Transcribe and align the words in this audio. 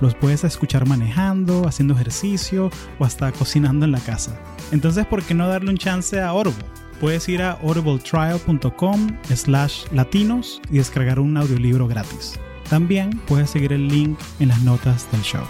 Los 0.00 0.14
puedes 0.14 0.44
escuchar 0.44 0.86
manejando, 0.86 1.66
haciendo 1.66 1.94
ejercicio 1.94 2.70
o 2.98 3.04
hasta 3.04 3.32
cocinando 3.32 3.84
en 3.84 3.92
la 3.92 4.00
casa. 4.00 4.38
Entonces, 4.72 5.06
¿por 5.06 5.22
qué 5.22 5.34
no 5.34 5.48
darle 5.48 5.70
un 5.70 5.78
chance 5.78 6.20
a 6.20 6.28
Audible? 6.28 6.64
Puedes 7.00 7.28
ir 7.28 7.42
a 7.42 7.52
audibletrial.com 7.52 9.18
slash 9.34 9.84
latinos 9.92 10.60
y 10.70 10.78
descargar 10.78 11.20
un 11.20 11.36
audiolibro 11.36 11.86
gratis. 11.86 12.38
También 12.70 13.10
puedes 13.26 13.50
seguir 13.50 13.72
el 13.72 13.88
link 13.88 14.18
en 14.40 14.48
las 14.48 14.62
notas 14.62 15.10
del 15.12 15.22
show. 15.22 15.44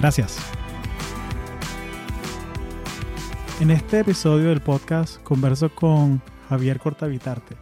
Gracias. 0.00 0.38
En 3.60 3.70
este 3.70 4.00
episodio 4.00 4.48
del 4.50 4.60
podcast 4.60 5.22
converso 5.22 5.74
con 5.74 6.20
Javier 6.48 6.78
Cortavitarte. 6.78 7.56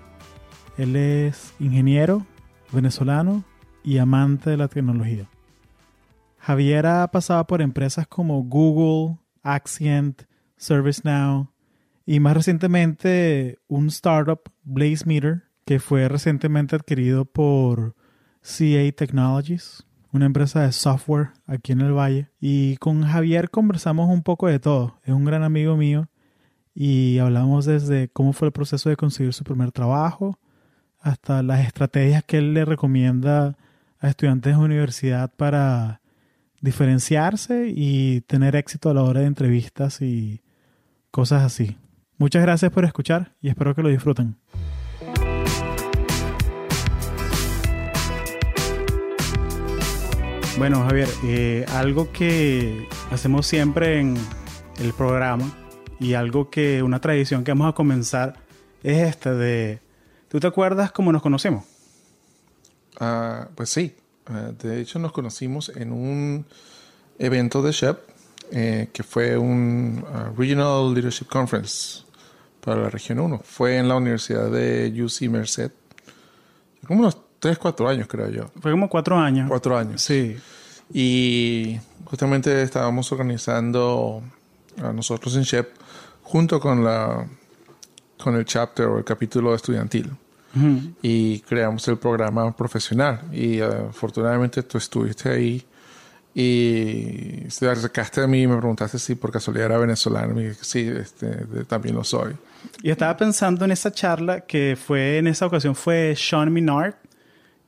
Él 0.76 0.96
es 0.96 1.54
ingeniero 1.60 2.26
venezolano 2.72 3.44
y 3.84 3.98
amante 3.98 4.50
de 4.50 4.56
la 4.56 4.68
tecnología. 4.68 5.28
Javier 6.46 6.84
ha 6.84 7.10
pasado 7.10 7.46
por 7.46 7.62
empresas 7.62 8.06
como 8.06 8.42
Google, 8.42 9.16
Accent, 9.42 10.24
ServiceNow 10.58 11.48
y 12.04 12.20
más 12.20 12.36
recientemente 12.36 13.58
un 13.66 13.86
startup, 13.86 14.42
BlazeMeter, 14.62 15.44
que 15.64 15.80
fue 15.80 16.06
recientemente 16.06 16.76
adquirido 16.76 17.24
por 17.24 17.94
CA 18.42 18.92
Technologies, 18.94 19.86
una 20.12 20.26
empresa 20.26 20.60
de 20.60 20.72
software 20.72 21.30
aquí 21.46 21.72
en 21.72 21.80
el 21.80 21.94
Valle. 21.94 22.28
Y 22.42 22.76
con 22.76 23.04
Javier 23.04 23.48
conversamos 23.48 24.10
un 24.10 24.22
poco 24.22 24.46
de 24.46 24.58
todo. 24.58 24.98
Es 25.02 25.14
un 25.14 25.24
gran 25.24 25.44
amigo 25.44 25.78
mío 25.78 26.10
y 26.74 27.20
hablamos 27.20 27.64
desde 27.64 28.08
cómo 28.08 28.34
fue 28.34 28.48
el 28.48 28.52
proceso 28.52 28.90
de 28.90 28.96
conseguir 28.96 29.32
su 29.32 29.44
primer 29.44 29.72
trabajo 29.72 30.38
hasta 31.00 31.42
las 31.42 31.66
estrategias 31.66 32.22
que 32.22 32.36
él 32.36 32.52
le 32.52 32.66
recomienda 32.66 33.56
a 33.98 34.08
estudiantes 34.08 34.58
de 34.58 34.62
universidad 34.62 35.32
para 35.34 36.02
diferenciarse 36.64 37.66
y 37.68 38.22
tener 38.22 38.56
éxito 38.56 38.88
a 38.88 38.94
la 38.94 39.02
hora 39.02 39.20
de 39.20 39.26
entrevistas 39.26 40.00
y 40.00 40.40
cosas 41.10 41.42
así. 41.42 41.76
Muchas 42.16 42.40
gracias 42.40 42.72
por 42.72 42.86
escuchar 42.86 43.34
y 43.42 43.50
espero 43.50 43.74
que 43.74 43.82
lo 43.82 43.90
disfruten. 43.90 44.36
Bueno, 50.56 50.86
Javier, 50.88 51.08
eh, 51.24 51.66
algo 51.74 52.10
que 52.12 52.88
hacemos 53.10 53.46
siempre 53.46 54.00
en 54.00 54.16
el 54.78 54.94
programa 54.94 55.52
y 56.00 56.14
algo 56.14 56.48
que 56.48 56.82
una 56.82 56.98
tradición 56.98 57.44
que 57.44 57.50
vamos 57.50 57.68
a 57.68 57.74
comenzar 57.74 58.36
es 58.82 59.06
esta 59.06 59.34
de, 59.34 59.80
¿tú 60.28 60.40
te 60.40 60.46
acuerdas 60.46 60.92
cómo 60.92 61.12
nos 61.12 61.20
conocimos? 61.20 61.64
Ah, 62.98 63.48
pues 63.54 63.68
sí, 63.68 63.94
de 64.26 64.80
hecho 64.80 64.98
nos 64.98 65.12
conocimos 65.12 65.70
en 65.74 65.92
un 65.92 66.46
evento 67.18 67.62
de 67.62 67.72
SHEP 67.72 67.98
eh, 68.50 68.88
que 68.92 69.02
fue 69.02 69.36
un 69.36 70.04
ah, 70.12 70.30
Regional 70.36 70.92
Leadership 70.92 71.26
Conference 71.26 72.02
para 72.60 72.82
la 72.82 72.90
región 72.90 73.20
1. 73.20 73.40
Fue 73.44 73.76
en 73.78 73.88
la 73.88 73.96
Universidad 73.96 74.50
de 74.50 74.92
UC 75.02 75.28
Merced. 75.30 75.70
Como 76.86 77.00
unos 77.00 77.18
3, 77.38 77.58
4 77.58 77.88
años 77.88 78.08
creo 78.08 78.28
yo. 78.30 78.50
Fue 78.60 78.70
como 78.70 78.88
4 78.88 79.16
años. 79.18 79.48
4 79.48 79.78
años. 79.78 80.02
Sí. 80.02 80.36
Y 80.92 81.78
justamente 82.04 82.62
estábamos 82.62 83.10
organizando 83.12 84.22
a 84.82 84.92
nosotros 84.92 85.36
en 85.36 85.42
SHEP 85.42 85.68
junto 86.22 86.60
con 86.60 86.84
la 86.84 87.26
con 88.22 88.36
el 88.36 88.44
chapter 88.44 88.86
o 88.86 88.98
el 88.98 89.04
capítulo 89.04 89.54
estudiantil 89.54 90.10
y 91.02 91.40
creamos 91.40 91.86
el 91.88 91.98
programa 91.98 92.54
profesional. 92.56 93.22
Y 93.32 93.60
uh, 93.60 93.88
afortunadamente 93.90 94.62
tú 94.62 94.78
estuviste 94.78 95.28
ahí 95.30 95.64
y 96.34 97.42
te 97.58 97.68
acercaste 97.68 98.22
a 98.22 98.26
mí 98.26 98.42
y 98.42 98.46
me 98.46 98.56
preguntaste 98.56 98.98
si 98.98 99.14
por 99.14 99.30
casualidad 99.30 99.66
era 99.66 99.78
venezolano. 99.78 100.40
Y 100.40 100.48
dije, 100.48 100.64
sí, 100.64 100.80
este, 100.80 101.28
también 101.66 101.94
lo 101.94 102.02
soy. 102.02 102.34
Y 102.82 102.90
estaba 102.90 103.16
pensando 103.16 103.64
en 103.64 103.70
esa 103.70 103.92
charla 103.92 104.40
que 104.40 104.76
fue, 104.76 105.18
en 105.18 105.28
esa 105.28 105.46
ocasión 105.46 105.74
fue 105.74 106.14
Sean 106.16 106.52
Minard. 106.52 106.94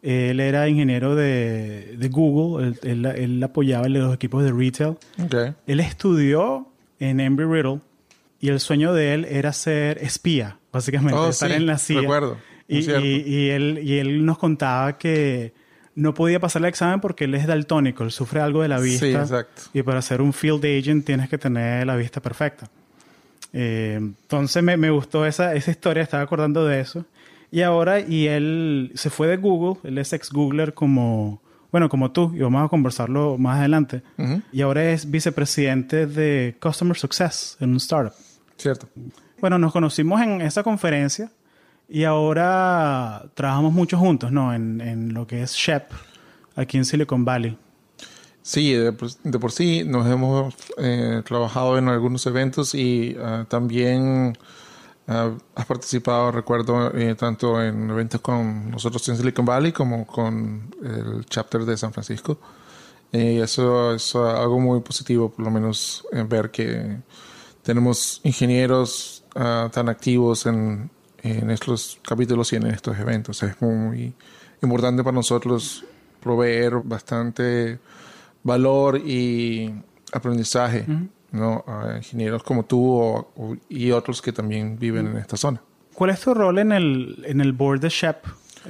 Él 0.02 0.40
era 0.40 0.68
ingeniero 0.68 1.14
de, 1.14 1.96
de 1.98 2.08
Google, 2.08 2.74
él, 2.82 3.06
él, 3.06 3.42
apoyaba 3.42 3.88
los 3.88 4.14
equipos 4.14 4.44
de 4.44 4.52
retail. 4.52 4.96
Okay. 5.24 5.54
Él 5.66 5.80
estudió 5.80 6.68
en 7.00 7.18
Embry 7.18 7.44
Riddle 7.44 7.80
y 8.38 8.48
el 8.48 8.60
sueño 8.60 8.92
de 8.92 9.14
él 9.14 9.24
era 9.24 9.52
ser 9.52 9.98
espía, 9.98 10.58
básicamente, 10.72 11.18
oh, 11.18 11.30
estar 11.30 11.50
sí, 11.50 11.56
en 11.56 11.66
la 11.66 11.78
CIA. 11.78 12.00
Recuerdo. 12.02 12.38
Y, 12.68 12.90
y, 12.90 13.22
y, 13.26 13.50
él, 13.50 13.80
y 13.82 13.98
él 13.98 14.24
nos 14.24 14.38
contaba 14.38 14.98
que 14.98 15.52
no 15.96 16.12
podía 16.14 16.38
pasar 16.38 16.62
el 16.62 16.68
examen 16.68 17.00
porque 17.00 17.24
él 17.24 17.34
es 17.34 17.46
daltónico, 17.46 18.04
él 18.04 18.10
sufre 18.10 18.40
algo 18.40 18.62
de 18.62 18.68
la 18.68 18.78
vista. 18.78 19.06
Sí, 19.06 19.12
exacto. 19.12 19.62
Y 19.72 19.82
para 19.82 20.02
ser 20.02 20.20
un 20.20 20.32
field 20.32 20.64
agent 20.64 21.04
tienes 21.04 21.28
que 21.28 21.38
tener 21.38 21.86
la 21.86 21.96
vista 21.96 22.20
perfecta. 22.20 22.68
Eh, 23.52 23.94
entonces 23.96 24.62
me, 24.62 24.76
me, 24.76 24.90
gustó 24.90 25.24
esa, 25.24 25.54
esa 25.54 25.70
historia, 25.70 26.02
estaba 26.02 26.22
acordando 26.22 26.66
de 26.66 26.80
eso. 26.80 27.06
Y 27.50 27.62
ahora, 27.62 28.00
y 28.00 28.26
él 28.26 28.92
se 28.94 29.08
fue 29.08 29.26
de 29.28 29.38
Google, 29.38 29.80
él 29.84 29.96
es 29.96 30.12
ex-Googler 30.12 30.74
como, 30.74 31.40
bueno, 31.72 31.88
como 31.88 32.10
tú, 32.10 32.32
y 32.34 32.40
vamos 32.40 32.66
a 32.66 32.68
conversarlo 32.68 33.38
más 33.38 33.58
adelante. 33.60 34.02
Uh 34.18 34.22
-huh. 34.22 34.42
Y 34.52 34.60
ahora 34.60 34.90
es 34.90 35.10
vicepresidente 35.10 36.06
de 36.06 36.56
Customer 36.60 36.96
Success 36.96 37.56
en 37.60 37.70
un 37.70 37.76
startup. 37.76 38.12
Cierto. 38.58 38.88
Bueno, 39.40 39.58
nos 39.58 39.72
conocimos 39.72 40.20
en 40.20 40.42
esa 40.42 40.62
conferencia 40.62 41.30
y 41.88 42.04
ahora 42.04 43.30
trabajamos 43.34 43.72
mucho 43.72 43.98
juntos, 43.98 44.32
¿no? 44.32 44.54
En, 44.54 44.80
en 44.80 45.14
lo 45.14 45.26
que 45.26 45.42
es 45.42 45.52
SHEP, 45.52 45.90
aquí 46.56 46.76
en 46.76 46.84
Silicon 46.84 47.24
Valley. 47.24 47.58
Sí, 48.46 48.72
de 48.74 48.92
por, 48.92 49.10
de 49.10 49.38
por 49.40 49.50
sí 49.50 49.82
nos 49.84 50.06
hemos 50.06 50.54
eh, 50.78 51.20
trabajado 51.26 51.78
en 51.78 51.88
algunos 51.88 52.24
eventos 52.26 52.76
y 52.76 53.16
uh, 53.18 53.44
también 53.46 54.38
uh, 55.08 55.36
has 55.56 55.66
participado, 55.66 56.30
recuerdo, 56.30 56.96
eh, 56.96 57.16
tanto 57.16 57.60
en 57.60 57.90
eventos 57.90 58.20
con 58.20 58.70
nosotros 58.70 59.08
en 59.08 59.16
Silicon 59.16 59.44
Valley 59.44 59.72
como 59.72 60.06
con 60.06 60.72
el 60.80 61.26
chapter 61.26 61.64
de 61.64 61.76
San 61.76 61.92
Francisco. 61.92 62.38
Y 63.10 63.38
eso 63.38 63.94
es 63.94 64.14
algo 64.14 64.60
muy 64.60 64.80
positivo, 64.80 65.28
por 65.30 65.44
lo 65.44 65.50
menos 65.50 66.06
ver 66.28 66.52
que 66.52 66.98
tenemos 67.62 68.20
ingenieros 68.22 69.24
tan 69.32 69.88
activos 69.88 70.46
en, 70.46 70.90
en 71.30 71.50
estos 71.50 71.98
capítulos 72.06 72.52
y 72.52 72.56
en 72.56 72.66
estos 72.66 72.98
eventos. 72.98 73.42
Es 73.42 73.60
muy 73.60 74.14
importante 74.62 75.02
para 75.02 75.14
nosotros 75.14 75.84
proveer 76.20 76.80
bastante 76.84 77.78
valor 78.42 78.98
y 78.98 79.72
aprendizaje 80.12 80.84
uh 80.88 80.92
-huh. 80.92 81.08
¿no? 81.32 81.64
a 81.66 81.96
ingenieros 81.98 82.42
como 82.42 82.64
tú 82.64 82.94
o, 82.94 83.32
o, 83.36 83.56
y 83.68 83.90
otros 83.90 84.22
que 84.22 84.32
también 84.32 84.78
viven 84.78 85.06
uh 85.06 85.08
-huh. 85.08 85.12
en 85.12 85.18
esta 85.18 85.36
zona. 85.36 85.60
¿Cuál 85.94 86.10
es 86.10 86.20
tu 86.20 86.34
rol 86.34 86.58
en 86.58 86.72
el, 86.72 87.24
en 87.26 87.40
el 87.40 87.52
board 87.52 87.80
de 87.80 87.88
SHEP 87.88 88.18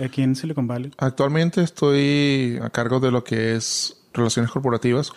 aquí 0.05 0.23
en 0.23 0.37
Silicon 0.37 0.67
Valley? 0.67 0.93
Actualmente 0.99 1.61
estoy 1.63 2.59
a 2.63 2.71
cargo 2.71 3.01
de 3.01 3.11
lo 3.11 3.25
que 3.25 3.57
es 3.57 3.97
relaciones 4.13 4.51
corporativas. 4.51 5.13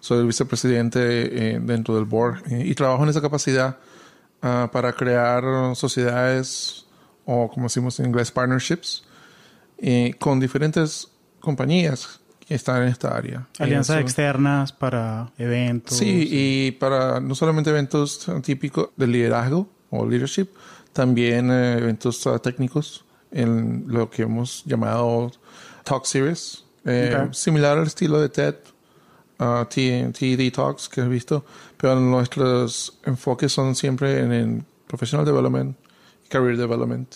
Soy 0.00 0.18
el 0.18 0.26
vicepresidente 0.26 1.00
eh, 1.00 1.60
dentro 1.62 1.94
del 1.94 2.04
board 2.04 2.42
eh, 2.50 2.64
y 2.66 2.74
trabajo 2.74 3.04
en 3.04 3.10
esa 3.10 3.20
capacidad 3.20 3.78
uh, 4.42 4.68
para 4.72 4.92
crear 4.92 5.44
sociedades 5.76 6.81
o 7.24 7.48
como 7.48 7.66
decimos 7.66 7.98
en 8.00 8.06
inglés 8.06 8.30
partnerships 8.30 9.04
eh, 9.78 10.14
con 10.18 10.40
diferentes 10.40 11.08
compañías 11.40 12.20
que 12.46 12.54
están 12.54 12.82
en 12.82 12.88
esta 12.88 13.16
área. 13.16 13.48
Alianzas 13.58 13.96
Eso. 13.96 14.02
externas 14.02 14.72
para 14.72 15.32
eventos. 15.38 15.96
Sí, 15.96 16.28
y 16.30 16.70
para 16.72 17.20
no 17.20 17.34
solamente 17.34 17.70
eventos 17.70 18.26
típicos 18.42 18.90
de 18.96 19.06
liderazgo 19.06 19.68
o 19.90 20.06
leadership, 20.06 20.48
también 20.92 21.50
eh, 21.50 21.78
eventos 21.78 22.24
uh, 22.26 22.38
técnicos 22.38 23.04
en 23.30 23.84
lo 23.88 24.10
que 24.10 24.22
hemos 24.22 24.62
llamado 24.64 25.32
Talk 25.84 26.04
Series, 26.04 26.64
eh, 26.84 27.14
okay. 27.14 27.28
similar 27.32 27.78
al 27.78 27.86
estilo 27.86 28.20
de 28.20 28.28
TED, 28.28 28.56
uh, 29.38 29.64
TED 29.64 30.52
Talks 30.52 30.88
que 30.88 31.00
he 31.00 31.08
visto, 31.08 31.44
pero 31.76 31.98
nuestros 31.98 32.98
enfoques 33.04 33.52
son 33.52 33.74
siempre 33.74 34.20
en 34.20 34.32
el 34.32 34.64
professional 34.86 35.24
development, 35.24 35.76
career 36.32 36.56
development 36.56 37.14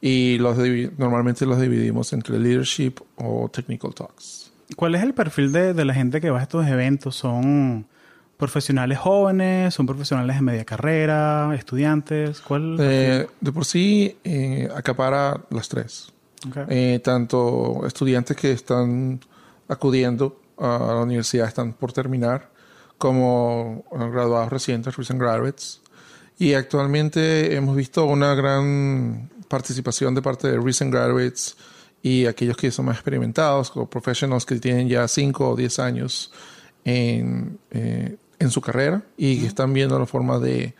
y 0.00 0.38
los 0.38 0.56
normalmente 0.98 1.46
los 1.46 1.60
dividimos 1.60 2.12
entre 2.12 2.38
leadership 2.38 2.94
o 3.16 3.48
technical 3.48 3.94
talks. 3.94 4.52
¿Cuál 4.76 4.94
es 4.94 5.02
el 5.02 5.14
perfil 5.14 5.52
de, 5.52 5.72
de, 5.72 5.84
la 5.84 5.94
gente 5.94 6.20
que 6.20 6.30
va 6.30 6.40
a 6.40 6.42
estos 6.42 6.66
eventos? 6.66 7.16
¿Son 7.16 7.86
profesionales 8.36 8.98
jóvenes, 8.98 9.74
son 9.74 9.86
profesionales 9.86 10.36
de 10.36 10.42
media 10.42 10.64
carrera, 10.64 11.54
estudiantes, 11.54 12.40
¿cuál? 12.40 12.76
Eh, 12.78 13.26
de 13.40 13.52
por 13.52 13.64
sí, 13.64 14.16
eh, 14.24 14.68
acapara 14.74 15.40
las 15.50 15.68
tres. 15.68 16.12
Ok. 16.46 16.56
Eh, 16.68 17.00
tanto 17.02 17.84
estudiantes 17.86 18.36
que 18.36 18.52
están 18.52 19.20
acudiendo 19.68 20.40
a 20.58 20.94
la 20.94 21.02
universidad, 21.02 21.48
están 21.48 21.72
por 21.72 21.92
terminar, 21.92 22.50
como 22.96 23.84
eh, 23.92 24.10
graduados 24.10 24.50
recientes, 24.50 24.96
recent 24.96 25.20
graduates. 25.20 25.80
Y 26.38 26.54
actualmente 26.54 27.56
hemos 27.56 27.74
visto 27.74 28.04
una 28.04 28.34
gran 28.34 29.28
participación 29.48 30.14
de 30.14 30.22
parte 30.22 30.48
de 30.48 30.58
recent 30.58 30.92
graduates 30.92 31.56
y 32.02 32.26
aquellos 32.26 32.56
que 32.56 32.70
son 32.70 32.86
más 32.86 32.96
experimentados, 32.96 33.70
como 33.70 33.90
professionals 33.90 34.46
que 34.46 34.56
tienen 34.56 34.88
ya 34.88 35.08
5 35.08 35.50
o 35.50 35.56
10 35.56 35.78
años 35.80 36.32
en, 36.84 37.58
eh, 37.70 38.16
en 38.38 38.50
su 38.50 38.60
carrera 38.60 39.02
y 39.16 39.40
que 39.40 39.46
están 39.46 39.72
viendo 39.72 39.98
la 39.98 40.06
forma 40.06 40.38
de 40.38 40.74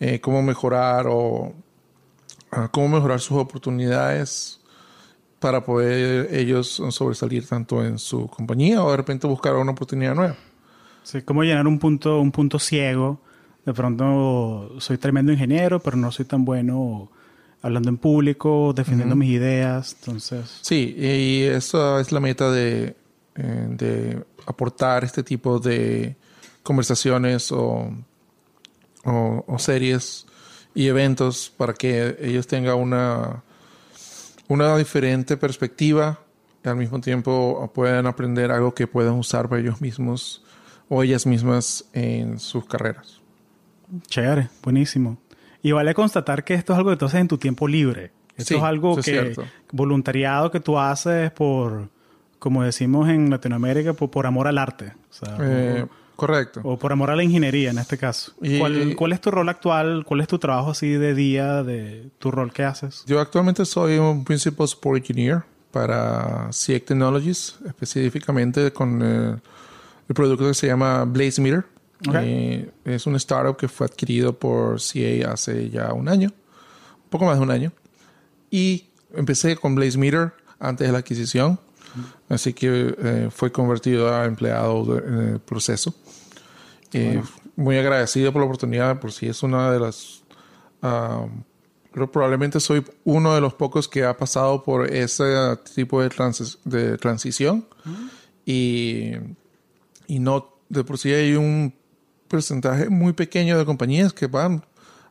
eh, 0.00 0.20
cómo 0.20 0.42
mejorar 0.42 1.06
o 1.08 1.54
ah, 2.50 2.68
cómo 2.72 2.88
mejorar 2.88 3.20
sus 3.20 3.38
oportunidades 3.38 4.60
para 5.38 5.64
poder 5.64 6.34
ellos 6.34 6.82
sobresalir 6.90 7.46
tanto 7.46 7.84
en 7.84 7.98
su 7.98 8.26
compañía 8.26 8.82
o 8.82 8.90
de 8.90 8.96
repente 8.96 9.26
buscar 9.26 9.54
una 9.54 9.72
oportunidad 9.72 10.14
nueva. 10.14 10.36
Sí, 11.04 11.22
cómo 11.22 11.44
llenar 11.44 11.68
un 11.68 11.78
punto, 11.78 12.20
un 12.20 12.32
punto 12.32 12.58
ciego. 12.58 13.20
De 13.66 13.74
pronto 13.74 14.76
soy 14.80 14.96
tremendo 14.96 15.32
ingeniero, 15.32 15.80
pero 15.80 15.96
no 15.96 16.10
soy 16.12 16.24
tan 16.24 16.44
bueno 16.44 17.10
hablando 17.62 17.88
en 17.90 17.98
público, 17.98 18.72
defendiendo 18.74 19.16
mis 19.16 19.30
ideas. 19.30 19.96
Entonces, 20.00 20.58
Sí, 20.62 20.94
y 20.96 21.42
esa 21.42 22.00
es 22.00 22.12
la 22.12 22.20
meta 22.20 22.50
de, 22.50 22.96
eh, 23.34 23.66
de 23.70 24.24
aportar 24.46 25.02
este 25.04 25.22
tipo 25.24 25.58
de 25.58 26.16
conversaciones 26.62 27.50
o, 27.52 27.90
o- 29.04 29.44
o 29.46 29.58
series 29.58 30.26
y 30.74 30.86
eventos 30.86 31.52
para 31.56 31.72
que 31.74 32.16
ellos 32.20 32.46
tengan 32.46 32.76
una, 32.76 33.42
una 34.48 34.76
diferente 34.76 35.36
perspectiva 35.36 36.20
y 36.64 36.68
al 36.68 36.76
mismo 36.76 37.00
tiempo 37.00 37.70
puedan 37.74 38.06
aprender 38.06 38.50
algo 38.52 38.74
que 38.74 38.86
puedan 38.86 39.14
usar 39.14 39.48
para 39.48 39.60
ellos 39.60 39.80
mismos 39.80 40.44
o 40.88 41.02
ellas 41.02 41.26
mismas 41.26 41.84
en 41.92 42.38
sus 42.38 42.64
carreras. 42.66 43.20
Chévere, 44.08 44.48
buenísimo. 44.62 45.18
Y 45.62 45.72
vale 45.72 45.94
constatar 45.94 46.44
que 46.44 46.54
esto 46.54 46.72
es 46.72 46.78
algo 46.78 46.90
que 46.90 46.96
tú 46.96 47.06
haces 47.06 47.20
en 47.20 47.28
tu 47.28 47.38
tiempo 47.38 47.66
libre. 47.68 48.12
Esto 48.36 48.54
Sí, 48.54 48.56
es 48.56 48.62
algo 48.62 48.98
es 48.98 49.04
que 49.04 49.34
voluntariado 49.72 50.50
que 50.50 50.60
tú 50.60 50.78
haces 50.78 51.30
por, 51.32 51.88
como 52.38 52.62
decimos 52.62 53.08
en 53.08 53.30
Latinoamérica, 53.30 53.94
por, 53.94 54.10
por 54.10 54.26
amor 54.26 54.46
al 54.46 54.58
arte. 54.58 54.92
O, 55.10 55.12
sea, 55.14 55.36
Eh, 55.40 55.86
correcto. 56.14 56.60
o, 56.62 56.72
o 56.74 56.78
por 56.78 56.92
amor 56.92 57.10
a 57.10 57.16
la 57.16 57.22
ingeniería 57.24 57.70
en 57.70 57.78
este 57.78 57.96
caso. 57.98 58.32
Y- 58.42 58.58
¿Cuál, 58.58 58.94
cuál 58.96 59.12
es 59.12 59.20
tu 59.20 59.30
rol 59.30 59.48
actual? 59.48 60.04
¿Cuál 60.06 60.20
es 60.20 60.28
tu 60.28 60.38
trabajo 60.38 60.70
así 60.72 60.90
de 60.90 61.14
día, 61.14 61.62
de 61.62 62.10
tu 62.18 62.30
rol 62.30 62.52
que 62.52 62.62
haces? 62.64 63.04
Yo 63.06 63.20
actualmente 63.20 63.64
soy 63.64 63.98
un 63.98 64.24
Principal 64.24 64.68
Support 64.68 64.98
Engineer 64.98 65.42
para 65.72 66.48
CIEC 66.52 66.84
Technologies, 66.86 67.58
específicamente 67.66 68.72
con 68.72 69.00
eh, 69.02 69.36
el 70.08 70.14
producto 70.14 70.46
que 70.46 70.54
se 70.54 70.66
llama 70.66 71.04
Blaze 71.06 71.40
Meter. 71.40 71.64
Ok. 72.06 72.14
Eh, 72.20 72.70
es 72.84 73.06
un 73.06 73.16
startup 73.16 73.56
que 73.56 73.68
fue 73.68 73.86
adquirido 73.86 74.38
por 74.38 74.78
CA 74.80 75.32
hace 75.32 75.70
ya 75.70 75.92
un 75.92 76.08
año, 76.08 76.28
un 77.04 77.10
poco 77.10 77.24
más 77.24 77.36
de 77.38 77.42
un 77.42 77.50
año. 77.50 77.72
Y 78.50 78.86
empecé 79.14 79.56
con 79.56 79.74
Blaze 79.74 79.96
Meter 79.98 80.32
antes 80.58 80.86
de 80.86 80.92
la 80.92 80.98
adquisición, 80.98 81.58
así 82.28 82.52
que 82.52 82.94
eh, 82.98 83.28
fue 83.30 83.50
convertido 83.50 84.14
a 84.14 84.24
empleado 84.26 84.98
en 84.98 85.18
el 85.34 85.40
proceso. 85.40 85.94
Eh, 86.92 87.22
Muy 87.56 87.78
agradecido 87.78 88.32
por 88.32 88.42
la 88.42 88.46
oportunidad, 88.46 89.00
por 89.00 89.12
si 89.12 89.26
es 89.28 89.42
una 89.42 89.70
de 89.72 89.80
las 89.80 90.22
pero 91.92 92.12
probablemente 92.12 92.60
soy 92.60 92.84
uno 93.04 93.34
de 93.34 93.40
los 93.40 93.54
pocos 93.54 93.88
que 93.88 94.04
ha 94.04 94.16
pasado 94.16 94.62
por 94.62 94.86
ese 94.92 95.24
tipo 95.74 96.02
de, 96.02 96.10
transi- 96.10 96.58
de 96.64 96.98
transición 96.98 97.66
y, 98.44 99.12
y 100.06 100.18
no 100.18 100.52
de 100.68 100.84
por 100.84 100.98
sí 100.98 101.12
hay 101.12 101.34
un 101.34 101.74
porcentaje 102.28 102.88
muy 102.88 103.12
pequeño 103.12 103.58
de 103.58 103.64
compañías 103.64 104.12
que 104.12 104.26
van 104.26 104.62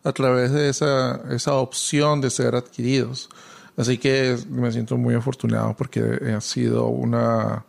a 0.04 0.12
través 0.12 0.52
de 0.52 0.70
esa, 0.70 1.22
esa 1.32 1.56
opción 1.56 2.22
de 2.22 2.30
ser 2.30 2.56
adquiridos. 2.56 3.30
Así 3.78 3.98
que 3.98 4.38
me 4.50 4.72
siento 4.72 4.98
muy 4.98 5.16
afortunado 5.16 5.76
porque 5.76 6.02
ha 6.36 6.42
sido 6.42 6.88
una, 6.88 7.66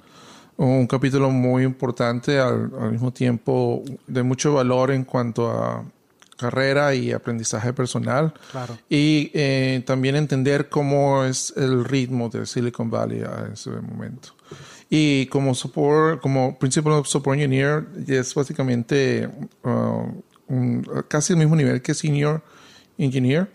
un 0.57 0.87
capítulo 0.87 1.31
muy 1.31 1.65
importante 1.65 2.39
al, 2.39 2.71
al 2.79 2.93
mismo 2.93 3.13
tiempo 3.13 3.83
de 4.07 4.23
mucho 4.23 4.55
valor 4.55 4.91
en 4.91 5.05
cuanto 5.05 5.51
a 5.51 5.85
carrera 6.37 6.95
y 6.95 7.13
aprendizaje 7.13 7.73
personal. 7.73 8.33
Claro. 8.53 8.79
Y 8.89 9.31
eh, 9.35 9.83
también 9.87 10.17
entender 10.17 10.69
cómo 10.69 11.25
es 11.25 11.53
el 11.57 11.85
ritmo 11.85 12.29
de 12.29 12.47
Silicon 12.47 12.91
Valley 12.91 13.23
a 13.23 13.51
ese 13.53 13.71
momento. 13.71 14.36
Y 14.89 15.27
como 15.27 15.55
support, 15.55 16.21
como 16.21 16.59
Principal 16.59 17.05
Support 17.05 17.37
Engineer, 17.41 17.87
es 18.07 18.33
básicamente 18.35 19.29
uh, 19.65 20.23
un- 20.49 20.87
casi 21.09 21.33
el 21.33 21.39
mismo 21.41 21.57
nivel 21.57 21.83
que 21.83 21.93
Senior 21.95 22.43
Engineer. 22.97 23.51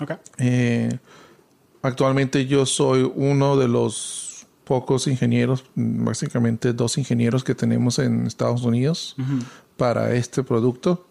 Ok. 0.00 0.12
Eh, 0.38 0.98
actualmente 1.82 2.46
yo 2.46 2.66
soy 2.66 3.10
uno 3.14 3.56
de 3.56 3.68
los 3.68 4.46
pocos 4.64 5.06
ingenieros, 5.06 5.64
básicamente 5.74 6.72
dos 6.72 6.98
ingenieros 6.98 7.42
que 7.44 7.54
tenemos 7.54 7.98
en 7.98 8.26
Estados 8.26 8.62
Unidos 8.62 9.16
para 9.76 10.14
este 10.14 10.42
producto. 10.42 11.06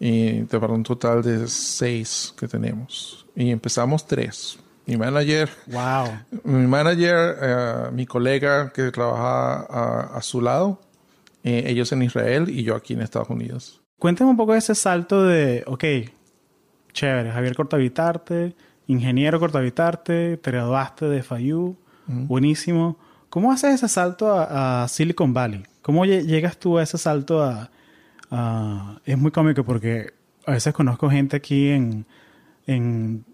Y 0.00 0.42
para 0.44 0.68
un 0.68 0.84
total 0.84 1.24
de 1.24 1.48
seis 1.48 2.32
que 2.38 2.46
tenemos. 2.46 3.26
Y 3.34 3.50
empezamos 3.50 4.06
tres. 4.06 4.56
Mi 4.88 4.96
manager, 4.96 5.50
Wow. 5.66 6.06
mi 6.44 6.66
manager, 6.66 7.36
eh, 7.42 7.90
mi 7.92 8.06
colega 8.06 8.72
que 8.72 8.90
trabaja 8.90 9.66
a, 9.68 10.16
a 10.16 10.22
su 10.22 10.40
lado, 10.40 10.80
eh, 11.44 11.64
ellos 11.66 11.92
en 11.92 12.02
Israel 12.02 12.48
y 12.48 12.62
yo 12.62 12.74
aquí 12.74 12.94
en 12.94 13.02
Estados 13.02 13.28
Unidos. 13.28 13.82
Cuéntame 13.98 14.30
un 14.30 14.36
poco 14.38 14.52
de 14.54 14.60
ese 14.60 14.74
salto 14.74 15.24
de, 15.24 15.62
ok, 15.66 15.84
chévere, 16.94 17.30
Javier 17.30 17.54
Cortavitarte, 17.54 18.56
ingeniero 18.86 19.38
Cortavitarte, 19.38 20.38
te 20.38 20.50
graduaste 20.50 21.04
de 21.04 21.22
FIU, 21.22 21.76
buenísimo. 22.06 22.96
¿Cómo 23.28 23.52
haces 23.52 23.74
ese 23.74 23.88
salto 23.88 24.32
a, 24.32 24.84
a 24.84 24.88
Silicon 24.88 25.34
Valley? 25.34 25.64
¿Cómo 25.82 26.06
lle- 26.06 26.24
llegas 26.24 26.56
tú 26.56 26.78
a 26.78 26.82
ese 26.82 26.96
salto 26.96 27.42
a, 27.42 27.70
a- 28.30 29.00
Es 29.04 29.18
muy 29.18 29.32
cómico 29.32 29.64
porque 29.64 30.14
a 30.46 30.52
veces 30.52 30.72
conozco 30.72 31.10
gente 31.10 31.36
aquí 31.36 31.68
en, 31.68 32.06
en, 32.66 33.26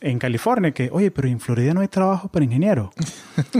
en 0.00 0.18
California 0.18 0.72
que, 0.72 0.90
oye, 0.92 1.10
pero 1.10 1.28
en 1.28 1.40
Florida 1.40 1.72
no 1.74 1.80
hay 1.80 1.88
trabajo 1.88 2.28
para 2.28 2.44
ingeniero. 2.44 2.92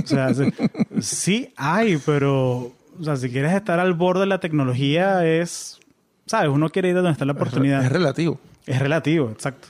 o 0.02 0.06
sea, 0.06 0.30
sí- 1.00 1.52
hay, 1.56 1.96
pero 2.04 2.72
o 2.98 3.02
sea, 3.04 3.16
si 3.16 3.28
quieres 3.30 3.52
estar 3.52 3.80
al 3.80 3.94
borde 3.94 4.20
de 4.20 4.26
la 4.26 4.40
tecnología 4.40 5.24
es, 5.26 5.78
¿sabes? 6.26 6.48
Uno 6.50 6.68
quiere 6.68 6.90
ir 6.90 6.94
a 6.96 6.98
donde 6.98 7.12
está 7.12 7.24
la 7.24 7.32
oportunidad. 7.32 7.84
Es 7.84 7.90
relativo. 7.90 8.38
Es 8.66 8.78
relativo, 8.78 9.30
exacto. 9.30 9.68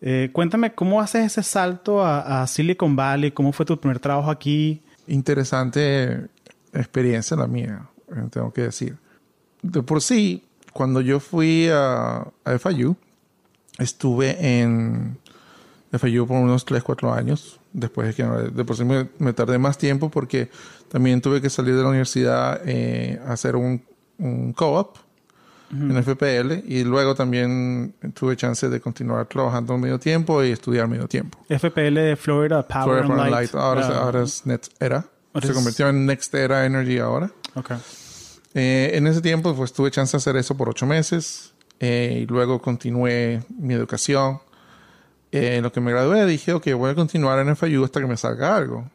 Eh, 0.00 0.30
cuéntame, 0.32 0.74
¿cómo 0.74 1.00
haces 1.00 1.26
ese 1.26 1.42
salto 1.42 2.02
a, 2.04 2.42
a 2.42 2.46
Silicon 2.48 2.96
Valley? 2.96 3.30
¿Cómo 3.30 3.52
fue 3.52 3.64
tu 3.66 3.78
primer 3.78 3.98
trabajo 3.98 4.30
aquí? 4.30 4.80
interesante 5.06 6.26
experiencia 6.72 7.36
la 7.36 7.46
mía, 7.46 7.86
eh, 8.08 8.28
tengo 8.30 8.52
que 8.52 8.62
decir. 8.62 8.96
De 9.62 9.82
por 9.82 10.00
sí, 10.00 10.42
cuando 10.72 11.00
yo 11.00 11.20
fui 11.20 11.68
a, 11.70 12.26
a 12.44 12.58
FIU, 12.58 12.96
estuve 13.78 14.60
en 14.60 15.18
FIU 15.98 16.26
por 16.26 16.38
unos 16.38 16.64
3, 16.64 16.82
4 16.82 17.12
años. 17.12 17.60
Después 17.72 18.08
de 18.08 18.14
que 18.14 18.22
de 18.24 18.64
por 18.64 18.76
sí 18.76 18.84
me, 18.84 19.08
me 19.18 19.32
tardé 19.32 19.58
más 19.58 19.76
tiempo 19.78 20.10
porque 20.10 20.50
también 20.88 21.20
tuve 21.20 21.40
que 21.40 21.50
salir 21.50 21.74
de 21.76 21.82
la 21.82 21.88
universidad 21.88 22.60
eh, 22.66 23.20
a 23.26 23.32
hacer 23.32 23.56
un, 23.56 23.82
un 24.18 24.52
co-op 24.52 24.96
en 25.70 26.02
FPL 26.04 26.70
y 26.70 26.84
luego 26.84 27.14
también 27.14 27.94
tuve 28.12 28.36
chance 28.36 28.68
de 28.68 28.78
continuar 28.78 29.24
trabajando 29.26 29.78
medio 29.78 29.98
tiempo 29.98 30.44
y 30.44 30.50
estudiar 30.50 30.86
medio 30.86 31.08
tiempo. 31.08 31.38
FPL 31.48 32.14
Florida 32.16 32.62
Power 32.68 32.84
Florida 32.84 33.00
and 33.00 33.08
Power 33.08 33.08
and 33.08 33.16
Light. 33.16 33.32
Light, 33.32 33.54
Ahora, 33.54 33.80
es- 33.80 33.86
Ah, 33.86 34.02
ahora 34.02 34.22
es 34.22 34.44
Net 34.46 34.66
Era. 34.80 35.06
Se 35.40 35.46
es- 35.48 35.52
convirtió 35.52 35.88
en 35.88 36.04
Next 36.04 36.34
Era 36.34 36.66
Energy 36.66 36.98
ahora. 36.98 37.30
ok. 37.54 37.70
Eh, 38.54 38.90
en 38.94 39.06
ese 39.06 39.22
tiempo, 39.22 39.54
pues 39.56 39.72
tuve 39.72 39.90
chance 39.90 40.12
de 40.14 40.18
hacer 40.18 40.36
eso 40.36 40.54
por 40.58 40.68
ocho 40.68 40.84
meses. 40.86 41.54
eh, 41.80 42.20
y 42.22 42.26
luego 42.26 42.60
continué 42.62 43.42
mi 43.58 43.72
educación. 43.74 44.38
Eh, 45.32 45.56
en 45.56 45.62
lo 45.62 45.72
que 45.72 45.80
me 45.80 45.90
gradué, 45.90 46.26
dije, 46.26 46.52
ok, 46.52 46.72
voy 46.74 46.90
a 46.90 46.94
continuar 46.94 47.38
en 47.46 47.56
FIU 47.56 47.84
hasta 47.84 48.00
que 48.00 48.06
me 48.06 48.16
salga 48.16 48.54
algo. 48.56 48.90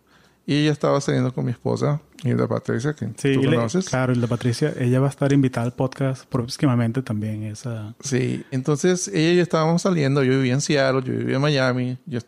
Y 0.46 0.56
ella 0.62 0.72
estaba 0.72 1.02
saliendo 1.02 1.34
con 1.34 1.44
mi 1.44 1.52
esposa, 1.52 2.00
Hilda 2.24 2.48
Patricia, 2.48 2.94
que 2.94 3.08
Sí, 3.18 3.34
tú 3.34 3.42
le- 3.44 3.56
conoces. 3.58 3.90
claro, 3.90 4.14
y 4.14 4.16
la 4.16 4.28
Patricia, 4.28 4.74
ella 4.80 5.00
va 5.02 5.08
a 5.08 5.10
estar 5.10 5.34
invitada 5.34 5.66
al 5.66 5.74
podcast 5.74 6.26
próximamente 6.30 7.02
también. 7.02 7.44
Esa... 7.44 7.96
Sí, 8.00 8.46
entonces 8.52 9.10
ella 9.10 9.32
y 9.34 9.36
yo 9.38 9.42
estábamos 9.44 9.82
saliendo, 9.82 10.24
yo 10.24 10.32
vivía 10.34 10.54
en 10.54 10.62
Seattle, 10.62 11.02
yo 11.04 11.18
vivía 11.18 11.36
en 11.36 11.42
Miami, 11.42 11.98
yo 12.06 12.20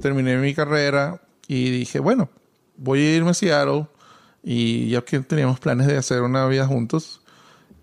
terminé 0.00 0.36
mi 0.36 0.52
carrera 0.52 1.22
y 1.46 1.70
dije, 1.70 2.00
bueno, 2.00 2.28
voy 2.76 2.98
a 3.00 3.16
irme 3.16 3.30
a 3.30 3.34
Seattle 3.34 3.86
y 4.42 4.90
ya 4.90 5.00
que 5.00 5.20
teníamos 5.20 5.58
planes 5.58 5.86
de 5.86 5.96
hacer 5.96 6.20
una 6.22 6.46
vida 6.48 6.66
juntos, 6.66 7.22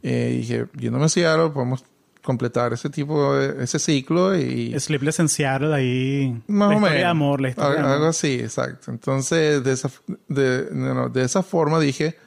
Eh, 0.07 0.37
dije, 0.41 0.67
yéndome 0.79 1.05
a 1.05 1.09
Seattle, 1.09 1.49
podemos 1.49 1.83
completar 2.25 2.73
ese 2.73 2.89
tipo 2.89 3.35
de, 3.35 3.63
ese 3.63 3.79
ciclo 3.79 4.35
y... 4.35 4.77
Sleepless 4.77 5.19
en 5.19 5.29
Seattle 5.29 5.73
ahí... 5.73 6.43
Más 6.47 6.69
la 6.71 6.75
o 6.75 6.79
menos. 6.79 6.97
de 6.97 7.05
amor, 7.05 7.39
la 7.39 7.49
historia 7.49 7.71
de 7.71 7.79
Algo, 7.79 7.93
amor. 7.93 8.07
así, 8.09 8.33
exacto. 8.33 8.91
Entonces, 8.91 9.63
de 9.63 9.71
esa, 9.71 9.89
de, 10.27 10.67
no, 10.71 11.07
de 11.07 11.23
esa 11.23 11.43
forma 11.43 11.79
dije, 11.79 12.17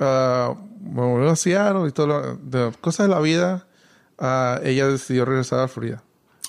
ah, 0.00 0.54
me 0.82 1.30
a 1.30 1.36
Seattle 1.36 1.88
y 1.88 1.92
todo 1.92 2.06
lo, 2.08 2.36
de 2.36 2.72
cosas 2.80 3.08
de 3.08 3.14
la 3.14 3.20
vida, 3.20 3.66
ah, 4.18 4.60
ella 4.62 4.88
decidió 4.88 5.24
regresar 5.24 5.60
a 5.60 5.68
Florida. 5.68 6.02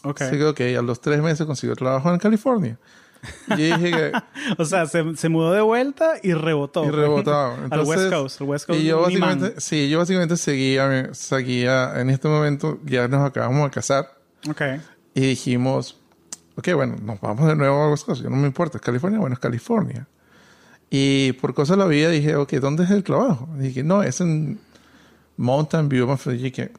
Ok. 0.04 0.22
Así 0.22 0.38
que, 0.38 0.46
ok, 0.46 0.62
a 0.78 0.82
los 0.82 1.00
tres 1.00 1.22
meses 1.22 1.46
consiguió 1.46 1.76
trabajo 1.76 2.12
en 2.12 2.20
California. 2.20 2.78
Y 3.50 3.64
dije 3.64 3.92
que... 3.92 4.12
O 4.58 4.66
sea, 4.66 4.86
se, 4.86 5.16
se 5.16 5.30
mudó 5.30 5.52
de 5.54 5.62
vuelta 5.62 6.14
y 6.22 6.34
rebotó. 6.34 6.84
y 6.86 6.88
al 7.72 7.82
West 7.82 8.10
Coast. 8.10 8.42
El 8.42 8.48
West 8.48 8.68
Coast. 8.68 8.80
Y 8.80 8.86
yo 8.86 9.02
básicamente, 9.02 9.60
sí, 9.60 9.90
yo 9.90 9.98
básicamente 10.00 10.38
seguía, 10.38 11.14
seguía, 11.14 12.00
en 12.00 12.10
este 12.10 12.28
momento 12.28 12.80
ya 12.86 13.08
nos 13.08 13.28
acabamos 13.28 13.64
de 13.66 13.72
casar 13.72 14.10
Ok. 14.50 14.62
y 15.14 15.22
dijimos, 15.22 16.00
ok, 16.56 16.74
bueno, 16.74 16.96
nos 17.02 17.20
vamos 17.22 17.48
de 17.48 17.56
nuevo 17.56 17.84
a 17.84 17.92
West 17.92 18.06
Coast, 18.06 18.22
yo 18.24 18.30
no 18.30 18.36
me 18.36 18.48
importa, 18.48 18.78
es 18.78 18.82
California, 18.84 19.20
bueno, 19.20 19.34
es 19.34 19.40
California. 19.40 20.08
Y 20.90 21.34
por 21.34 21.54
cosas 21.54 21.78
de 21.78 21.84
la 21.84 21.90
vida 21.90 22.10
dije, 22.10 22.36
ok, 22.36 22.54
¿dónde 22.54 22.84
es 22.84 22.92
el 22.92 23.04
trabajo? 23.04 23.50
Y 23.58 23.64
dije, 23.64 23.84
no, 23.84 24.04
es 24.04 24.22
en 24.22 24.60
Mountain 25.38 25.90
View, 25.90 26.16
y 26.34 26.52
que, 26.52 26.72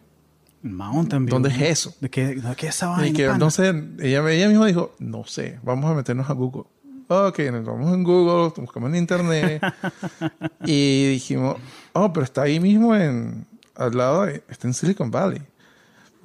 Mountain 0.75 1.27
View. 1.27 1.35
¿dónde 1.35 1.49
es 1.51 1.61
eso? 1.63 1.95
¿De 2.01 2.09
qué, 2.11 2.35
de 2.37 2.57
qué 2.57 2.69
esa 2.69 2.87
Y 2.87 3.01
vaina, 3.01 3.17
que 3.17 3.27
pana? 3.27 3.39
no 3.39 3.51
sé, 3.51 3.69
ella, 4.01 4.31
ella 4.31 4.49
misma 4.49 4.67
dijo, 4.67 4.95
no 4.99 5.25
sé, 5.25 5.59
vamos 5.63 5.91
a 5.91 5.95
meternos 5.95 6.29
a 6.31 6.33
Google. 6.33 6.65
Ok, 7.09 7.39
nos 7.53 7.65
vamos 7.65 7.95
en 7.95 8.03
Google, 8.03 8.53
buscamos 8.57 8.91
en 8.91 8.97
internet 8.97 9.63
y 10.65 11.09
dijimos, 11.11 11.57
oh, 11.93 12.13
pero 12.13 12.25
está 12.25 12.43
ahí 12.43 12.59
mismo 12.61 12.95
en, 12.97 13.47
al 13.77 13.97
lado, 13.97 14.27
de- 14.27 14.43
está 14.49 14.67
en 14.67 14.75
Silicon 14.75 15.11
Valley. 15.11 15.41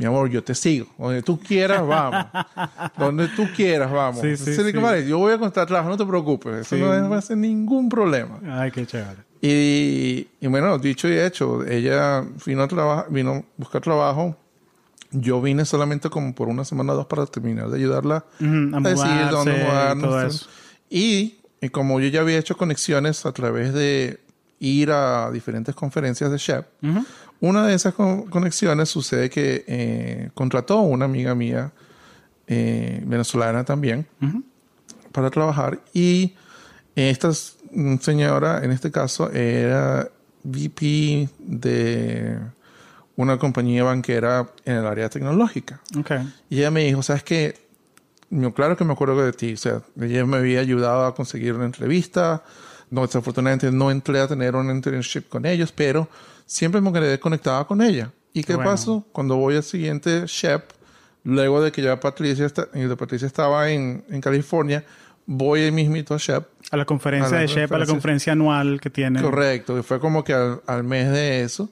Mi 0.02 0.08
amor, 0.08 0.32
yo 0.32 0.44
te 0.44 0.56
sigo. 0.56 0.88
Donde 0.98 1.22
tú 1.22 1.40
quieras, 1.40 1.86
vamos. 1.86 2.26
Donde 2.98 3.28
tú 3.28 3.48
quieras, 3.56 3.92
vamos. 3.92 4.22
Sí, 4.22 4.36
sí, 4.36 4.56
sí. 4.56 4.72
Valley, 4.72 5.08
yo 5.08 5.20
voy 5.20 5.32
a 5.32 5.36
encontrar 5.36 5.68
trabajo, 5.68 5.90
no 5.90 5.96
te 5.96 6.08
preocupes. 6.08 6.62
Eso 6.62 6.76
no 6.76 7.08
va 7.08 7.18
a 7.18 7.22
ser 7.22 7.38
ningún 7.38 7.88
problema. 7.88 8.40
Ay, 8.44 8.72
qué 8.72 8.84
chévere. 8.88 9.20
Y, 9.44 10.28
y 10.40 10.48
bueno, 10.48 10.80
dicho 10.80 11.08
y 11.08 11.20
hecho, 11.20 11.64
ella 11.68 12.26
vino 12.48 12.64
a, 12.64 12.68
trabajar, 12.68 13.06
vino 13.12 13.32
a 13.32 13.44
buscar 13.58 13.80
trabajo. 13.84 14.36
Yo 15.12 15.40
vine 15.40 15.66
solamente 15.66 16.10
como 16.10 16.34
por 16.34 16.48
una 16.48 16.66
semana 16.66 16.94
o 16.94 16.96
dos 16.96 17.06
para 17.06 17.28
terminar 17.28 17.70
de 17.70 17.78
ayudarla 17.78 18.26
Ujú, 18.40 18.76
a 18.76 18.78
a 18.80 18.82
decidir 18.82 19.30
dónde 19.30 19.56
y 19.56 19.64
mudarnos. 19.64 20.50
Y, 20.90 21.36
y 21.62 21.70
como 21.70 22.00
yo 22.00 22.08
ya 22.08 22.22
había 22.22 22.40
hecho 22.40 22.58
conexiones 22.58 23.24
a 23.28 23.34
través 23.34 23.72
de 23.72 24.20
ir 24.58 24.90
a 24.92 25.30
diferentes 25.32 25.76
conferencias 25.76 26.32
de 26.32 26.38
Shep, 26.40 26.66
Ujú. 26.82 27.06
Una 27.42 27.68
de 27.68 27.74
esas 27.74 27.94
con- 27.94 28.28
conexiones 28.28 28.88
sucede 28.90 29.30
que 29.30 29.66
eh, 29.68 30.30
contrató 30.34 30.78
a 30.78 30.82
una 30.82 31.06
amiga 31.06 31.36
mía, 31.36 31.72
eh, 32.48 33.02
venezolana 33.06 33.64
también, 33.66 34.06
para 35.12 35.30
trabajar 35.30 35.80
y 35.94 36.34
esta 36.96 37.30
mm, 37.72 37.98
señora, 37.98 38.64
en 38.64 38.72
este 38.72 38.92
caso, 38.92 39.30
era 39.32 40.08
VP 40.44 41.30
de 41.40 42.38
una 43.16 43.38
compañía 43.38 43.84
banquera 43.84 44.50
en 44.66 44.76
el 44.78 44.86
área 44.88 45.10
tecnológica. 45.10 45.82
Ok. 45.98 46.12
Y 46.50 46.60
ella 46.60 46.72
me 46.72 46.84
dijo, 46.86 47.04
¿sabes 47.04 47.24
qué? 47.24 47.60
Yo, 48.30 48.54
claro 48.54 48.76
que 48.78 48.84
me 48.86 48.94
acuerdo 48.94 49.24
de 49.24 49.34
ti. 49.34 49.54
O 49.54 49.58
sea, 49.58 49.82
ella 50.00 50.26
me 50.26 50.38
había 50.38 50.60
ayudado 50.62 51.06
a 51.06 51.14
conseguir 51.14 51.54
una 51.54 51.66
entrevista. 51.66 52.44
No, 52.90 53.02
desafortunadamente 53.06 53.72
no 53.72 53.92
entré 53.92 54.20
a 54.20 54.28
tener 54.28 54.56
un 54.56 54.70
internship 54.72 55.28
con 55.30 55.46
ellos, 55.46 55.72
pero 55.72 56.08
siempre 56.52 56.82
me 56.82 56.92
quedé 56.92 57.18
conectada 57.20 57.64
con 57.66 57.82
ella. 57.82 58.12
¿Y 58.34 58.44
qué 58.44 58.56
Bueno. 58.56 58.72
pasó? 58.72 59.06
Cuando 59.14 59.38
voy 59.38 59.56
al 59.56 59.64
siguiente 59.64 60.26
SHEP, 60.28 60.64
luego 61.24 61.62
de 61.62 61.72
que 61.72 61.82
ya 61.82 61.98
Patricia, 62.00 62.46
está, 62.46 62.68
Patricia 62.98 63.26
estaba 63.26 63.70
en, 63.70 64.04
en 64.10 64.20
California, 64.20 64.84
voy 65.26 65.62
ahí 65.62 65.72
mismito 65.72 66.14
a 66.14 66.18
SHEP. 66.18 66.44
A 66.72 66.78
la 66.78 66.86
conferencia 66.86 67.30
A 67.30 67.32
la 67.32 67.40
de 67.42 67.48
Shep, 67.48 67.72
a 67.72 67.78
la 67.78 67.86
conferencia. 67.86 68.34
anual 68.34 68.82
que 68.82 68.90
tiene. 68.90 69.22
Correcto, 69.22 69.80
y 69.80 69.84
fue 69.84 70.00
como 70.02 70.24
que 70.26 70.34
al, 70.34 70.62
al 70.68 70.84
mes 70.84 71.10
de 71.12 71.42
eso. 71.42 71.70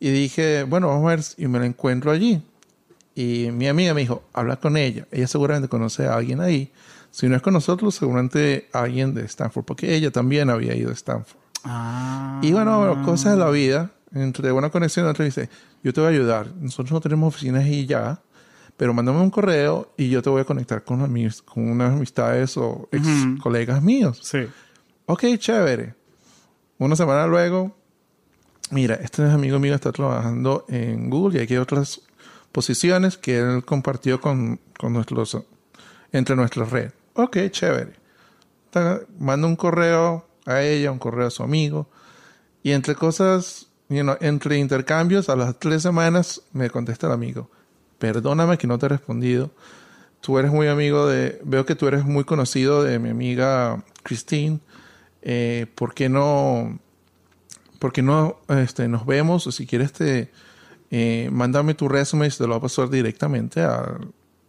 Y 0.00 0.10
dije, 0.10 0.64
bueno, 0.64 0.88
vamos 0.88 1.04
a 1.04 1.16
ver, 1.16 1.24
y 1.38 1.46
me 1.46 1.58
la 1.60 1.66
encuentro 1.66 2.10
allí. 2.10 2.42
Y 3.14 3.50
mi 3.52 3.68
amiga 3.68 3.94
me 3.94 4.00
dijo, 4.00 4.24
habla 4.32 4.56
con 4.56 4.76
ella. 4.76 5.06
Ella 5.12 5.26
seguramente 5.28 5.68
conoce 5.68 6.06
a 6.06 6.14
alguien 6.16 6.40
ahí. 6.40 6.72
Si 7.12 7.28
no 7.28 7.36
es 7.36 7.42
con 7.42 7.54
nosotros, 7.54 7.94
seguramente 7.94 8.68
alguien 8.72 9.14
de 9.14 9.24
Stanford, 9.24 9.64
porque 9.64 9.94
ella 9.94 10.10
también 10.10 10.50
había 10.50 10.74
ido 10.74 10.90
a 10.90 10.94
Stanford. 10.94 11.38
Ah. 11.64 12.40
Y 12.42 12.52
bueno, 12.52 13.02
cosas 13.04 13.32
de 13.32 13.38
la 13.38 13.48
vida, 13.50 13.90
entre 14.12 14.52
una 14.52 14.70
conexión 14.70 15.06
y 15.06 15.08
otra, 15.10 15.24
dice, 15.24 15.48
yo 15.82 15.92
te 15.92 16.00
voy 16.00 16.08
a 16.08 16.10
ayudar. 16.12 16.54
Nosotros 16.56 16.92
no 16.92 17.00
tenemos 17.00 17.34
oficinas 17.34 17.64
ahí 17.64 17.86
ya, 17.86 18.20
pero 18.76 18.92
mándame 18.94 19.20
un 19.20 19.30
correo 19.30 19.92
y 19.96 20.08
yo 20.10 20.22
te 20.22 20.30
voy 20.30 20.40
a 20.40 20.44
conectar 20.44 20.84
con, 20.84 21.00
amis- 21.00 21.42
con 21.42 21.68
unas 21.68 21.92
amistades 21.92 22.56
o 22.56 22.88
ex 22.92 23.06
colegas 23.42 23.82
míos. 23.82 24.20
Sí. 24.22 24.46
Ok, 25.06 25.24
chévere. 25.38 25.94
Una 26.78 26.94
semana 26.96 27.26
luego, 27.26 27.76
mira, 28.70 28.96
este 28.96 29.22
amigo 29.24 29.58
mío 29.58 29.74
está 29.74 29.92
trabajando 29.92 30.64
en 30.68 31.08
Google 31.08 31.38
y 31.38 31.42
aquí 31.42 31.54
hay 31.54 31.60
otras 31.60 32.02
posiciones 32.52 33.16
que 33.16 33.38
él 33.38 33.64
compartió 33.64 34.20
con, 34.20 34.60
con 34.78 34.92
nuestros, 34.92 35.38
entre 36.12 36.36
nuestra 36.36 36.64
red. 36.64 36.90
Ok, 37.14 37.36
chévere. 37.50 37.92
Manda 39.18 39.46
un 39.46 39.56
correo 39.56 40.26
a 40.44 40.62
ella, 40.62 40.90
un 40.92 40.98
correo 40.98 41.28
a 41.28 41.30
su 41.30 41.42
amigo. 41.42 41.88
Y 42.62 42.72
entre 42.72 42.94
cosas, 42.94 43.68
you 43.88 44.02
know, 44.02 44.16
entre 44.20 44.58
intercambios, 44.58 45.28
a 45.28 45.36
las 45.36 45.58
tres 45.58 45.82
semanas 45.82 46.42
me 46.52 46.70
contesta 46.70 47.06
el 47.06 47.12
amigo. 47.12 47.50
Perdóname 47.98 48.58
que 48.58 48.66
no 48.66 48.78
te 48.78 48.86
he 48.86 48.88
respondido. 48.90 49.50
Tú 50.20 50.38
eres 50.38 50.50
muy 50.50 50.66
amigo 50.68 51.06
de... 51.06 51.40
Veo 51.44 51.64
que 51.66 51.74
tú 51.74 51.86
eres 51.86 52.04
muy 52.04 52.24
conocido 52.24 52.82
de 52.82 52.98
mi 52.98 53.10
amiga 53.10 53.82
Christine. 54.02 54.58
Eh, 55.22 55.66
¿Por 55.74 55.94
qué 55.94 56.08
no... 56.08 56.78
¿Por 57.78 57.92
qué 57.92 58.02
no 58.02 58.38
este, 58.48 58.88
nos 58.88 59.06
vemos? 59.06 59.46
O 59.46 59.52
si 59.52 59.66
quieres, 59.66 59.92
te, 59.92 60.30
eh, 60.90 61.28
mándame 61.30 61.74
tu 61.74 61.88
resumen 61.88 62.30
y 62.32 62.36
te 62.36 62.42
lo 62.44 62.50
va 62.50 62.56
a 62.56 62.60
pasar 62.60 62.88
directamente 62.88 63.60
a, 63.60 63.98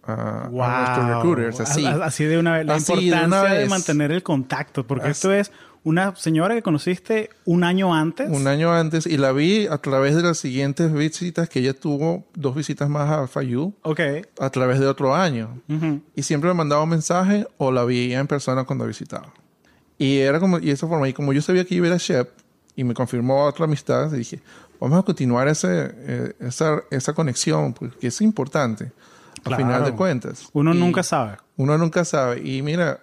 a, 0.04 0.46
a 0.46 0.48
Wow. 0.50 0.68
nuestros 0.70 1.08
recruiters. 1.10 1.60
Así. 2.02 2.24
De 2.24 2.38
una 2.40 2.54
vez. 2.58 2.66
La 2.66 2.76
Así 2.76 2.96
de 2.96 3.02
importancia 3.02 3.42
una 3.42 3.54
de 3.54 3.58
vez. 3.60 3.70
mantener 3.70 4.12
el 4.14 4.24
contacto. 4.24 4.88
Porque 4.88 5.06
Así. 5.10 5.12
esto 5.12 5.34
es 5.34 5.52
una 5.88 6.16
señora 6.16 6.54
que 6.54 6.62
conociste 6.62 7.30
un 7.46 7.64
año 7.64 7.94
antes. 7.94 8.30
Un 8.30 8.46
año 8.48 8.74
antes 8.74 9.06
y 9.08 9.18
la 9.18 9.32
vi 9.32 9.68
a 9.68 9.78
través 9.78 10.16
de 10.16 10.22
las 10.24 10.38
siguientes 10.38 10.92
visitas 10.94 11.48
que 11.48 11.60
ella 11.60 11.74
tuvo, 11.74 12.26
dos 12.36 12.56
visitas 12.56 12.90
más 12.90 13.10
a 13.10 13.28
Fayú, 13.28 13.74
Ok. 13.84 14.02
a 14.40 14.50
través 14.50 14.80
de 14.80 14.88
otro 14.88 15.16
año. 15.16 15.62
Ujú. 15.70 16.02
Y 16.14 16.24
siempre 16.24 16.50
me 16.50 16.56
mandaba 16.56 16.84
un 16.84 16.90
mensaje 16.90 17.48
o 17.58 17.72
la 17.72 17.86
veía 17.86 18.20
en 18.20 18.28
persona 18.28 18.66
cuando 18.66 18.86
visitaba. 18.86 19.32
Y 19.98 20.18
era 20.18 20.40
como, 20.40 20.60
y 20.60 20.70
esa 20.72 20.88
forma, 20.88 21.08
y 21.08 21.14
como 21.14 21.32
yo 21.32 21.42
sabía 21.42 21.64
que 21.64 21.76
iba 21.76 21.86
a 21.86 21.90
ir 21.90 21.94
a 21.94 21.98
Shep 21.98 22.30
y 22.76 22.84
me 22.84 22.94
confirmó 22.94 23.46
otra 23.46 23.64
amistad, 23.66 24.12
dije, 24.12 24.42
vamos 24.80 25.00
a 25.00 25.04
continuar 25.04 25.48
ese, 25.48 25.68
eh, 25.96 26.34
esa, 26.42 26.82
esa 26.92 27.14
conexión, 27.14 27.74
porque 27.74 28.08
es 28.08 28.20
importante, 28.22 28.92
al 29.38 29.42
Claro. 29.44 29.64
final 29.64 29.84
de 29.86 29.92
cuentas. 29.94 30.50
Uno 30.54 30.76
Y- 30.76 30.78
nunca 30.80 31.02
sabe. 31.02 31.38
uno 31.56 31.78
nunca 31.78 32.04
sabe. 32.04 32.42
Y 32.48 32.62
mira, 32.62 33.00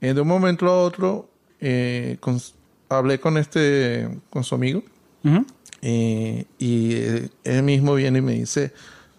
eh, 0.00 0.14
de 0.14 0.20
un 0.20 0.28
momento 0.28 0.66
a 0.66 0.82
otro, 0.82 1.28
eh, 1.60 2.16
con- 2.20 2.40
hablé 2.88 3.18
con 3.20 3.36
este, 3.38 4.08
con 4.30 4.44
su 4.44 4.54
amigo, 4.54 4.82
Ujú. 5.24 5.44
eh, 5.82 6.44
y 6.58 6.94
eh, 6.94 7.28
él 7.44 7.62
mismo 7.62 7.94
viene 7.94 8.18
y 8.18 8.22
me 8.22 8.32
dice, 8.32 8.72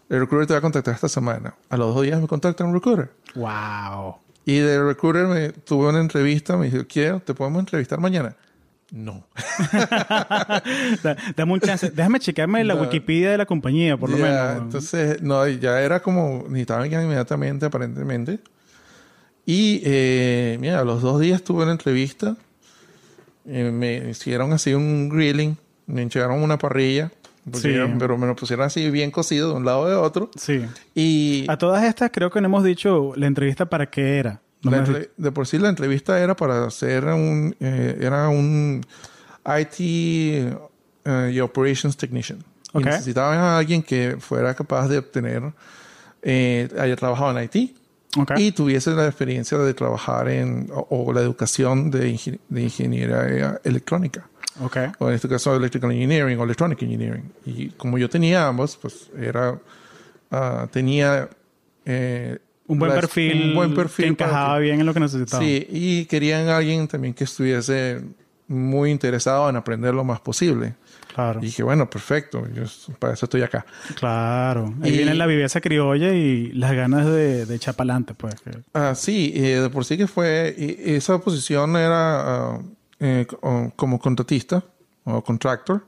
el 0.10 0.20
recruiter 0.22 0.48
te 0.48 0.54
va 0.54 0.60
a 0.60 0.62
contactar 0.62 0.94
esta 0.96 1.10
semana. 1.10 1.54
A 1.70 1.78
los 1.78 1.94
dos 1.94 2.04
días 2.04 2.22
me 2.22 2.28
contacta 2.28 2.64
un 2.64 2.74
recruiter. 2.74 3.12
Wow. 3.36 4.16
Y 4.46 4.60
del 4.60 4.86
recruiter 4.86 5.28
me 5.28 5.50
tuve 5.50 5.90
una 5.90 6.00
entrevista, 6.00 6.56
me 6.56 6.70
dijo, 6.70 6.86
quiero, 6.88 7.20
¿te 7.20 7.34
podemos 7.34 7.60
entrevistar 7.60 8.00
mañana? 8.00 8.36
No. 8.92 9.28
Da- 11.04 11.18
Dame 11.36 11.54
un 11.54 11.60
chance. 11.60 11.90
Déjame 11.92 12.20
checarme 12.20 12.64
la 12.64 12.76
No. 12.76 12.82
Wikipedia 12.84 13.32
de 13.32 13.38
la 13.38 13.46
compañía, 13.46 13.98
por 13.98 14.10
lo 14.10 14.18
menos. 14.18 14.58
Entonces, 14.62 15.22
no, 15.22 15.46
ya 15.48 15.82
era 15.82 16.02
como, 16.02 16.46
necesitaban 16.48 16.90
que 16.90 16.96
inmediatamente, 16.96 17.66
aparentemente. 17.66 18.40
Y, 19.48 19.82
eh, 19.86 20.58
mira, 20.60 20.82
a 20.82 20.84
los 20.84 21.02
dos 21.02 21.20
días 21.22 21.42
tuve 21.42 21.64
una 21.64 21.72
entrevista. 21.72 22.36
Eh, 23.48 23.72
me 23.72 24.10
hicieron 24.10 24.52
así 24.54 24.74
un 24.74 25.08
grilling. 25.10 25.58
Me 25.88 26.02
enchegaron 26.04 26.44
una 26.44 26.58
parrilla. 26.60 27.12
Sí. 27.54 27.74
pero 27.98 28.18
me 28.18 28.28
lo 28.28 28.36
pusieron 28.36 28.66
así 28.66 28.92
bien 28.92 29.10
cocido 29.10 29.52
de 29.52 29.56
un 29.56 29.64
lado 29.64 29.88
de 29.88 29.96
otro. 29.96 30.30
Sí. 30.36 30.66
Y 30.94 31.46
A 31.48 31.58
todas 31.58 31.82
estas 31.86 32.12
creo 32.12 32.30
que 32.30 32.42
no 32.42 32.48
hemos 32.48 32.62
dicho 32.66 33.14
la 33.16 33.26
entrevista 33.26 33.66
para 33.68 33.90
qué 33.90 34.18
era. 34.18 34.42
No 34.64 34.76
entre- 34.76 35.12
de 35.16 35.32
por 35.32 35.48
sí 35.48 35.58
la 35.58 35.70
entrevista 35.70 36.20
era 36.22 36.36
para 36.36 36.66
hacer 36.66 37.06
un, 37.06 37.56
eh, 37.62 37.98
era 38.02 38.28
un 38.28 38.86
IT 39.46 39.76
eh, 39.80 41.32
y 41.34 41.40
Operations 41.40 41.96
Technician. 41.96 42.44
Y 42.74 42.80
necesitaban 42.80 43.40
a 43.40 43.58
alguien 43.60 43.82
que 43.82 44.18
fuera 44.20 44.54
capaz 44.54 44.90
de 44.90 44.98
obtener, 44.98 45.42
eh, 46.24 46.68
haya 46.78 46.98
trabajado 46.98 47.40
en 47.40 47.46
IT 47.50 47.74
Y 48.38 48.52
tuviese 48.52 48.92
la 48.92 49.06
experiencia 49.06 49.58
de 49.58 49.74
trabajar 49.74 50.28
en, 50.30 50.70
o, 50.74 50.88
o 50.90 51.14
la 51.14 51.22
educación 51.22 51.92
de, 51.92 52.10
ingen- 52.12 52.40
de 52.50 52.62
ingeniería 52.64 53.60
electrónica. 53.64 54.28
Ok. 54.60 54.76
o 54.98 55.10
en 55.10 55.14
este 55.16 55.30
caso 55.30 55.56
Electrical 55.56 55.92
Engineering 55.92 56.40
o 56.40 56.44
Electronic 56.44 56.82
Engineering. 56.82 57.32
Y 57.46 57.70
como 57.70 58.00
yo 58.00 58.10
tenía 58.10 58.48
ambos, 58.48 58.76
pues 58.82 59.12
era, 59.16 59.60
ah, 60.32 60.68
tenía... 60.72 61.30
eh, 61.86 62.40
Un 62.66 62.80
buen 62.80 62.92
perfil. 62.94 63.50
Un 63.50 63.56
buen 63.56 63.76
perfil. 63.76 64.06
Que 64.06 64.10
encajaba 64.12 64.56
que- 64.58 64.64
bien 64.64 64.80
en 64.80 64.86
lo 64.88 64.94
que 64.96 65.00
necesitaba. 65.00 65.44
Sí, 65.44 65.68
y 65.70 66.06
querían 66.06 66.48
alguien 66.48 66.88
también 66.88 67.14
que 67.14 67.26
estuviese 67.26 68.02
muy 68.48 68.90
interesado 68.90 69.48
en 69.50 69.58
aprender 69.58 69.94
lo 69.94 70.04
más 70.04 70.22
posible. 70.22 70.74
Claro. 71.18 71.40
Y 71.42 71.48
dije, 71.48 71.64
bueno, 71.64 71.90
perfecto, 71.90 72.48
yo 72.54 72.62
para 73.00 73.14
eso 73.14 73.26
estoy 73.26 73.42
acá. 73.42 73.66
Claro. 73.96 74.72
Ahí 74.84 74.92
Y- 74.94 74.98
viene 74.98 75.16
la 75.16 75.26
viveza 75.26 75.60
criolla 75.62 76.14
y 76.14 76.52
las 76.52 76.74
ganas 76.74 77.08
de, 77.08 77.48
de 77.48 77.56
echar 77.56 77.74
pa'lante, 77.76 78.14
pues. 78.14 78.36
Ah, 78.74 78.94
sí, 78.94 79.34
eh, 79.36 79.60
de 79.62 79.70
por 79.72 79.84
sí 79.84 79.98
que 79.98 80.06
fue, 80.08 80.54
y- 80.56 80.94
esa 80.96 81.18
posición 81.20 81.76
era 81.76 82.54
ah, 82.56 82.62
eh, 83.00 83.26
co- 83.28 83.74
como 83.76 83.98
contratista 84.00 84.64
o 85.06 85.24
contractor. 85.24 85.88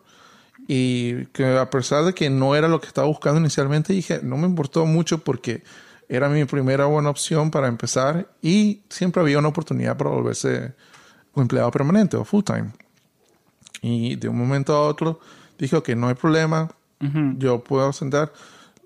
Y 0.67 1.25
que 1.27 1.45
a 1.57 1.69
pesar 1.69 2.03
de 2.05 2.13
que 2.13 2.29
no 2.29 2.55
era 2.55 2.67
lo 2.67 2.81
que 2.81 2.87
estaba 2.87 3.07
buscando 3.07 3.39
inicialmente, 3.39 3.93
dije, 3.93 4.19
no 4.23 4.35
me 4.37 4.47
importó 4.47 4.85
mucho 4.87 5.19
porque 5.19 5.63
era 6.07 6.27
mi 6.29 6.43
primera 6.45 6.85
buena 6.85 7.09
opción 7.11 7.51
para 7.51 7.67
empezar 7.67 8.27
y 8.41 8.81
siempre 8.89 9.21
había 9.21 9.37
una 9.39 9.49
oportunidad 9.49 9.95
para 9.95 10.09
volverse 10.09 10.73
un 11.33 11.43
empleado 11.43 11.69
permanente 11.71 12.17
o 12.17 12.25
full 12.25 12.43
time. 12.43 12.71
Y 13.81 14.15
de 14.17 14.27
un 14.29 14.37
momento 14.37 14.73
a 14.75 14.81
otro 14.81 15.19
dije, 15.57 15.75
ok, 15.75 15.89
no 15.89 16.07
hay 16.07 16.15
problema, 16.15 16.69
yo 17.37 17.63
puedo 17.63 17.91
sentar. 17.93 18.31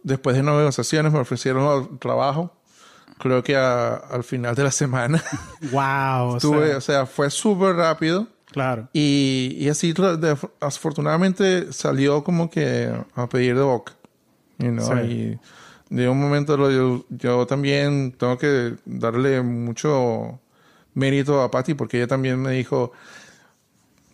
Después 0.04 0.36
de 0.36 0.44
negociaciones 0.44 1.12
me 1.14 1.20
ofrecieron 1.20 1.98
trabajo. 2.00 2.54
Creo 3.20 3.44
que 3.44 3.56
a- 3.56 3.96
al 3.96 4.24
final 4.24 4.54
de 4.56 4.64
la 4.64 4.72
semana 4.72 5.24
Wow. 5.72 6.36
o 6.36 6.38
tuve, 6.40 6.68
sea, 6.70 6.78
o 6.78 6.82
sea, 6.82 7.06
fue 7.06 7.30
súper 7.30 7.76
rápido. 7.76 8.28
claro. 8.52 8.88
Y, 8.94 9.56
y 9.60 9.70
así, 9.70 9.94
de- 9.94 10.38
afortunadamente, 10.60 11.72
salió 11.74 12.24
como 12.24 12.50
que 12.50 12.92
a 13.16 13.28
pedir 13.30 13.56
de 13.56 13.62
boca. 13.64 13.94
you 14.60 14.70
know, 14.72 14.86
Sí. 14.86 15.40
Y 15.90 15.96
de 15.96 16.10
un 16.10 16.20
momento 16.20 16.58
yo, 16.72 17.06
yo 17.10 17.46
también 17.48 18.12
tengo 18.18 18.38
que 18.38 18.76
darle 18.86 19.42
mucho 19.42 20.40
mérito 20.96 21.42
a 21.42 21.50
Patty 21.52 21.74
porque 21.76 21.98
ella 21.98 22.08
también 22.08 22.42
me 22.42 22.52
dijo, 22.52 22.92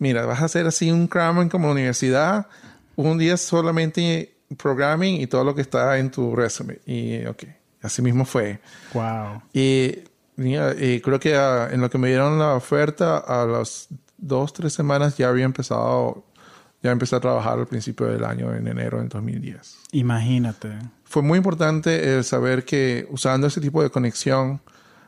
mira, 0.00 0.26
vas 0.26 0.42
a 0.42 0.46
hacer 0.46 0.66
así 0.66 0.90
un 0.90 1.06
cramming 1.06 1.48
como 1.48 1.70
universidad, 1.70 2.48
un 2.96 3.18
día 3.18 3.36
solamente 3.36 4.34
programming 4.56 5.20
y 5.20 5.28
todo 5.28 5.44
lo 5.44 5.54
que 5.54 5.60
está 5.60 5.98
en 5.98 6.10
tu 6.10 6.34
resume. 6.34 6.80
Y 6.86 7.24
ok, 7.26 7.44
así 7.82 8.02
mismo 8.02 8.24
fue. 8.24 8.58
Wow. 8.92 9.42
Y, 9.52 10.00
mira, 10.34 10.74
y 10.74 11.00
creo 11.00 11.20
que 11.20 11.36
ah, 11.36 11.68
en 11.70 11.80
lo 11.80 11.88
que 11.88 11.98
me 11.98 12.08
dieron 12.08 12.38
la 12.38 12.54
oferta, 12.54 13.18
a 13.18 13.46
las 13.46 13.88
dos, 14.16 14.52
tres 14.52 14.72
semanas 14.72 15.16
ya 15.16 15.28
había 15.28 15.44
empezado, 15.44 16.24
ya 16.82 16.90
empecé 16.90 17.16
a 17.16 17.20
trabajar 17.20 17.58
al 17.58 17.66
principio 17.66 18.06
del 18.06 18.24
año, 18.24 18.52
en 18.54 18.66
enero 18.66 18.98
del 18.98 19.08
2010. 19.08 19.76
Imagínate. 19.92 20.70
Fue 21.04 21.22
muy 21.22 21.36
importante 21.36 22.14
el 22.14 22.24
saber 22.24 22.64
que 22.64 23.06
usando 23.10 23.46
ese 23.46 23.60
tipo 23.60 23.82
de 23.82 23.90
conexión 23.90 24.60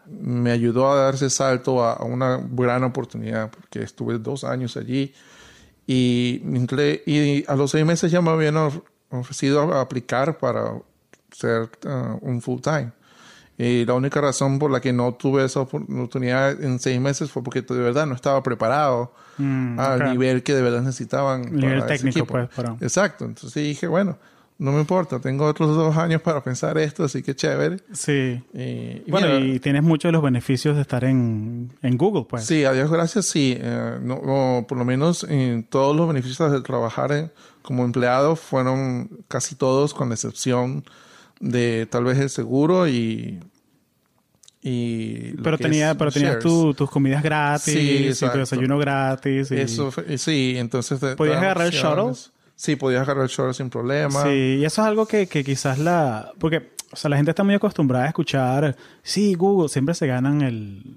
me 0.06 0.50
ayudó 0.50 0.90
a 0.90 0.97
dar 0.97 1.14
ese 1.14 1.30
salto 1.30 1.85
a, 1.85 1.94
a 1.94 2.04
una 2.04 2.40
gran 2.50 2.85
oportunidad, 2.85 3.50
porque 3.50 3.82
estuve 3.82 4.18
dos 4.18 4.44
años 4.44 4.76
allí 4.76 5.12
y, 5.87 6.42
y 7.06 7.44
a 7.49 7.56
los 7.56 7.71
seis 7.71 7.85
meses 7.85 8.11
ya 8.12 8.21
me 8.21 8.30
habían 8.30 8.56
of- 8.56 8.80
ofrecido 9.11 9.73
a 9.75 9.80
aplicar 9.80 10.38
para 10.38 10.73
ser 11.30 11.71
ah, 11.87 12.16
un 12.21 12.40
full 12.40 12.61
time. 12.61 12.92
Y 13.59 13.85
la 13.85 13.94
única 13.94 14.21
razón 14.21 14.59
por 14.59 14.71
la 14.71 14.80
que 14.80 14.92
no 14.92 15.12
tuve 15.14 15.44
esa 15.44 15.61
oportunidad 15.61 16.61
en 16.62 16.78
seis 16.78 16.99
meses 17.00 17.30
fue 17.30 17.42
porque 17.42 17.62
de 17.62 17.79
verdad 17.79 18.07
no 18.07 18.14
estaba 18.14 18.42
preparado 18.42 19.12
Mm, 19.38 19.81
al 19.81 20.11
nivel 20.11 20.42
que 20.42 20.55
de 20.55 20.61
verdad 20.61 20.83
necesitaban. 20.83 21.44
El 21.44 21.57
nivel 21.57 21.79
para 21.81 21.87
técnico, 21.96 22.27
pues, 22.27 22.48
para- 22.50 22.77
Exacto. 22.83 23.24
Entonces 23.24 23.55
dije, 23.62 23.87
bueno, 23.87 24.18
no 24.59 24.71
me 24.73 24.81
importa, 24.81 25.19
tengo 25.21 25.47
otros 25.47 25.75
dos 25.75 25.97
años 25.97 26.23
para 26.23 26.43
pensar 26.43 26.79
esto, 26.79 27.05
así 27.05 27.23
que 27.23 27.35
chévere. 27.35 27.79
Sí. 27.93 28.41
Y, 28.55 28.61
y 28.61 29.05
Bueno, 29.09 29.27
mira, 29.29 29.41
y 29.41 29.59
tienes 29.59 29.83
muchos 29.83 30.09
de 30.09 30.12
los 30.12 30.23
beneficios 30.23 30.77
de 30.77 30.83
estar 30.83 31.03
en, 31.05 31.73
en 31.83 31.97
Google, 31.97 32.27
pues. 32.29 32.45
Sí, 32.45 32.65
a 32.65 32.73
Dios 32.73 32.91
gracias, 32.91 33.27
sí. 33.27 33.57
Eh, 33.59 33.99
no, 34.03 34.21
no, 34.25 34.65
por 34.69 34.79
lo 34.79 34.85
menos 34.85 35.25
en 35.25 35.65
todos 35.65 35.97
los 35.97 36.07
beneficios 36.07 36.53
de 36.53 36.61
trabajar 36.61 37.11
en- 37.12 37.33
como 37.62 37.85
empleado 37.85 38.37
fueron 38.37 39.11
casi 39.29 39.55
todos, 39.57 39.95
con 39.95 40.12
excepción 40.12 40.85
de 41.41 41.87
tal 41.91 42.05
vez 42.05 42.19
el 42.19 42.31
seguro 42.31 42.87
y. 42.88 43.41
y 44.61 45.33
Pero, 45.43 45.59
tenía, 45.59 45.97
pero 45.97 46.11
tenías 46.12 46.38
tu- 46.38 46.73
tus 46.75 46.88
comidas 46.91 47.23
gratis, 47.23 47.75
Sí, 47.75 48.09
y 48.11 48.15
tu 48.15 48.38
desayuno 48.38 48.79
gratis. 48.79 49.51
y- 49.51 49.57
Eso 49.57 49.93
sí, 50.19 50.55
entonces. 50.57 51.01
¿Podías 51.17 51.38
agarrar 51.38 51.67
el 51.67 51.75
opciones. 51.75 52.31
Sí, 52.55 52.77
podías 52.77 53.03
agarrar 53.03 53.25
el 53.25 53.29
shuttle 53.31 53.55
sin 53.55 53.71
problema. 53.71 54.23
Sí, 54.25 54.59
y 54.61 54.65
eso 54.65 54.83
es 54.83 54.88
algo 54.88 55.07
que, 55.07 55.27
que 55.27 55.43
quizás 55.43 55.79
la... 55.79 56.33
Porque, 56.38 56.73
o 56.93 56.97
sea, 56.97 57.09
la 57.11 57.17
gente 57.17 57.31
está 57.31 57.43
muy 57.45 57.55
acostumbrada 57.55 58.05
a 58.05 58.09
escuchar, 58.09 58.77
sí, 59.03 59.35
Google, 59.35 59.69
siempre 59.69 59.95
se 59.95 60.07
ganan 60.07 60.43
el, 60.43 60.97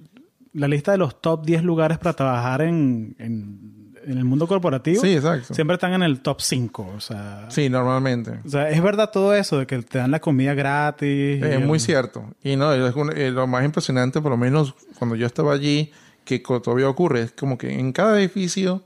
la 0.54 0.68
lista 0.68 0.92
de 0.92 0.98
los 0.98 1.22
top 1.22 1.46
10 1.46 1.64
lugares 1.64 1.98
para 1.98 2.14
trabajar 2.14 2.62
en, 2.62 3.16
en, 3.18 3.94
en 4.06 4.18
el 4.18 4.26
mundo 4.26 4.46
corporativo. 4.48 5.02
Sí, 5.02 5.14
exacto. 5.16 5.54
Siempre 5.56 5.76
están 5.76 5.94
en 5.94 6.04
el 6.04 6.20
top 6.20 6.40
5, 6.42 6.94
o 6.98 7.00
sea... 7.00 7.48
Sí, 7.50 7.70
normalmente. 7.70 8.40
O 8.46 8.50
sea, 8.50 8.70
es 8.70 8.82
verdad 8.84 9.10
todo 9.12 9.34
eso 9.34 9.58
de 9.58 9.66
que 9.66 9.82
te 9.82 9.98
dan 9.98 10.12
la 10.12 10.20
comida 10.20 10.54
gratis. 10.54 11.42
Es 11.42 11.56
el- 11.56 11.66
muy 11.66 11.80
cierto. 11.80 12.26
Y 12.44 12.56
no, 12.58 12.72
es 12.74 12.94
un- 12.96 13.12
eh, 13.18 13.32
lo 13.32 13.48
más 13.48 13.66
impresionante, 13.66 14.22
por 14.22 14.30
lo 14.32 14.38
menos 14.38 14.76
cuando 15.00 15.16
yo 15.16 15.26
estaba 15.26 15.54
allí, 15.54 15.92
que 16.26 16.40
todavía 16.40 16.90
ocurre, 16.90 17.22
es 17.22 17.32
como 17.32 17.58
que 17.58 17.80
en 17.80 17.92
cada 17.94 18.20
edificio, 18.20 18.84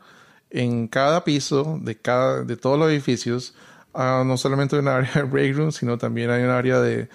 en 0.51 0.87
cada 0.87 1.23
piso 1.23 1.79
de 1.81 1.95
cada 1.95 2.43
de 2.43 2.57
todos 2.57 2.77
los 2.79 2.89
edificios, 2.89 3.53
ah, 3.93 4.23
no 4.25 4.37
solamente 4.37 4.75
hay 4.75 4.81
un 4.81 4.87
área 4.87 5.11
de 5.13 5.23
break 5.23 5.55
room, 5.55 5.71
sino 5.71 5.97
también 5.97 6.29
hay 6.31 6.43
un 6.43 6.49
área 6.49 6.79
de, 6.79 7.07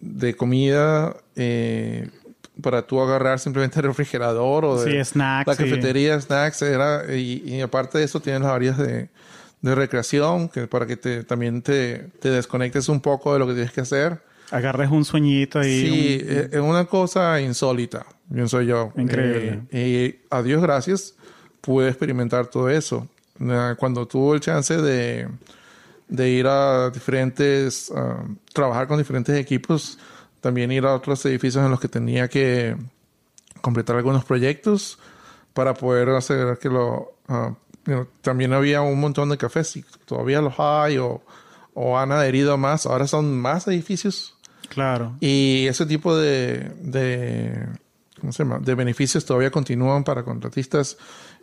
de 0.00 0.34
comida 0.36 1.16
eh, 1.36 2.10
para 2.62 2.86
tú 2.86 3.00
agarrar 3.00 3.38
simplemente 3.38 3.80
el 3.80 3.86
refrigerador 3.86 4.64
o 4.64 4.80
de 4.80 5.04
Sí, 5.04 5.10
snacks, 5.12 5.46
la 5.46 5.54
sí. 5.54 5.62
cafetería, 5.64 6.20
snacks, 6.20 6.62
era, 6.62 7.04
y, 7.14 7.42
y 7.46 7.60
aparte 7.60 7.98
de 7.98 8.04
eso 8.04 8.20
tienes 8.20 8.42
las 8.42 8.52
áreas 8.52 8.78
de, 8.78 9.08
de 9.62 9.74
recreación, 9.74 10.48
que 10.48 10.66
para 10.66 10.86
que 10.86 10.96
te, 10.96 11.24
también 11.24 11.60
te, 11.62 12.08
te 12.20 12.30
desconectes 12.30 12.88
un 12.88 13.00
poco 13.00 13.32
de 13.32 13.38
lo 13.38 13.46
que 13.46 13.54
tienes 13.54 13.72
que 13.72 13.80
hacer. 13.82 14.22
Agarres 14.50 14.90
un 14.90 15.04
sueñito 15.04 15.60
y... 15.62 15.80
Sí, 15.80 15.90
un- 16.24 16.30
es 16.36 16.52
es 16.52 16.60
una 16.60 16.84
cosa 16.84 17.40
insólita, 17.40 18.06
pienso 18.32 18.62
yo. 18.62 18.92
Increíble. 18.96 19.62
Eh, 19.70 20.16
y 20.20 20.24
a 20.30 20.40
Dios 20.42 20.62
gracias, 20.62 21.14
pude 21.66 21.88
experimentar 21.88 22.46
todo 22.46 22.70
eso. 22.70 23.08
Eh, 23.40 23.74
Cuando 23.76 24.06
tuve 24.06 24.36
el 24.36 24.40
chance 24.40 24.76
de, 24.76 25.28
de 26.08 26.28
ir 26.30 26.46
a 26.46 26.90
diferentes, 26.90 27.92
ah, 27.94 28.24
trabajar 28.54 28.86
con 28.86 28.98
diferentes 28.98 29.36
equipos, 29.36 29.98
también 30.40 30.70
ir 30.70 30.86
a 30.86 30.94
otros 30.94 31.24
edificios 31.26 31.64
en 31.64 31.70
los 31.72 31.80
que 31.80 31.88
tenía 31.88 32.28
que 32.28 32.76
completar 33.60 33.96
algunos 33.96 34.24
proyectos 34.24 34.98
para 35.52 35.74
poder 35.74 36.08
hacer 36.10 36.58
que 36.58 36.68
lo... 36.68 37.12
ah, 37.28 37.52
you 37.86 37.92
know, 37.94 38.06
también 38.22 38.52
había 38.52 38.80
un 38.82 39.00
montón 39.00 39.28
de 39.28 39.36
cafés 39.36 39.76
y 39.76 39.84
todavía 40.06 40.40
los 40.40 40.54
hay 40.58 40.98
o, 40.98 41.20
o 41.74 41.98
han 41.98 42.12
adherido 42.12 42.56
más. 42.56 42.86
Ahora 42.86 43.06
son 43.08 43.36
más 43.38 43.66
edificios 43.66 44.34
Claro. 44.68 45.16
y 45.20 45.66
ese 45.68 45.86
tipo 45.86 46.16
de, 46.16 46.72
de, 46.80 47.66
¿cómo 48.20 48.32
se 48.32 48.42
llama? 48.42 48.58
de 48.58 48.74
beneficios 48.74 49.24
todavía 49.24 49.50
continúan 49.52 50.02
para 50.02 50.24
contratistas 50.24 50.96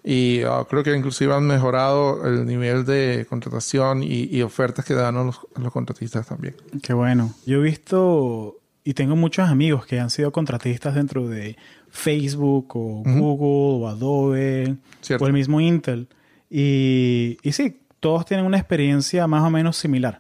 y 0.04 0.42
ah, 0.44 0.66
creo 0.70 0.84
que 0.84 0.96
inclusive 0.96 1.34
han 1.34 1.46
mejorado 1.48 2.26
el 2.28 2.46
nivel 2.46 2.86
de 2.86 3.26
contratación 3.30 4.04
y, 4.04 4.24
y 4.26 4.42
ofertas 4.42 4.84
que 4.86 4.94
dan 4.94 5.16
a 5.18 5.24
los, 5.24 5.40
a 5.56 5.60
los 5.62 5.72
contratistas 5.72 6.28
también. 6.28 6.56
Qué 6.82 6.94
bueno. 6.94 7.34
Yo 7.46 7.60
he 7.60 7.64
visto 7.64 8.58
y 8.84 8.94
tengo 8.96 9.16
muchos 9.16 9.48
amigos 9.50 9.86
que 9.86 10.00
han 10.00 10.10
sido 10.10 10.32
contratistas 10.32 10.96
dentro 10.96 11.28
de 11.28 11.56
Facebook 11.90 12.76
o 12.76 13.04
Google 13.06 13.86
o 13.86 13.88
Adobe 13.88 14.76
Cierto. 15.02 15.24
o 15.24 15.28
el 15.28 15.34
mismo 15.34 15.62
Intel. 15.62 16.08
Y, 16.50 17.38
y 17.42 17.52
sí, 17.54 17.80
todos 18.00 18.26
tienen 18.26 18.46
una 18.46 18.58
experiencia 18.58 19.26
más 19.28 19.44
o 19.44 19.50
menos 19.50 19.78
similar. 19.78 20.20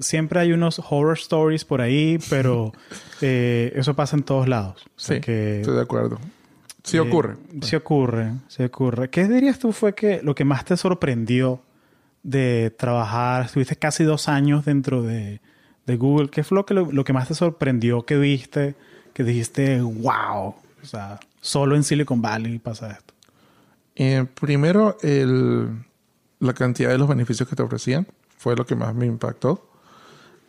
Siempre 0.00 0.40
hay 0.40 0.52
unos 0.52 0.78
horror 0.90 1.16
stories 1.18 1.64
por 1.64 1.80
ahí, 1.80 2.18
pero 2.30 2.72
eh, 3.20 3.72
eso 3.74 3.94
pasa 3.94 4.16
en 4.16 4.22
todos 4.22 4.48
lados. 4.48 4.82
O 4.86 4.90
sea 5.00 5.16
Sí, 5.16 5.20
que, 5.22 5.60
estoy 5.60 5.74
de 5.74 5.82
acuerdo. 5.82 6.18
Sí 6.84 6.98
eh, 6.98 7.00
ocurre. 7.00 7.36
Sí 7.62 7.74
ocurre, 7.74 8.32
sí 8.46 8.62
ocurre. 8.62 9.10
¿Qué 9.10 9.26
dirías 9.26 9.58
tú 9.58 9.72
fue 9.72 9.94
que 9.94 10.20
lo 10.22 10.34
que 10.34 10.44
más 10.44 10.64
te 10.64 10.76
sorprendió 10.76 11.62
de 12.22 12.74
trabajar? 12.78 13.46
Estuviste 13.46 13.76
casi 13.76 14.04
dos 14.04 14.28
años 14.28 14.66
dentro 14.66 15.02
de, 15.02 15.40
de 15.86 15.96
Google. 15.96 16.28
¿Qué 16.28 16.44
fue 16.44 16.56
lo 16.56 16.66
que, 16.66 16.74
lo, 16.74 16.92
lo 16.92 17.02
que 17.04 17.14
más 17.14 17.28
te 17.28 17.34
sorprendió 17.34 18.02
que 18.02 18.18
viste? 18.18 18.74
Que 19.14 19.24
dijiste, 19.24 19.80
wow. 19.80 20.54
O 20.82 20.86
sea, 20.86 21.18
solo 21.40 21.74
en 21.74 21.84
Silicon 21.84 22.20
Valley 22.20 22.58
pasa 22.58 22.90
esto. 22.90 23.14
Eh, 23.96 24.26
primero, 24.34 24.98
el, 25.02 25.68
la 26.40 26.52
cantidad 26.52 26.90
de 26.90 26.98
los 26.98 27.08
beneficios 27.08 27.48
que 27.48 27.56
te 27.56 27.62
ofrecían 27.62 28.06
fue 28.36 28.56
lo 28.56 28.66
que 28.66 28.76
más 28.76 28.94
me 28.94 29.06
impactó. 29.06 29.70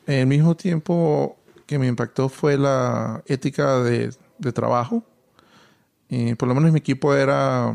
Al 0.05 0.27
mismo 0.27 0.55
tiempo 0.55 1.37
que 1.65 1.79
me 1.79 1.87
impactó 1.87 2.27
fue 2.27 2.57
la 2.57 3.23
ética 3.25 3.79
de, 3.79 4.13
de 4.37 4.51
trabajo. 4.51 5.03
Por 6.37 6.47
lo 6.47 6.55
menos 6.55 6.71
mi 6.71 6.79
equipo 6.79 7.13
era, 7.13 7.73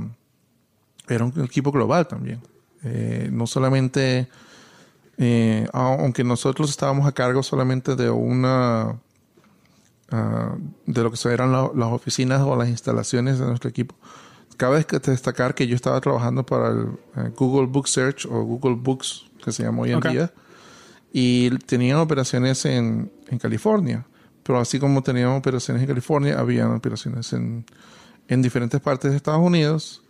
era 1.08 1.24
un 1.24 1.44
equipo 1.44 1.72
global 1.72 2.06
también. 2.06 2.40
Eh, 2.82 3.28
no 3.30 3.46
solamente, 3.46 4.28
eh, 5.18 5.68
aunque 5.72 6.24
nosotros 6.24 6.70
estábamos 6.70 7.06
a 7.06 7.12
cargo 7.12 7.42
solamente 7.42 7.94
de 7.96 8.10
una, 8.10 8.98
ah, 10.10 10.56
de 10.86 11.02
lo 11.02 11.12
que 11.12 11.28
eran 11.28 11.52
las 11.52 11.92
oficinas 11.92 12.40
o 12.42 12.56
las 12.56 12.68
instalaciones 12.68 13.38
de 13.38 13.46
nuestro 13.46 13.68
equipo, 13.68 13.94
cabe 14.56 14.84
destacar 14.84 15.54
que 15.54 15.66
yo 15.66 15.74
estaba 15.74 16.00
trabajando 16.00 16.44
para 16.44 16.68
el 16.68 16.88
eh, 17.16 17.30
Google 17.36 17.66
Book 17.66 17.88
Search 17.88 18.26
o 18.26 18.42
Google 18.42 18.76
Books, 18.76 19.26
que 19.44 19.52
se 19.52 19.62
llama 19.62 19.82
hoy 19.82 19.92
en 19.92 20.00
día, 20.00 20.32
y 21.12 21.50
tenían 21.58 21.98
operaciones 21.98 22.64
en, 22.64 23.10
en 23.28 23.38
California. 23.38 24.06
Pero 24.42 24.58
así 24.58 24.78
como 24.78 25.02
teníamos 25.02 25.38
operaciones 25.38 25.82
en 25.82 25.88
California, 25.88 26.38
habían 26.38 26.72
operaciones 26.72 27.32
en, 27.34 27.64
en 28.30 28.42
diferentes 28.42 28.80
partes 28.80 29.10
de 29.10 29.16
Estados 29.16 29.44
Unidos 29.44 30.02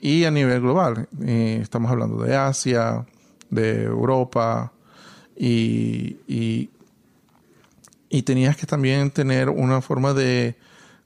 y 0.00 0.24
a 0.24 0.30
nivel 0.30 0.62
global. 0.62 1.08
Estamos 1.20 1.90
hablando 1.92 2.22
de 2.22 2.34
Asia, 2.34 3.06
de 3.50 3.84
Europa 3.84 4.72
y, 5.36 6.16
y, 6.26 6.70
tenías 8.22 8.56
que 8.56 8.66
también 8.66 9.10
tener 9.10 9.50
una 9.50 9.82
forma 9.82 10.14
de 10.14 10.56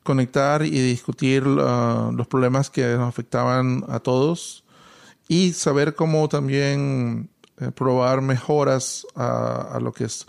conectar 0.05 0.65
y 0.65 0.71
discutir 0.71 1.47
uh, 1.47 2.13
los 2.13 2.27
problemas 2.29 2.71
que 2.71 2.87
nos 2.97 3.09
afectaban 3.09 3.85
a 3.89 3.99
todos 3.99 4.65
y 5.27 5.53
saber 5.53 5.97
cómo 5.97 6.29
también 6.29 7.29
eh, 7.59 7.73
probar 7.73 8.23
mejoras 8.23 9.07
a, 9.17 9.75
a, 9.75 9.81
lo 9.81 9.93
que 9.93 10.05
es 10.05 10.27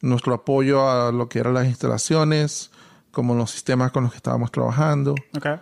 nuestro 0.00 0.34
apoyo 0.34 0.88
a 0.88 1.10
lo 1.10 1.28
que 1.28 1.40
eran 1.40 1.54
las 1.54 1.66
instalaciones, 1.66 2.70
como 3.10 3.34
los 3.34 3.50
sistemas 3.50 3.90
con 3.90 4.04
los 4.04 4.12
que 4.12 4.18
estábamos 4.18 4.52
trabajando. 4.52 5.16
Okay. 5.36 5.56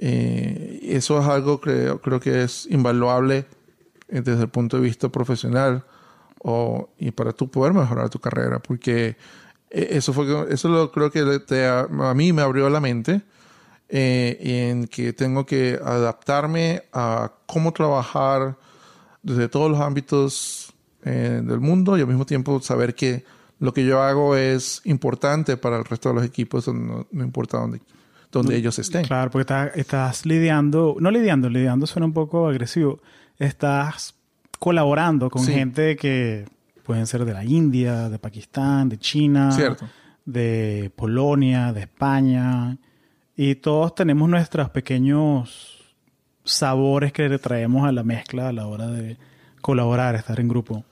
Eh, 0.00 0.78
eso 0.84 1.20
es 1.20 1.26
algo 1.26 1.60
que 1.60 1.92
creo 2.00 2.20
que 2.20 2.44
es 2.44 2.66
invaluable 2.70 3.46
eh, 4.08 4.20
desde 4.22 4.42
el 4.42 4.48
punto 4.48 4.76
de 4.76 4.84
vista 4.84 5.08
profesional 5.08 5.84
o, 6.38 6.90
y 6.98 7.10
para 7.10 7.32
tú 7.32 7.50
poder 7.50 7.74
mejorar 7.74 8.08
tu 8.08 8.20
carrera, 8.20 8.60
porque 8.60 9.16
eh, 9.70 9.88
eso 9.90 10.12
fue 10.12 10.46
eso 10.50 10.68
lo 10.68 10.92
creo 10.92 11.10
que 11.10 11.20
a 11.20 12.14
mí 12.14 12.32
me 12.32 12.42
abrió 12.42 12.70
la 12.70 12.78
mente 12.78 13.22
en 13.90 14.86
que 14.86 15.12
tengo 15.14 15.46
que 15.46 15.80
adaptarme 15.82 16.84
a 16.92 17.32
cómo 17.46 17.72
trabajar 17.72 18.56
desde 19.22 19.48
todos 19.48 19.70
los 19.70 19.80
ámbitos 19.80 20.72
del 21.02 21.58
mundo 21.58 21.96
y 21.96 22.02
al 22.02 22.06
mismo 22.06 22.26
tiempo 22.26 22.60
saber 22.60 22.94
que 22.94 23.24
lo 23.60 23.72
que 23.72 23.86
yo 23.86 24.02
hago 24.02 24.36
es 24.36 24.82
importante 24.84 25.56
para 25.56 25.78
el 25.78 25.86
resto 25.86 26.10
de 26.10 26.16
los 26.16 26.24
equipos, 26.24 26.68
no 26.68 27.06
importa 27.24 27.56
dónde, 27.56 27.80
donde 28.30 28.56
ellos 28.56 28.78
estén. 28.78 29.04
Claro, 29.04 29.30
porque 29.30 29.70
estás, 29.74 30.26
lidiando, 30.26 30.96
no 31.00 31.10
lidiando, 31.10 31.48
lidiando 31.48 31.86
suena 31.86 32.06
un 32.06 32.12
poco 32.12 32.48
agresivo, 32.48 33.00
estás 33.38 34.14
colaborando 34.58 35.30
con 35.30 35.44
gente 35.44 35.96
que 35.96 36.44
pueden 36.84 37.06
ser 37.06 37.24
de 37.24 37.32
la 37.32 37.44
India, 37.44 38.08
de 38.08 38.18
Pakistán, 38.18 38.88
de 38.88 38.98
China, 38.98 39.56
de 40.24 40.90
Polonia, 40.94 41.72
de 41.72 41.80
España, 41.80 42.76
y 43.36 43.54
todos 43.56 43.94
tenemos 43.94 44.28
nuestros 44.28 44.70
pequeños 44.70 45.94
sabores 46.44 47.12
que 47.12 47.28
le 47.28 47.38
traemos 47.38 47.86
a 47.86 47.92
la 47.92 48.02
mezcla 48.02 48.48
a 48.48 48.52
la 48.52 48.66
hora 48.66 48.88
de 48.88 49.16
colaborar, 49.60 50.14
estar 50.14 50.40
en 50.40 50.48
grupo. 50.48 50.84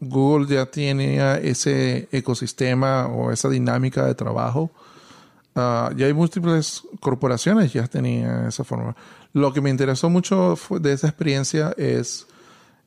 Google 0.00 0.54
ya 0.54 0.66
tiene 0.66 1.18
ese 1.48 2.08
ecosistema 2.10 3.06
o 3.08 3.32
esa 3.32 3.48
dinámica 3.48 4.06
de 4.06 4.14
trabajo 4.14 4.70
Ah, 5.56 5.92
ya 5.96 6.06
hay 6.06 6.12
múltiples 6.12 6.82
corporaciones 7.00 7.72
ya 7.72 7.86
tenían 7.86 8.46
esa 8.46 8.64
forma. 8.64 8.96
Lo 9.32 9.52
que 9.52 9.60
me 9.60 9.70
interesó 9.70 10.10
mucho 10.10 10.58
de 10.80 10.92
esa 10.92 11.08
experiencia 11.08 11.72
es 11.76 12.26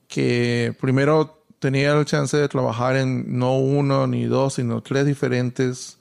que 0.07 0.75
primero 0.79 1.43
tenía 1.59 1.95
la 1.95 2.05
chance 2.05 2.35
de 2.35 2.47
trabajar 2.47 2.97
en 2.97 3.37
no 3.37 3.57
uno 3.57 4.05
ni 4.07 4.25
dos, 4.25 4.55
sino 4.55 4.81
tres 4.81 5.05
diferentes, 5.05 5.97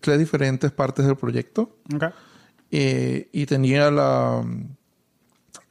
tres 0.00 0.18
diferentes 0.18 0.72
partes 0.72 1.06
del 1.06 1.16
proyecto. 1.16 1.76
Eh, 2.72 3.28
y 3.32 3.46
tenía 3.46 3.90
la, 3.90 4.44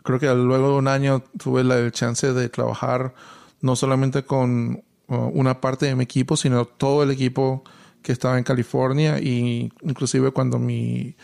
creo 0.04 0.20
que 0.20 0.34
luego 0.34 0.70
de 0.70 0.76
un 0.76 0.88
año 0.88 1.24
tuve 1.38 1.64
la 1.64 1.92
chance 1.92 2.34
de 2.34 2.50
trabajar 2.50 3.14
no 3.62 3.76
solamente 3.76 4.24
con 4.24 4.84
uh, 5.08 5.16
una 5.16 5.62
parte 5.62 5.86
de 5.86 5.96
mi 5.96 6.04
equipo, 6.04 6.38
sino 6.38 6.66
todo 6.66 7.04
el 7.04 7.12
equipo 7.12 7.64
que 8.02 8.12
estaba 8.12 8.38
en 8.38 8.44
California 8.44 9.20
y 9.20 9.72
inclusive 9.82 10.32
cuando 10.32 10.60
mi, 10.60 11.16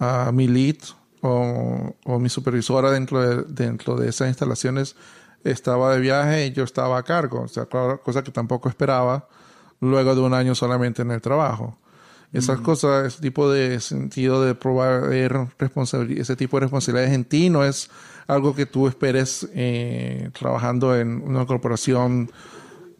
uh, 0.00 0.32
mi 0.32 0.48
lead 0.48 0.76
o, 1.20 1.94
o, 2.04 2.18
mi 2.18 2.28
supervisora 2.28 2.90
dentro 2.90 3.20
de, 3.20 3.42
dentro 3.48 3.96
de 3.96 4.08
esas 4.08 4.28
instalaciones 4.28 4.96
estaba 5.44 5.94
de 5.94 6.00
viaje 6.00 6.46
y 6.46 6.52
yo 6.52 6.64
estaba 6.64 6.98
a 6.98 7.02
cargo, 7.02 7.42
o 7.42 7.48
sea, 7.48 7.66
cosa 7.66 8.22
que 8.22 8.30
tampoco 8.30 8.68
esperaba 8.68 9.28
luego 9.80 10.14
de 10.14 10.20
un 10.20 10.34
año 10.34 10.54
solamente 10.54 11.02
en 11.02 11.10
el 11.10 11.20
trabajo. 11.20 11.78
Esas 12.32 12.60
mm. 12.60 12.62
cosas, 12.62 13.06
ese 13.06 13.22
tipo 13.22 13.50
de 13.50 13.80
sentido 13.80 14.42
de 14.42 14.54
probar 14.54 15.12
ese 15.12 16.36
tipo 16.36 16.56
de 16.56 16.60
responsabilidades 16.60 17.14
en 17.14 17.24
ti 17.24 17.48
no 17.48 17.64
es 17.64 17.90
algo 18.26 18.54
que 18.54 18.66
tú 18.66 18.86
esperes 18.86 19.48
eh, 19.54 20.30
trabajando 20.38 20.94
en 20.94 21.22
una 21.22 21.46
corporación 21.46 22.30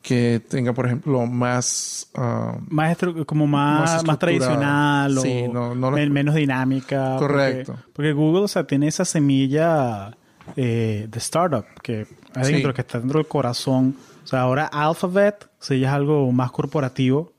que 0.03 0.41
tenga, 0.49 0.73
por 0.73 0.87
ejemplo, 0.87 1.27
más... 1.27 2.09
Uh, 2.17 2.59
más 2.69 2.97
como 3.27 3.47
más, 3.47 4.05
más, 4.05 4.19
tradicional 4.19 5.17
o 5.19 5.91
menos 5.91 6.35
dinámica. 6.35 7.17
Correcto. 7.19 7.77
Porque, 7.93 8.13
Google, 8.13 8.43
o 8.43 8.49
sea, 8.49 8.65
tiene 8.65 8.89
esa 8.89 9.05
semilla 9.05 10.17
eh, 10.57 11.07
de 11.11 11.19
startup 11.19 11.67
que, 11.83 12.07
adentro, 12.35 12.73
que 12.75 12.81
está 12.81 12.99
dentro 12.99 13.19
del 13.19 13.29
corazón. 13.29 13.97
O 14.25 14.27
sea, 14.27 14.43
ahora 14.43 14.67
Alphabet, 14.67 15.49
sí, 15.59 15.81
ya 15.81 15.89
es 15.89 15.95
algo 15.95 16.31
más 16.33 16.51
corporativo. 16.51 17.33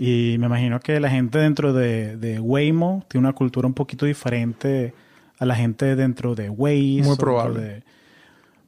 Y 0.00 0.36
me 0.38 0.48
imagino 0.48 0.80
que 0.80 1.00
la 1.00 1.08
gente 1.08 1.38
dentro 1.38 1.72
de, 1.72 2.18
de, 2.18 2.38
Waymo 2.38 3.06
tiene 3.08 3.26
una 3.26 3.34
cultura 3.34 3.66
un 3.66 3.72
poquito 3.72 4.04
diferente 4.04 4.92
a 5.38 5.46
la 5.46 5.54
gente 5.54 5.96
dentro 5.96 6.34
de 6.34 6.50
Waze. 6.50 7.00
Muy 7.02 7.16
probable 7.16 7.82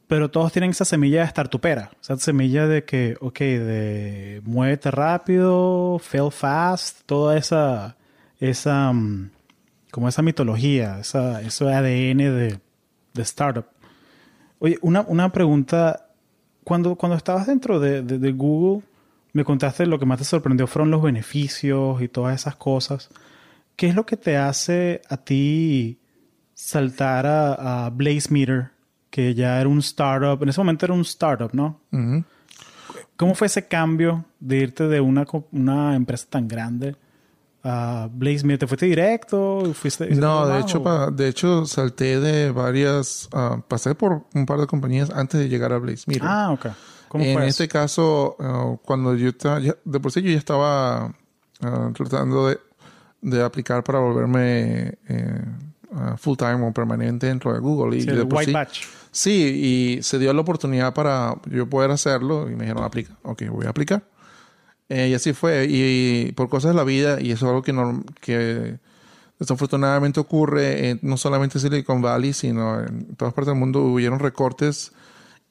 pero 0.07 0.31
todos 0.31 0.53
tienen 0.53 0.71
esa 0.71 0.85
semilla 0.85 1.21
de 1.21 1.29
startupera. 1.29 1.91
Esa 2.01 2.17
semilla 2.19 2.67
de 2.67 2.85
que, 2.85 3.17
ok, 3.21 3.39
de 3.39 4.43
muévete 4.45 4.91
rápido, 4.91 5.99
fail 5.99 6.31
fast, 6.31 7.03
toda 7.07 7.37
esa, 7.37 7.97
esa, 8.39 8.93
mm, 8.93 9.31
como 9.91 10.09
esa 10.09 10.23
mitología, 10.23 10.99
esa, 11.01 11.41
ese 11.41 11.65
ADN 11.65 12.19
de, 12.19 12.61
de 13.15 13.23
startup. 13.23 13.67
Oye, 14.59 14.79
una, 14.83 15.03
una 15.03 15.33
pregunta. 15.33 16.11
Cuando, 16.65 16.97
cuando 16.97 17.17
estabas 17.17 17.47
dentro 17.47 17.79
de, 17.79 18.03
de, 18.03 18.33
Google, 18.33 18.83
me 19.35 19.45
contaste 19.45 19.85
lo 19.85 19.99
que 19.99 20.07
más 20.07 20.19
te 20.19 20.25
sorprendió 20.25 20.67
fueron 20.67 20.91
los 20.91 21.03
beneficios 21.03 22.01
y 22.01 22.09
todas 22.09 22.35
esas 22.35 22.57
cosas. 22.57 23.11
¿Qué 23.77 23.89
es 23.89 23.95
lo 23.95 24.07
que 24.07 24.17
te 24.17 24.39
hace 24.39 25.03
a 25.11 25.19
ti 25.19 25.99
saltar 26.55 27.27
a, 27.27 27.87
a 27.87 27.91
Blaze 27.91 28.29
Meter 28.31 28.74
que 29.15 29.33
ya 29.33 29.61
era 29.61 29.69
un 29.69 29.79
startup, 29.79 30.43
en 30.43 30.49
ese 30.49 30.61
momento 30.61 30.87
era 30.87 30.93
un 30.93 31.03
startup, 31.03 31.51
¿no? 31.53 31.79
¿Cómo 33.17 33.37
fue 33.37 33.47
ese 33.47 33.69
cambio 33.69 34.25
de 34.41 34.57
irte 34.57 34.89
de 34.89 35.01
una, 35.01 35.25
una 35.53 35.95
empresa 35.95 36.27
tan 36.29 36.49
grande 36.49 36.97
a 37.63 38.09
Blaze 38.13 38.59
¿Te 38.59 38.67
fuiste 38.67 38.87
directo? 38.87 39.73
Fuiste, 39.73 40.13
no, 40.17 40.49
de 40.49 40.59
hecho, 40.59 40.83
de 41.13 41.29
hecho 41.29 41.65
salté 41.65 42.19
de 42.19 42.51
varias, 42.51 43.29
uh, 43.33 43.61
pasé 43.69 43.95
por 43.95 44.25
un 44.35 44.47
par 44.47 44.59
de 44.59 44.67
compañías 44.67 45.11
antes 45.11 45.39
de 45.39 45.49
llegar 45.49 45.73
a 45.73 45.79
Blaze 45.79 46.07
Ah, 46.21 46.51
ok. 46.51 46.67
¿Cómo 47.07 47.23
en 47.23 47.43
este 47.45 47.69
caso, 47.69 48.35
uh, 48.41 48.79
cuando 48.85 49.15
yo 49.15 49.29
estaba, 49.29 49.61
de 49.61 50.01
por 50.01 50.11
sí 50.11 50.23
yo 50.23 50.31
ya 50.31 50.39
estaba 50.39 51.15
uh, 51.63 51.93
tratando 51.93 52.49
de, 52.49 52.59
de, 53.21 53.45
aplicar 53.45 53.85
para 53.85 54.01
volverme 54.01 54.99
eh, 55.09 56.17
full 56.17 56.37
time 56.37 56.67
o 56.67 56.73
permanente 56.73 57.29
dentro 57.29 57.53
de 57.53 57.61
Google. 57.61 57.97
Y 57.97 58.01
sí, 58.01 58.11
de 58.11 58.23
white 58.23 58.51
batch. 58.51 59.04
Sí, 59.15 59.97
y 59.99 60.03
se 60.03 60.19
dio 60.19 60.33
la 60.33 60.41
oportunidad 60.41 60.93
para 60.93 61.37
yo 61.49 61.69
poder 61.69 61.93
hacerlo 61.93 62.51
y 62.51 62.57
me 62.57 62.65
dijeron, 62.65 62.83
aplica. 62.83 63.17
Ok, 63.23 63.45
voy 63.49 63.67
a 63.67 63.71
aplicar. 63.71 64.03
Eh, 64.89 65.09
y 65.09 65.15
así 65.15 65.33
fue. 65.33 65.67
Y, 65.71 66.33
por 66.33 66.49
cosas 66.49 66.73
de 66.73 66.77
la 66.77 66.83
vida, 66.83 67.21
y 67.21 67.31
eso 67.31 67.47
es 67.47 67.51
algo 67.51 67.63
que, 67.63 67.73
que 68.21 68.81
desafortunadamente 69.39 70.19
ocurre 70.19 70.99
no 71.03 71.17
solamente 71.17 71.59
en 71.59 71.63
Silicon 71.63 72.03
Valley, 72.03 72.33
sino 72.33 72.81
en 72.81 73.15
todas 73.15 73.33
partes 73.33 73.53
del 73.53 73.61
mundo, 73.61 73.83
hubieron 73.83 74.19
recortes 74.19 74.93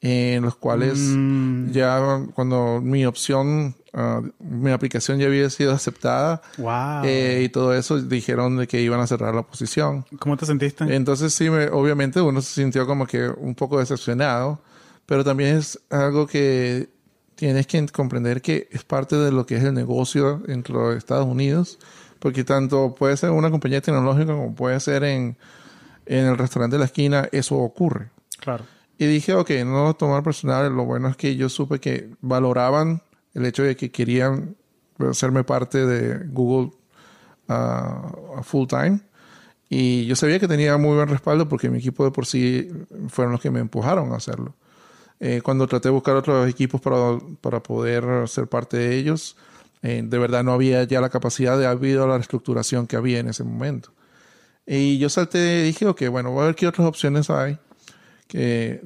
en 0.02 0.42
los 0.42 0.56
cuales 0.56 0.98
mm. 0.98 1.70
ya 1.70 2.20
cuando 2.34 2.82
mi 2.82 3.06
opción, 3.06 3.74
ah, 3.94 4.20
mi 4.38 4.70
aplicación 4.70 5.18
ya 5.18 5.26
había 5.26 5.48
sido 5.50 5.72
aceptada 5.72 6.42
eh, 7.04 7.42
y 7.44 7.48
todo 7.48 7.74
eso, 7.74 8.00
dijeron 8.00 8.56
de 8.56 8.66
que 8.66 8.80
iban 8.80 9.00
a 9.00 9.06
cerrar 9.06 9.34
la 9.34 9.42
posición. 9.42 10.04
¿Cómo 10.18 10.36
te 10.36 10.46
sentiste? 10.46 10.94
Entonces 10.94 11.32
sí, 11.34 11.50
me, 11.50 11.68
obviamente 11.68 12.20
uno 12.20 12.40
se 12.42 12.60
sintió 12.60 12.86
como 12.86 13.06
que 13.06 13.28
un 13.28 13.54
poco 13.54 13.78
decepcionado, 13.78 14.60
pero 15.06 15.24
también 15.24 15.56
es 15.56 15.80
algo 15.90 16.26
que 16.26 16.88
tienes 17.34 17.66
que 17.66 17.86
comprender 17.86 18.42
que 18.42 18.68
es 18.70 18.84
parte 18.84 19.16
de 19.16 19.32
lo 19.32 19.46
que 19.46 19.56
es 19.56 19.64
el 19.64 19.74
negocio 19.74 20.42
dentro 20.46 20.90
de 20.90 20.98
Estados 20.98 21.26
Unidos, 21.26 21.78
porque 22.18 22.44
tanto 22.44 22.94
puede 22.94 23.16
ser 23.16 23.30
una 23.30 23.50
compañía 23.50 23.80
tecnológica 23.80 24.32
como 24.32 24.54
puede 24.54 24.78
ser 24.80 25.04
en, 25.04 25.36
en 26.06 26.26
el 26.26 26.38
restaurante 26.38 26.76
de 26.76 26.80
la 26.80 26.86
esquina, 26.86 27.28
eso 27.32 27.56
ocurre. 27.56 28.10
Claro. 28.38 28.64
Y 28.98 29.06
dije, 29.06 29.34
ok, 29.34 29.50
no 29.66 29.94
tomar 29.94 30.22
personal. 30.22 30.72
Lo 30.74 30.84
bueno 30.84 31.08
es 31.08 31.16
que 31.16 31.36
yo 31.36 31.48
supe 31.48 31.80
que 31.80 32.10
valoraban 32.20 33.02
el 33.34 33.46
hecho 33.46 33.62
de 33.62 33.76
que 33.76 33.90
querían 33.90 34.56
hacerme 34.98 35.44
parte 35.44 35.84
de 35.84 36.26
Google 36.28 36.70
uh, 37.48 38.42
full 38.42 38.66
time. 38.66 39.00
Y 39.68 40.06
yo 40.06 40.14
sabía 40.14 40.38
que 40.38 40.48
tenía 40.48 40.76
muy 40.76 40.94
buen 40.94 41.08
respaldo 41.08 41.48
porque 41.48 41.68
mi 41.68 41.78
equipo 41.78 42.04
de 42.04 42.10
por 42.10 42.26
sí 42.26 42.68
fueron 43.08 43.32
los 43.32 43.40
que 43.40 43.50
me 43.50 43.60
empujaron 43.60 44.12
a 44.12 44.16
hacerlo. 44.16 44.54
Eh, 45.20 45.40
cuando 45.42 45.66
traté 45.66 45.88
de 45.88 45.92
buscar 45.92 46.16
otros 46.16 46.48
equipos 46.48 46.80
para, 46.80 47.18
para 47.40 47.62
poder 47.62 48.28
ser 48.28 48.46
parte 48.46 48.76
de 48.76 48.96
ellos, 48.96 49.36
eh, 49.82 50.02
de 50.04 50.18
verdad 50.18 50.44
no 50.44 50.52
había 50.52 50.84
ya 50.84 51.00
la 51.00 51.08
capacidad 51.08 51.58
de 51.58 51.66
habido 51.66 52.06
la 52.06 52.16
reestructuración 52.16 52.86
que 52.86 52.96
había 52.96 53.18
en 53.18 53.28
ese 53.28 53.42
momento. 53.44 53.92
Y 54.66 54.98
yo 54.98 55.08
salté 55.08 55.60
y 55.60 55.64
dije, 55.64 55.86
ok, 55.86 56.08
bueno, 56.08 56.30
voy 56.30 56.42
a 56.42 56.46
ver 56.46 56.54
qué 56.54 56.66
otras 56.66 56.86
opciones 56.86 57.30
hay 57.30 57.58
que 58.34 58.80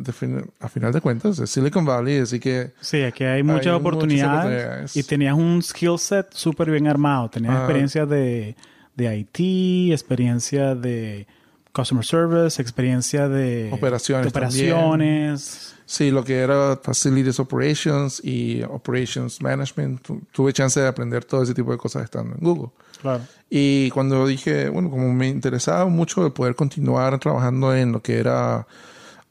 a 0.60 0.68
final 0.68 0.92
de 0.92 1.00
cuentas 1.00 1.38
es 1.38 1.48
Silicon 1.48 1.86
Valley, 1.86 2.18
así 2.18 2.38
que... 2.38 2.72
Sí, 2.82 3.02
aquí 3.02 3.24
hay 3.24 3.42
muchas, 3.42 3.74
oportunidades, 3.74 4.94
y 4.94 5.02
tenías 5.02 5.34
un 5.34 5.62
skill 5.62 5.98
set 5.98 6.26
súper 6.34 6.70
bien 6.70 6.86
armado, 6.86 7.30
tenías 7.30 7.56
experiencia 7.56 8.04
de, 8.04 8.54
de 8.94 9.16
IT, 9.16 9.92
experiencia 9.92 10.74
de 10.74 11.26
customer 11.72 12.04
service, 12.04 12.60
experiencia 12.60 13.26
de 13.26 13.70
operaciones. 13.72 14.24
De 14.24 14.28
operaciones. 14.28 15.74
Sí, 15.86 16.10
lo 16.10 16.22
que 16.22 16.40
era 16.40 16.78
Facilities 16.82 17.40
Operations 17.40 18.22
y 18.22 18.62
Operations 18.64 19.40
Management. 19.40 20.06
tuve 20.30 20.52
chance 20.52 20.78
de 20.78 20.86
aprender 20.86 21.24
todo 21.24 21.42
ese 21.42 21.54
tipo 21.54 21.72
de 21.72 21.78
cosas 21.78 22.04
estando 22.04 22.34
en 22.34 22.40
Google. 22.42 22.68
Claro. 23.00 23.22
Y 23.48 23.88
cuando 23.92 24.26
dije, 24.26 24.68
bueno, 24.68 24.90
como 24.90 25.10
me 25.14 25.28
interesaba 25.28 25.86
mucho 25.86 26.26
el 26.26 26.32
poder 26.32 26.54
continuar 26.54 27.18
trabajando 27.18 27.74
en 27.74 27.92
lo 27.92 28.02
que 28.02 28.18
era 28.18 28.66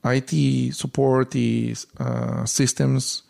IT 0.03 0.73
support 0.73 1.35
y 1.35 1.73
uh, 1.99 2.45
systems, 2.45 3.25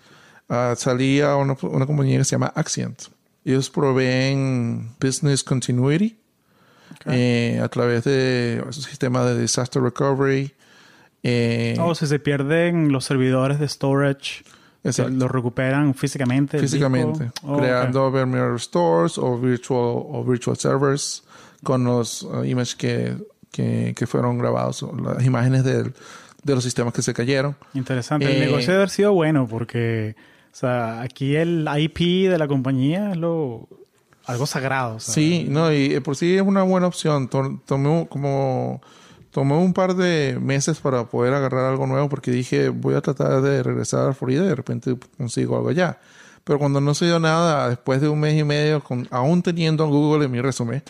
uh, 0.49 0.75
salía 0.75 1.35
una, 1.35 1.55
una, 1.61 1.85
compañía 1.85 2.17
que 2.17 2.25
se 2.25 2.31
llama 2.31 2.51
Accent. 2.55 3.03
Ellos 3.43 3.69
proveen 3.69 4.95
business 4.99 5.43
continuity 5.43 6.17
eh, 7.05 7.59
a 7.63 7.69
través 7.69 8.03
de 8.03 8.63
su 8.71 8.81
sistema 8.81 9.23
de 9.25 9.39
disaster 9.39 9.81
recovery. 9.81 10.53
Eh, 11.23 11.75
o 11.79 11.87
oh, 11.87 11.95
si 11.95 12.07
se 12.07 12.19
pierden 12.19 12.91
los 12.91 13.05
servidores 13.05 13.59
de 13.59 13.67
storage, 13.67 14.43
los 14.83 15.31
recuperan 15.31 15.93
físicamente. 15.93 16.59
Físicamente, 16.59 17.31
oh, 17.43 17.57
creando 17.57 18.07
okay. 18.07 18.59
stores 18.59 19.17
o 19.17 19.37
virtual, 19.37 20.03
o 20.09 20.23
virtual 20.25 20.57
servers 20.57 21.23
con 21.63 21.83
los 21.83 22.23
uh, 22.23 22.43
images 22.43 22.75
que, 22.75 23.17
que, 23.51 23.93
que 23.95 24.07
fueron 24.07 24.37
grabados, 24.37 24.85
las 25.03 25.25
imágenes 25.25 25.63
del 25.63 25.93
de 26.47 26.55
los 26.55 26.63
sistemas 26.63 26.93
que 26.93 27.01
se 27.01 27.13
cayeron. 27.13 27.55
Interesante. 27.73 28.25
el 28.25 28.37
eh, 28.37 28.45
negocio 28.45 28.67
debe 28.67 28.77
haber 28.77 28.89
sido 28.89 29.13
bueno 29.13 29.47
porque, 29.47 30.15
o 30.51 30.55
sea, 30.55 31.01
aquí 31.01 31.35
el 31.35 31.67
IP 31.77 32.29
de 32.29 32.37
la 32.37 32.47
compañía 32.47 33.11
es 33.11 33.17
lo 33.17 33.67
algo 34.25 34.45
sagrado. 34.45 34.99
Sí, 34.99 35.45
no, 35.49 35.71
y 35.71 35.99
por 36.01 36.15
sí 36.15 36.35
es 36.35 36.41
una 36.41 36.63
buena 36.63 36.87
opción. 36.87 37.29
Tomé 37.29 38.07
como 38.09 38.81
tomé 39.31 39.55
un 39.55 39.73
par 39.73 39.95
de 39.95 40.37
meses 40.41 40.79
para 40.79 41.05
poder 41.05 41.33
agarrar 41.33 41.65
algo 41.65 41.85
nuevo 41.85 42.09
porque 42.09 42.31
dije 42.31 42.69
voy 42.69 42.95
a 42.95 43.01
tratar 43.01 43.41
de 43.41 43.61
regresar 43.61 44.09
a 44.09 44.13
Florida 44.13 44.43
y 44.43 44.47
de 44.47 44.55
repente 44.55 44.97
consigo 45.17 45.57
algo 45.57 45.69
allá. 45.69 45.99
Pero 46.43 46.59
cuando 46.59 46.79
no 46.79 46.93
se 46.93 47.05
dio 47.05 47.19
nada, 47.19 47.69
después 47.69 48.01
de 48.01 48.07
un 48.07 48.19
mes 48.19 48.39
y 48.39 48.43
medio, 48.43 48.81
con, 48.81 49.07
aún 49.11 49.43
teniendo 49.43 49.85
Google 49.87 50.25
en 50.25 50.31
mi 50.31 50.41
resumen, 50.41 50.81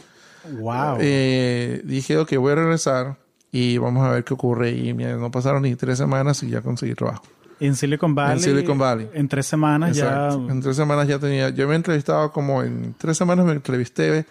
wow. 0.59 0.97
Eh, 0.99 1.81
dije, 1.83 2.17
ok, 2.17 2.35
voy 2.37 2.51
a 2.51 2.55
regresar 2.55 3.17
y 3.51 3.77
vamos 3.77 4.05
a 4.05 4.11
ver 4.11 4.23
qué 4.23 4.33
ocurre. 4.33 4.71
Y 4.71 4.93
no 4.93 5.31
pasaron 5.31 5.63
ni 5.63 5.75
tres 5.75 5.97
semanas 5.97 6.43
y 6.43 6.49
ya 6.49 6.61
conseguí 6.61 6.93
trabajo. 6.95 7.23
En 7.59 7.75
Silicon 7.75 8.13
Valley. 8.13 8.37
En 8.37 8.39
Silicon 8.43 8.77
Valley. 8.77 9.09
En 9.13 9.27
tres 9.27 9.45
semanas 9.47 9.95
ya. 9.95 10.29
En 10.31 10.61
tres 10.61 10.75
semanas 10.75 11.07
ya 11.07 11.19
tenía. 11.19 11.49
Yo 11.49 11.67
me 11.67 11.73
he 11.73 11.77
entrevistado 11.77 12.31
como 12.31 12.61
en 12.61 12.93
tres 12.97 13.17
semanas 13.17 13.45
me 13.45 13.53
entrevisté 13.53 14.25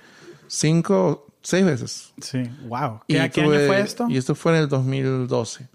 cinco, 0.46 1.26
seis 1.42 1.64
veces. 1.64 2.12
Sí, 2.20 2.42
wow. 2.68 3.00
¿Qué, 3.08 3.30
¿qué 3.30 3.40
año 3.40 3.50
fue 3.50 3.80
esto? 3.80 4.06
Y 4.08 4.16
esto 4.16 4.34
fue 4.34 4.52
en 4.52 4.62
el 4.62 4.68
2012. 4.68 5.68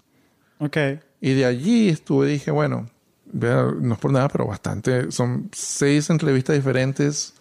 Ok. 0.58 0.76
Y 1.20 1.34
de 1.34 1.44
allí 1.44 1.88
estuve, 1.88 2.26
dije, 2.26 2.50
bueno, 2.50 2.88
no 3.32 3.94
es 3.94 3.98
por 3.98 4.12
nada, 4.12 4.28
pero 4.28 4.46
bastante. 4.46 5.10
Son 5.10 5.48
seis 5.52 6.10
entrevistas 6.10 6.56
diferentes 6.56 7.34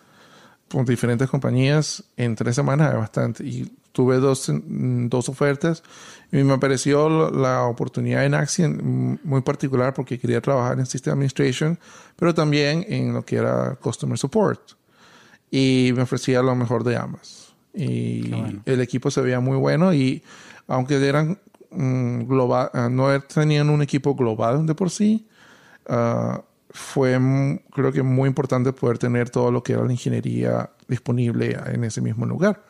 con 0.70 0.86
diferentes 0.86 1.30
compañías 1.30 2.04
en 2.16 2.36
tres 2.36 2.56
semanas, 2.56 2.92
es 2.92 2.98
bastante. 2.98 3.44
Y 3.44 3.72
tuve 3.92 4.18
dos, 4.18 4.50
mm, 4.50 5.08
dos 5.08 5.30
ofertas 5.30 5.84
y 6.32 6.38
me 6.38 6.58
pareció 6.58 7.30
la 7.30 7.64
oportunidad 7.64 8.26
en 8.26 8.34
Axiom 8.34 9.18
muy 9.24 9.42
particular 9.42 9.94
porque 9.94 10.18
quería 10.18 10.42
trabajar 10.42 10.80
en 10.80 10.86
System 10.86 11.14
Administration, 11.14 11.78
pero 12.16 12.34
también 12.34 12.86
en 12.88 13.14
lo 13.14 13.26
que 13.26 13.38
era 13.38 13.76
Customer 13.76 14.18
Support. 14.18 14.62
Y 15.50 15.92
me 15.96 16.04
ofrecía 16.04 16.42
lo 16.42 16.56
mejor 16.56 16.86
de 16.86 16.96
ambas. 16.96 17.54
Y 17.74 18.32
el 18.66 18.82
equipo 18.82 19.12
se 19.12 19.22
veía 19.22 19.40
muy 19.40 19.58
bueno 19.58 19.94
y 19.94 20.24
aunque 20.68 20.96
eran 21.06 21.38
mm, 21.72 22.24
global, 22.24 22.70
ah, 22.74 22.90
no 22.90 23.20
tenían 23.22 23.70
un 23.70 23.82
equipo 23.82 24.16
global 24.16 24.66
de 24.66 24.76
por 24.76 24.90
sí, 24.90 25.28
ah, 25.88 26.42
fue 26.70 27.20
creo 27.74 27.92
que 27.92 28.02
muy 28.04 28.28
importante 28.28 28.72
poder 28.72 28.98
tener 28.98 29.30
todo 29.30 29.52
lo 29.52 29.62
que 29.62 29.74
era 29.74 29.84
la 29.84 29.92
ingeniería 29.92 30.70
disponible 30.88 31.58
en 31.66 31.84
ese 31.84 32.00
mismo 32.00 32.26
lugar. 32.26 32.64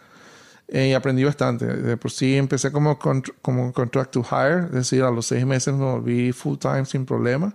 Eh, 0.74 0.88
y 0.88 0.94
aprendí 0.94 1.26
bastante. 1.26 1.66
De 1.66 1.98
por 1.98 2.12
sí 2.12 2.38
empecé 2.38 2.72
como, 2.72 2.98
como 3.42 3.74
contract 3.74 4.12
to 4.12 4.24
hire, 4.24 4.68
es 4.68 4.72
decir, 4.72 5.04
a 5.04 5.12
los 5.12 5.26
seis 5.26 5.46
meses 5.46 5.74
me 5.74 5.84
volví 5.84 6.32
full 6.32 6.58
time 6.58 6.86
sin 6.86 7.06
problema. 7.06 7.54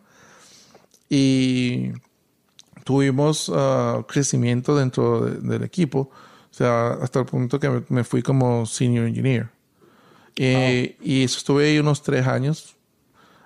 Y 1.09 1.93
tuvimos 2.85 3.49
uh, 3.49 4.05
crecimiento 4.07 4.77
dentro 4.77 5.23
del 5.23 5.63
equipo, 5.65 6.11
o 6.11 6.55
sea, 6.55 6.89
hasta 7.03 7.21
el 7.21 7.27
punto 7.27 7.59
que 7.59 7.83
me, 7.89 8.05
fui 8.05 8.23
como 8.23 8.67
senior 8.67 9.07
engineer. 9.07 9.49
Eh, 10.37 10.99
y 11.01 11.25
eso 11.25 11.39
estuve 11.39 11.71
ahí 11.71 11.79
unos 11.79 12.03
tres 12.03 12.27
años, 12.27 12.77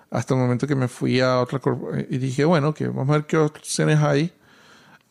hasta 0.09 0.33
el 0.33 0.41
momento 0.41 0.67
que 0.67 0.75
me 0.75 0.89
fui 0.89 1.21
a 1.21 1.39
otra 1.39 1.61
y 2.09 2.17
dije, 2.17 2.43
bueno, 2.43 2.73
que 2.73 2.87
vamos 2.87 3.09
a 3.09 3.13
ver 3.13 3.25
qué 3.25 3.37
opciones 3.37 3.99
hay 3.99 4.33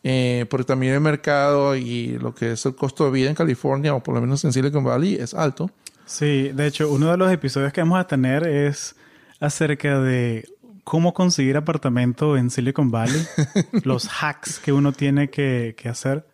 eh, 0.03 0.45
porque 0.49 0.65
también 0.65 0.93
el 0.93 1.01
mercado 1.01 1.75
y 1.75 2.17
lo 2.17 2.33
que 2.33 2.53
es 2.53 2.65
el 2.65 2.75
costo 2.75 3.05
de 3.05 3.11
vida 3.11 3.29
en 3.29 3.35
California, 3.35 3.93
o 3.93 4.01
por 4.01 4.15
lo 4.15 4.21
menos 4.21 4.43
en 4.43 4.53
Silicon 4.53 4.83
Valley, 4.83 5.15
es 5.15 5.33
alto. 5.33 5.69
Sí, 6.05 6.49
de 6.49 6.67
hecho, 6.67 6.91
uno 6.91 7.11
de 7.11 7.17
los 7.17 7.31
episodios 7.31 7.71
que 7.71 7.81
vamos 7.81 7.99
a 7.99 8.07
tener 8.07 8.45
es 8.47 8.95
acerca 9.39 9.99
de 9.99 10.47
cómo 10.83 11.13
conseguir 11.13 11.55
apartamento 11.55 12.35
en 12.35 12.49
Silicon 12.49 12.89
Valley, 12.89 13.21
los 13.83 14.09
hacks 14.21 14.59
que 14.59 14.73
uno 14.73 14.91
tiene 14.91 15.29
que, 15.29 15.75
hacer. 15.85 16.25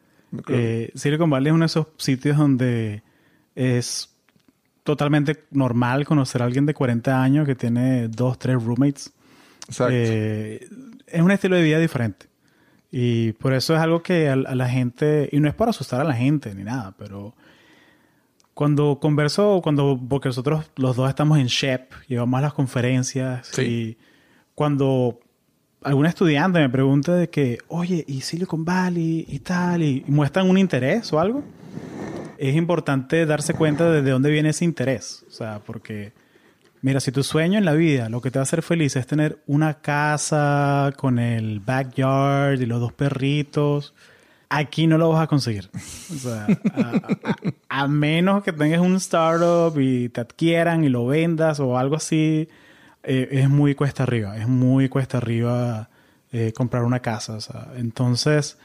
Eh, 0.47 0.91
Silicon 0.95 1.29
Valley 1.29 1.49
es 1.49 1.53
uno 1.53 1.63
de 1.63 1.67
esos 1.67 1.87
sitios 1.97 2.37
donde 2.37 3.03
es 3.55 4.09
totalmente 4.83 5.43
normal 5.51 6.05
conocer 6.05 6.41
a 6.41 6.45
alguien 6.45 6.65
de 6.65 6.73
40 6.73 7.21
años 7.21 7.45
que 7.45 7.55
tiene 7.55 8.07
dos, 8.07 8.39
tres 8.39 8.63
roommates. 8.63 9.11
Exacto. 9.67 9.93
Eh, 9.93 10.65
es 11.07 11.21
un 11.21 11.31
estilo 11.31 11.57
de 11.57 11.63
vida 11.63 11.79
diferente. 11.79 12.27
Y 12.91 13.33
por 13.33 13.53
eso 13.53 13.75
es 13.75 13.81
algo 13.81 14.01
que 14.01 14.29
a, 14.29 14.35
la 14.35 14.69
gente, 14.69 15.29
y 15.31 15.39
no 15.39 15.47
es 15.47 15.55
para 15.55 15.71
asustar 15.71 16.01
a 16.01 16.03
la 16.03 16.13
gente 16.13 16.53
ni 16.55 16.63
nada, 16.63 16.95
pero 16.97 17.35
cuando 18.53 18.99
converso, 18.99 19.59
cuando, 19.61 19.99
porque 20.09 20.29
nosotros 20.29 20.71
los 20.77 20.95
dos 20.95 21.09
estamos 21.09 21.37
en 21.37 21.47
SHEP, 21.47 21.91
llevamos 22.07 22.41
las 22.41 22.53
conferencias 22.53 23.57
y 23.59 23.97
cuando 24.55 25.19
algún 25.83 26.05
estudiante 26.05 26.59
me 26.59 26.69
pregunta 26.69 27.13
de 27.13 27.29
que, 27.29 27.59
oye, 27.67 28.03
¿y 28.07 28.21
Silicon 28.21 28.65
Valley 28.65 29.25
y 29.27 29.39
tal? 29.39 29.83
Y, 29.83 30.03
y 30.07 30.11
muestran 30.11 30.49
un 30.49 30.57
interés 30.57 31.11
o 31.13 31.19
algo, 31.19 31.43
es 32.37 32.55
importante 32.55 33.25
darse 33.25 33.53
cuenta 33.53 33.91
de, 33.91 34.01
de 34.01 34.11
dónde 34.11 34.31
viene 34.31 34.49
ese 34.49 34.65
interés. 34.65 35.25
O 35.27 35.31
sea, 35.31 35.59
porque 35.63 36.13
Mira, 36.81 36.99
si 36.99 37.11
tu 37.11 37.23
sueño 37.23 37.57
en 37.57 37.65
la 37.65 37.73
vida, 37.73 38.07
lo 38.09 38.21
que 38.21 38.29
te 38.29 38.39
va 38.39 38.41
a 38.41 38.43
hacer 38.43 38.61
feliz 38.61 38.95
es 38.95 39.07
tener 39.07 39.41
una 39.47 39.75
casa 39.75 40.93
con 40.95 41.17
el 41.17 41.59
backyard 41.59 42.61
y 42.61 42.65
los 42.65 42.79
dos 42.79 42.93
perritos, 42.93 43.95
aquí 44.49 44.85
no 44.85 44.97
lo 44.97 45.09
vas 45.09 45.23
a 45.23 45.27
conseguir. 45.27 45.69
A, 47.69 47.87
menos 47.87 48.43
que 48.43 48.53
tengas 48.53 48.81
un 48.81 48.95
startup 48.97 49.79
y 49.79 50.09
te 50.09 50.21
adquieran 50.21 50.83
y 50.83 50.89
lo 50.89 51.07
vendas 51.07 51.59
o 51.59 51.77
algo 51.77 51.95
así, 51.95 52.47
eh, 53.03 53.27
es 53.31 53.49
muy 53.49 53.73
cuesta 53.73 54.03
arriba. 54.03 54.37
Es 54.37 54.47
muy 54.47 54.87
cuesta 54.87 55.17
arriba 55.17 55.89
eh, 56.31 56.53
comprar 56.53 56.83
una 56.83 56.99
casa. 56.99 57.39
entonces, 57.75 58.57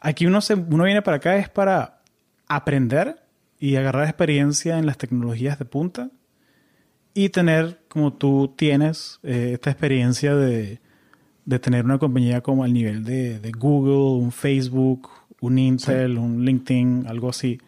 aquí 0.00 0.26
uno, 0.26 0.40
se, 0.40 0.54
uno 0.54 0.84
viene 0.84 1.02
para 1.02 1.16
acá 1.16 1.36
es 1.36 1.48
para 1.48 2.02
aprender 2.46 3.22
y 3.58 3.76
agarrar 3.76 4.04
experiencia 4.04 4.78
en 4.78 4.84
las 4.84 4.98
tecnologías 4.98 5.58
de 5.58 5.64
punta 5.64 6.10
y 7.14 7.28
tener, 7.28 7.80
como 7.88 8.12
tú 8.12 8.52
tienes, 8.56 9.20
eh, 9.22 9.52
esta 9.54 9.70
experiencia 9.70 10.34
de, 10.34 10.80
tener 11.60 11.84
una 11.84 11.98
compañía 11.98 12.40
como 12.40 12.64
al 12.64 12.72
nivel 12.72 13.04
de, 13.04 13.52
Google, 13.56 14.20
un 14.20 14.32
Facebook, 14.32 15.08
un 15.40 15.58
Intel, 15.58 16.18
un 16.18 16.44
LinkedIn, 16.44 17.06
algo 17.06 17.28
así, 17.30 17.60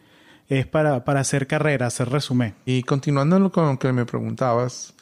es 0.49 0.67
para, 0.67 0.95
hacer 0.97 1.47
carrera, 1.47 1.87
hacer 1.87 2.09
resumen. 2.09 2.55
Y 2.65 2.83
continuando 2.83 3.51
con 3.51 3.67
lo 3.67 3.79
que 3.79 3.93
me 3.93 4.05
preguntabas, 4.05 4.93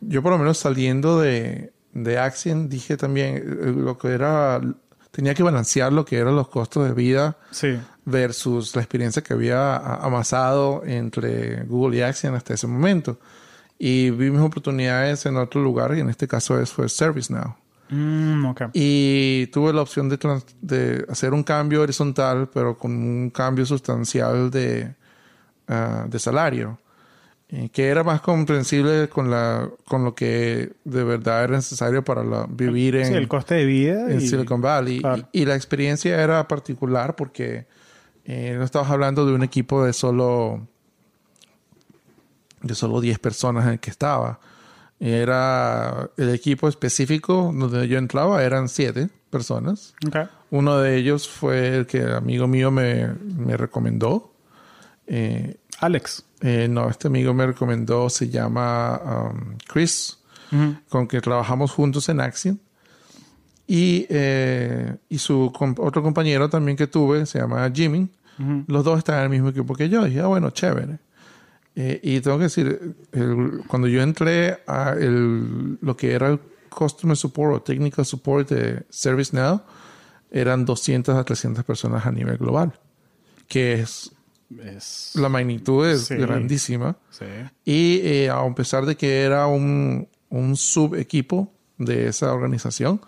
yo 0.00 0.22
por 0.22 0.32
lo 0.32 0.38
menos 0.38 0.58
saliendo 0.58 1.20
de, 1.20 1.72
de 1.92 2.18
Axiom 2.18 2.68
dije 2.68 2.96
también 2.96 3.36
eh, 3.36 3.72
lo 3.76 3.98
que 3.98 4.08
era, 4.08 4.60
tenía 5.10 5.34
que 5.34 5.42
balancear 5.42 5.92
lo 5.92 6.04
que 6.04 6.16
eran 6.16 6.36
los 6.36 6.48
costos 6.48 6.86
de 6.88 6.94
vida 6.94 7.36
Sí. 7.50 7.78
versus 8.06 8.74
la 8.74 8.82
experiencia 8.82 9.22
que 9.22 9.34
había 9.34 9.76
amasado 9.76 10.82
entre 10.86 11.64
Google 11.64 11.98
y 11.98 12.00
Axiom 12.02 12.34
hasta 12.34 12.54
ese 12.54 12.66
momento. 12.66 13.18
Y 13.78 14.10
vi 14.10 14.30
mis 14.30 14.40
oportunidades 14.40 15.26
en 15.26 15.36
otro 15.36 15.62
lugar 15.62 15.96
y 15.96 16.00
en 16.00 16.08
este 16.08 16.28
caso 16.28 16.60
es 16.60 16.72
fue 16.72 16.88
ServiceNow. 16.88 17.56
Mm, 17.90 18.46
ok. 18.46 18.62
Y 18.72 19.46
tuve 19.48 19.72
la 19.72 19.82
opción 19.82 20.08
de, 20.08 20.16
trans- 20.16 20.46
de 20.62 21.04
hacer 21.08 21.34
un 21.34 21.42
cambio 21.42 21.82
horizontal, 21.82 22.48
pero 22.52 22.78
con 22.78 22.92
un 22.92 23.30
cambio 23.30 23.66
sustancial 23.66 24.50
de, 24.50 24.94
ah, 25.68 26.06
de 26.08 26.18
salario, 26.18 26.78
eh, 27.50 27.68
que 27.70 27.88
era 27.88 28.02
más 28.02 28.20
comprensible 28.22 29.08
con, 29.08 29.30
la, 29.30 29.68
con 29.86 30.02
lo 30.04 30.14
que 30.14 30.72
de 30.84 31.04
verdad 31.04 31.44
era 31.44 31.56
necesario 31.56 32.02
para 32.02 32.24
la- 32.24 32.46
vivir 32.48 32.96
en, 32.96 33.06
Sí, 33.06 33.12
el 33.14 33.28
coste 33.28 33.54
de 33.56 33.66
vida. 33.66 34.10
en 34.10 34.20
y- 34.20 34.26
Silicon 34.26 34.60
Valley. 34.62 35.00
claro. 35.00 35.28
Y, 35.32 35.42
y 35.42 35.44
la 35.44 35.54
experiencia 35.56 36.22
era 36.22 36.48
particular 36.48 37.16
porque 37.16 37.66
eh, 38.24 38.54
no 38.56 38.64
estabas 38.64 38.90
hablando 38.90 39.26
de 39.26 39.34
un 39.34 39.42
equipo 39.42 39.84
de 39.84 39.92
solo 39.92 40.66
de 42.64 42.74
solo 42.74 43.00
10 43.00 43.18
personas 43.18 43.64
en 43.66 43.72
el 43.72 43.78
que 43.80 43.90
estaba. 43.90 44.40
Era 44.98 46.10
el 46.16 46.30
equipo 46.30 46.68
específico 46.68 47.52
donde 47.54 47.86
yo 47.88 47.98
entraba, 47.98 48.42
eran 48.42 48.68
7 48.68 49.10
personas. 49.30 49.94
Uno 50.50 50.78
de 50.78 50.96
ellos 50.96 51.28
fue 51.28 51.76
el 51.76 51.86
que 51.86 52.02
amigo 52.02 52.46
mío 52.46 52.70
me, 52.70 53.08
me 53.36 53.56
recomendó. 53.56 54.32
Eh, 55.06 55.56
Alex. 55.80 56.24
eh, 56.40 56.68
no, 56.70 56.88
este 56.88 57.08
amigo 57.08 57.34
me 57.34 57.46
recomendó, 57.46 58.08
se 58.08 58.28
llama 58.30 59.30
um, 59.32 59.56
Chris 59.66 60.18
con 60.88 61.08
que 61.08 61.20
trabajamos 61.20 61.72
juntos 61.72 62.08
en 62.08 62.20
Axiom. 62.20 62.58
Y, 63.66 64.06
eh, 64.08 64.94
y 65.08 65.18
su 65.18 65.52
otro 65.78 66.02
compañero 66.02 66.48
también 66.48 66.76
que 66.76 66.86
tuve, 66.86 67.26
se 67.26 67.40
llama 67.40 67.68
Jimmy. 67.74 68.08
Los 68.68 68.84
dos 68.84 68.98
están 68.98 69.16
en 69.18 69.22
el 69.24 69.30
mismo 69.30 69.48
equipo 69.48 69.74
que 69.74 69.88
yo. 69.88 70.06
Y 70.06 70.10
dije, 70.10 70.20
ah, 70.20 70.26
bueno, 70.26 70.50
chévere. 70.50 70.98
Eh, 71.76 72.00
y 72.02 72.20
tengo 72.20 72.38
que 72.38 72.44
decir, 72.44 72.94
el- 73.12 73.62
cuando 73.66 73.88
yo 73.88 74.00
entré 74.02 74.58
a 74.66 74.92
el- 74.98 75.76
lo 75.80 75.96
que 75.96 76.12
era 76.12 76.28
el 76.28 76.38
Customer 76.68 77.16
Support 77.16 77.54
o 77.56 77.62
Technical 77.62 78.04
Support 78.04 78.48
de 78.50 78.82
ServiceNow, 78.90 79.60
eran 80.30 80.64
200 80.64 81.16
a 81.16 81.24
300 81.24 81.64
personas 81.64 82.06
a 82.06 82.10
nivel 82.12 82.36
global. 82.38 82.72
Que 83.48 83.74
es, 83.74 84.10
Es... 84.58 85.12
la 85.14 85.28
magnitud 85.28 85.86
es 85.88 86.06
Sí. 86.06 86.14
grandísima. 86.16 86.96
Sí. 87.10 87.24
Y 87.64 88.00
eh, 88.02 88.30
a 88.30 88.54
pesar 88.54 88.86
de 88.86 88.96
que 88.96 89.22
era 89.22 89.46
un, 89.46 90.08
un 90.30 90.56
subequipo 90.56 91.52
de 91.78 92.08
esa 92.08 92.32
organización, 92.32 93.00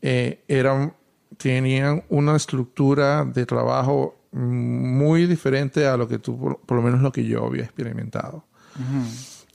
eh, 0.00 0.42
eran, 0.48 0.94
tenían 1.36 2.02
una 2.08 2.36
estructura 2.36 3.24
de 3.24 3.46
trabajo 3.46 4.16
muy 4.32 5.26
diferente 5.26 5.86
a 5.86 5.96
lo 5.96 6.08
que 6.08 6.18
tú, 6.18 6.38
por, 6.38 6.58
por 6.60 6.76
lo 6.76 6.82
menos 6.82 7.00
lo 7.00 7.12
que 7.12 7.24
yo 7.24 7.46
había 7.46 7.64
experimentado. 7.64 8.44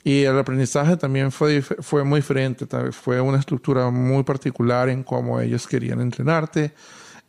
Y 0.03 0.23
el 0.23 0.37
aprendizaje 0.37 0.95
también 0.95 1.31
fue, 1.31 1.61
fue 1.61 2.03
muy 2.03 2.19
diferente, 2.19 2.65
fue 2.91 3.19
una 3.19 3.39
estructura 3.39 3.89
muy 3.89 4.23
particular 4.23 4.87
en 4.89 5.03
cómo 5.03 5.41
ellos 5.41 5.67
querían 5.67 5.99
entrenarte. 5.99 6.73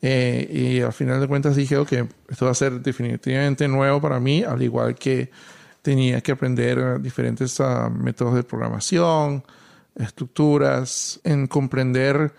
Eh, 0.00 0.76
y 0.78 0.80
al 0.80 0.92
final 0.92 1.20
de 1.20 1.26
cuentas 1.26 1.56
dije, 1.56 1.76
ok, 1.76 1.92
esto 2.28 2.44
va 2.44 2.52
a 2.52 2.54
ser 2.54 2.80
definitivamente 2.80 3.66
nuevo 3.66 4.00
para 4.00 4.20
mí, 4.20 4.44
al 4.44 4.62
igual 4.62 4.94
que 4.94 5.28
tenía 5.82 6.20
que 6.20 6.32
aprender 6.32 7.00
diferentes 7.00 7.58
ah, 7.60 7.90
métodos 7.90 8.34
de 8.34 8.44
programación, 8.44 9.42
estructuras, 9.96 11.18
en 11.24 11.48
comprender 11.48 12.32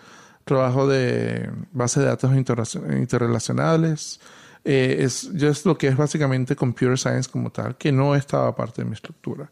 trabajo 0.46 0.88
de 0.88 1.50
base 1.74 2.00
de 2.00 2.06
datos 2.06 2.32
interrelacion- 2.32 2.98
interrelacionales. 2.98 4.22
Eh, 4.66 4.98
es, 5.00 5.32
yo 5.34 5.50
es 5.50 5.66
lo 5.66 5.78
que 5.78 5.88
es 5.88 5.96
básicamente 5.98 6.56
computer 6.56 6.98
science 6.98 7.30
como 7.30 7.50
tal, 7.52 7.78
que 7.78 7.92
no 7.92 8.16
estaba 8.16 8.56
parte 8.56 8.82
de 8.82 8.88
mi 8.90 8.94
estructura. 8.94 9.50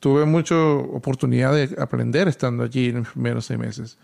Tuve 0.00 0.24
mucha 0.24 0.56
oportunidad 0.56 1.52
de 1.54 1.74
aprender 1.80 2.28
estando 2.28 2.62
allí 2.64 2.86
en 2.88 2.98
los 2.98 3.08
primeros 3.08 3.46
seis 3.46 3.58
meses. 3.58 3.98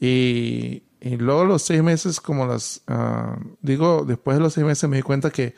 Y, 0.00 0.82
y 1.00 1.16
luego 1.16 1.44
los 1.44 1.62
seis 1.62 1.82
meses, 1.82 2.20
como 2.20 2.46
las, 2.46 2.80
ah, 2.86 3.36
digo, 3.60 4.04
después 4.06 4.36
de 4.38 4.42
los 4.42 4.54
seis 4.54 4.66
meses 4.66 4.88
me 4.88 4.96
di 4.96 5.02
cuenta 5.02 5.30
que 5.30 5.54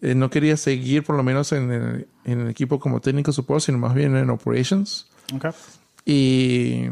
eh, 0.00 0.14
no 0.16 0.28
quería 0.30 0.56
seguir 0.56 1.04
por 1.04 1.14
lo 1.16 1.22
menos 1.22 1.52
en 1.52 1.70
el, 1.70 2.08
en 2.24 2.40
el 2.40 2.48
equipo 2.48 2.80
como 2.80 3.00
técnico 3.00 3.30
support, 3.32 3.62
sino 3.62 3.78
más 3.78 3.94
bien 3.94 4.16
en 4.16 4.28
operations 4.30 5.06
Ok. 5.34 5.54
y 6.04 6.86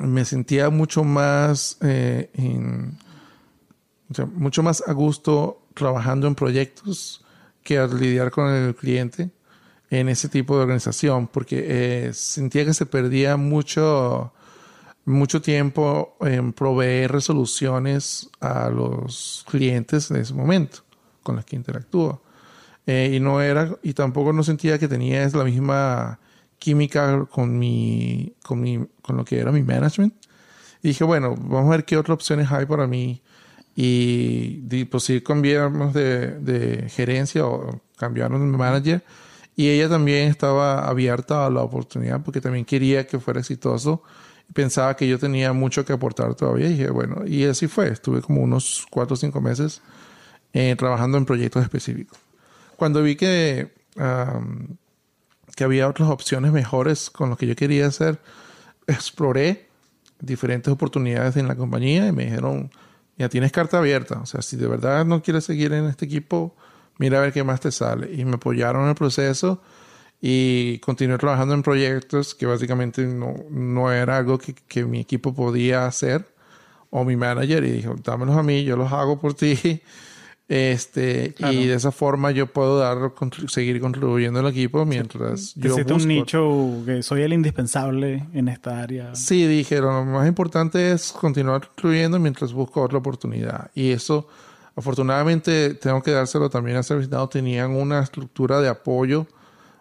me 0.00 0.24
sentía 0.26 0.68
mucho 0.68 1.04
más 1.04 1.78
eh, 1.80 2.30
en- 2.34 2.98
o 4.10 4.14
sea, 4.14 4.26
mucho 4.26 4.62
más 4.62 4.82
a 4.86 4.92
gusto 4.92 5.61
trabajando 5.74 6.26
en 6.26 6.34
proyectos 6.34 7.24
que 7.62 7.78
al 7.78 7.98
lidiar 7.98 8.30
con 8.30 8.48
el 8.50 8.74
cliente 8.74 9.30
en 9.90 10.08
ese 10.08 10.28
tipo 10.28 10.56
de 10.56 10.62
organización 10.62 11.28
porque 11.28 11.64
eh, 12.08 12.14
sentía 12.14 12.64
que 12.64 12.74
se 12.74 12.86
perdía 12.86 13.36
mucho 13.36 14.32
mucho 15.04 15.40
tiempo 15.42 16.16
en 16.20 16.52
proveer 16.52 17.10
resoluciones 17.12 18.30
a 18.40 18.70
los 18.70 19.44
clientes 19.50 20.10
en 20.10 20.18
ese 20.18 20.34
momento 20.34 20.78
con 21.22 21.36
los 21.36 21.44
que 21.44 21.56
interactúo 21.56 22.22
Eh, 22.86 23.12
y 23.14 23.20
no 23.20 23.40
era 23.40 23.76
y 23.82 23.92
tampoco 23.94 24.32
no 24.32 24.42
sentía 24.42 24.76
que 24.78 24.88
tenía 24.88 25.28
la 25.28 25.44
misma 25.44 26.18
química 26.58 27.26
con 27.26 27.58
mi, 27.58 28.34
con 28.42 28.60
mi, 28.60 28.84
con 29.02 29.16
lo 29.16 29.24
que 29.24 29.38
era 29.38 29.52
mi 29.52 29.62
management. 29.62 30.14
Y 30.82 30.88
dije, 30.88 31.04
bueno, 31.04 31.36
vamos 31.36 31.68
a 31.68 31.76
ver 31.76 31.84
qué 31.84 31.96
otras 31.96 32.14
opciones 32.16 32.50
hay 32.50 32.66
para 32.66 32.86
mí. 32.86 33.21
Y 33.74 34.84
pues 34.84 35.04
sí 35.04 35.20
cambiamos 35.22 35.94
de, 35.94 36.38
de 36.38 36.88
gerencia 36.90 37.46
o 37.46 37.80
cambiaron 37.96 38.52
de 38.52 38.58
manager. 38.58 39.04
Y 39.56 39.68
ella 39.68 39.88
también 39.88 40.28
estaba 40.28 40.86
abierta 40.88 41.46
a 41.46 41.50
la 41.50 41.62
oportunidad 41.62 42.22
porque 42.22 42.40
también 42.40 42.64
quería 42.64 43.06
que 43.06 43.18
fuera 43.18 43.40
exitoso. 43.40 44.02
Pensaba 44.52 44.96
que 44.96 45.08
yo 45.08 45.18
tenía 45.18 45.52
mucho 45.52 45.84
que 45.84 45.92
aportar 45.92 46.34
todavía. 46.34 46.66
Y 46.66 46.72
dije, 46.72 46.90
bueno, 46.90 47.26
y 47.26 47.44
así 47.44 47.66
fue. 47.68 47.88
Estuve 47.88 48.20
como 48.22 48.42
unos 48.42 48.86
cuatro 48.90 49.14
o 49.14 49.16
cinco 49.16 49.40
meses 49.40 49.82
eh, 50.52 50.74
trabajando 50.76 51.18
en 51.18 51.24
proyectos 51.24 51.62
específicos. 51.62 52.18
Cuando 52.76 53.02
vi 53.02 53.16
que 53.16 53.72
am, 53.96 54.76
que 55.54 55.64
había 55.64 55.88
otras 55.88 56.08
opciones 56.08 56.52
mejores 56.52 57.10
con 57.10 57.30
lo 57.30 57.36
que 57.36 57.46
yo 57.46 57.56
quería 57.56 57.86
hacer, 57.86 58.20
exploré 58.86 59.68
diferentes 60.20 60.72
oportunidades 60.72 61.36
en 61.36 61.48
la 61.48 61.56
compañía 61.56 62.06
y 62.06 62.12
me 62.12 62.24
dijeron, 62.24 62.70
ya 63.18 63.28
tienes 63.28 63.52
carta 63.52 63.78
abierta, 63.78 64.20
o 64.20 64.26
sea, 64.26 64.42
si 64.42 64.56
de 64.56 64.66
verdad 64.66 65.04
no 65.04 65.22
quieres 65.22 65.44
seguir 65.44 65.72
en 65.72 65.86
este 65.86 66.06
equipo, 66.06 66.56
mira 66.98 67.18
a 67.18 67.22
ver 67.22 67.32
qué 67.32 67.44
más 67.44 67.60
te 67.60 67.70
sale. 67.70 68.12
Y 68.12 68.24
me 68.24 68.34
apoyaron 68.34 68.84
en 68.84 68.90
el 68.90 68.94
proceso 68.94 69.62
y 70.20 70.78
continué 70.78 71.18
trabajando 71.18 71.54
en 71.54 71.62
proyectos 71.62 72.34
que 72.34 72.46
básicamente 72.46 73.06
no, 73.06 73.34
no 73.50 73.92
era 73.92 74.18
algo 74.18 74.38
que, 74.38 74.54
que 74.54 74.84
mi 74.84 75.00
equipo 75.00 75.34
podía 75.34 75.86
hacer 75.86 76.32
o 76.90 77.04
mi 77.04 77.16
manager 77.16 77.64
y 77.64 77.70
dijo, 77.72 77.96
dámelos 78.02 78.36
a 78.36 78.42
mí, 78.42 78.64
yo 78.64 78.76
los 78.76 78.92
hago 78.92 79.18
por 79.18 79.34
ti. 79.34 79.82
Este, 80.54 81.32
Claro. 81.32 81.54
y 81.54 81.66
de 81.66 81.74
esa 81.74 81.92
forma 81.92 82.30
yo 82.30 82.46
puedo 82.46 82.78
dar, 82.78 83.12
seguir 83.48 83.80
contribuyendo 83.80 84.40
al 84.40 84.48
equipo 84.48 84.84
mientras 84.84 85.54
Te 85.54 85.60
yo 85.60 85.72
hiciste 85.72 85.92
un 85.94 85.98
busco. 85.98 86.08
nicho 86.08 86.82
que 86.84 87.02
soy 87.02 87.22
el 87.22 87.32
indispensable 87.32 88.26
en 88.34 88.48
esta 88.48 88.80
área. 88.82 89.14
Sí, 89.14 89.46
dije, 89.46 89.80
lo 89.80 90.04
más 90.04 90.28
importante 90.28 90.92
es 90.92 91.10
continuar 91.12 91.66
construyendo 91.68 92.18
mientras 92.18 92.52
busco 92.52 92.82
otra 92.82 92.98
oportunidad. 92.98 93.70
Y 93.74 93.92
eso, 93.92 94.28
afortunadamente, 94.76 95.72
tengo 95.74 96.02
que 96.02 96.10
dárselo 96.10 96.50
también 96.50 96.76
a 96.76 96.82
ServiceNow. 96.82 97.28
Tenían 97.28 97.70
una 97.70 98.00
estructura 98.00 98.60
de 98.60 98.68
apoyo 98.68 99.26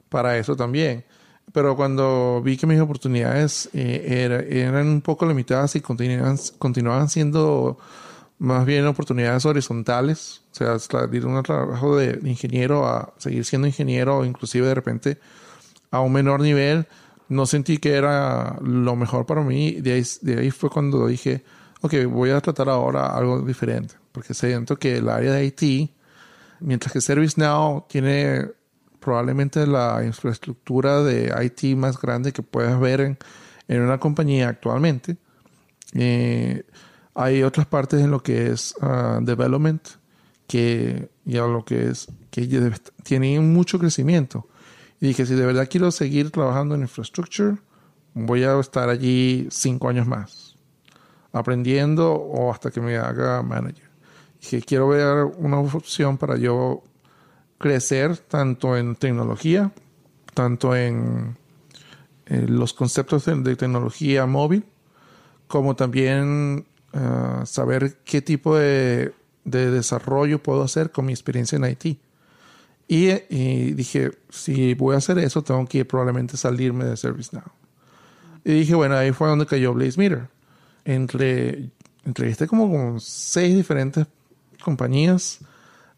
para 0.07 0.37
eso 0.37 0.55
también. 0.55 1.03
Pero 1.51 1.75
cuando 1.75 2.41
vi 2.41 2.55
que 2.55 2.65
mis 2.65 2.79
oportunidades 2.79 3.69
eh, 3.73 4.05
era- 4.23 4.39
eran 4.39 4.87
un 4.87 5.01
poco 5.01 5.25
limitadas 5.25 5.75
y 5.75 5.81
continuaban, 5.81 6.37
continuaban 6.59 7.09
siendo 7.09 7.77
más 8.41 8.65
bien 8.65 8.87
oportunidades 8.87 9.45
horizontales, 9.45 10.41
o 10.51 10.79
sea, 10.79 11.05
de 11.05 11.25
un 11.25 11.43
trabajo 11.43 11.95
de 11.95 12.19
ingeniero 12.27 12.87
a 12.87 13.13
seguir 13.17 13.45
siendo 13.45 13.67
ingeniero 13.67 14.25
inclusive 14.25 14.65
de 14.65 14.73
repente 14.73 15.19
a 15.91 15.99
un 15.99 16.11
menor 16.11 16.39
nivel, 16.39 16.87
no 17.29 17.45
sentí 17.45 17.77
que 17.77 17.93
era 17.93 18.57
lo 18.63 18.95
mejor 18.95 19.27
para 19.27 19.41
mí. 19.41 19.73
De 19.73 19.93
ahí, 19.93 20.03
de 20.21 20.39
ahí 20.39 20.49
fue 20.49 20.71
cuando 20.71 21.05
dije, 21.05 21.43
ok, 21.81 21.93
voy 22.09 22.31
a 22.31 22.41
tratar 22.41 22.67
ahora 22.69 23.15
algo 23.15 23.41
diferente, 23.41 23.93
porque 24.11 24.33
siento 24.33 24.75
que 24.75 24.97
el 24.97 25.09
área 25.09 25.33
de 25.33 25.45
IT, 25.45 25.91
mientras 26.61 26.91
que 26.91 26.99
ServiceNow 26.99 27.85
tiene 27.87 28.47
probablemente 28.99 29.67
la 29.67 30.01
infraestructura 30.03 31.03
de 31.03 31.31
IT 31.43 31.77
más 31.77 32.01
grande 32.01 32.31
que 32.31 32.41
puedas 32.41 32.79
ver 32.79 33.01
en, 33.01 33.19
en 33.67 33.81
una 33.81 33.99
compañía 33.99 34.49
actualmente, 34.49 35.17
eh, 35.93 36.63
hay 37.13 37.43
otras 37.43 37.67
partes 37.67 38.01
en 38.01 38.11
lo 38.11 38.21
que 38.23 38.51
es 38.51 38.75
ah, 38.81 39.19
development 39.21 39.87
que 40.47 41.09
ya 41.25 41.45
lo 41.45 41.63
que 41.63 41.89
es 41.89 42.07
que 42.29 42.71
tienen 43.03 43.53
mucho 43.53 43.79
crecimiento 43.79 44.47
y 44.99 45.07
dije 45.07 45.25
si 45.25 45.35
de 45.35 45.45
verdad 45.45 45.67
quiero 45.69 45.91
seguir 45.91 46.31
trabajando 46.31 46.75
en 46.75 46.81
infrastructure 46.81 47.57
voy 48.13 48.43
a 48.43 48.59
estar 48.59 48.89
allí 48.89 49.47
cinco 49.51 49.89
años 49.89 50.07
más, 50.07 50.55
aprendiendo 51.31 52.13
o 52.13 52.51
hasta 52.51 52.71
que 52.71 52.81
me 52.81 52.97
haga 52.97 53.41
manager. 53.41 53.89
Dije, 54.39 54.61
quiero 54.61 54.87
ver 54.89 55.25
una 55.37 55.59
opción 55.59 56.17
para 56.17 56.37
yo 56.37 56.83
crecer 57.57 58.17
tanto 58.17 58.75
en 58.75 58.95
tecnología, 58.95 59.71
tanto 60.33 60.75
en, 60.75 61.37
los 62.25 62.73
conceptos 62.73 63.25
de, 63.25 63.55
tecnología 63.55 64.25
móvil, 64.25 64.65
como 65.47 65.75
también 65.75 66.65
ah, 66.93 67.43
saber 67.45 67.97
qué 68.03 68.21
tipo 68.21 68.55
de, 68.55 69.13
desarrollo 69.43 70.41
puedo 70.41 70.63
hacer 70.63 70.91
con 70.91 71.05
mi 71.05 71.13
experiencia 71.13 71.55
en 71.57 71.65
IT. 71.65 71.99
Y, 72.87 73.09
y, 73.29 73.73
dije, 73.73 74.11
si 74.29 74.73
voy 74.73 74.95
a 74.95 74.97
hacer 74.97 75.17
eso, 75.19 75.43
tengo 75.43 75.65
que 75.65 75.85
probablemente 75.85 76.37
salirme 76.37 76.85
de 76.85 76.97
ServiceNow. 76.97 77.43
Y 78.43 78.53
dije, 78.53 78.75
bueno, 78.75 78.95
ahí 78.95 79.11
fue 79.11 79.29
donde 79.29 79.45
cayó 79.45 79.73
Blaze 79.73 79.97
Meter. 79.97 80.27
Entre, 80.83 81.69
entrevisté 82.05 82.47
como 82.47 82.69
con 82.69 82.99
seis 82.99 83.55
diferentes 83.55 84.07
compañías 84.63 85.39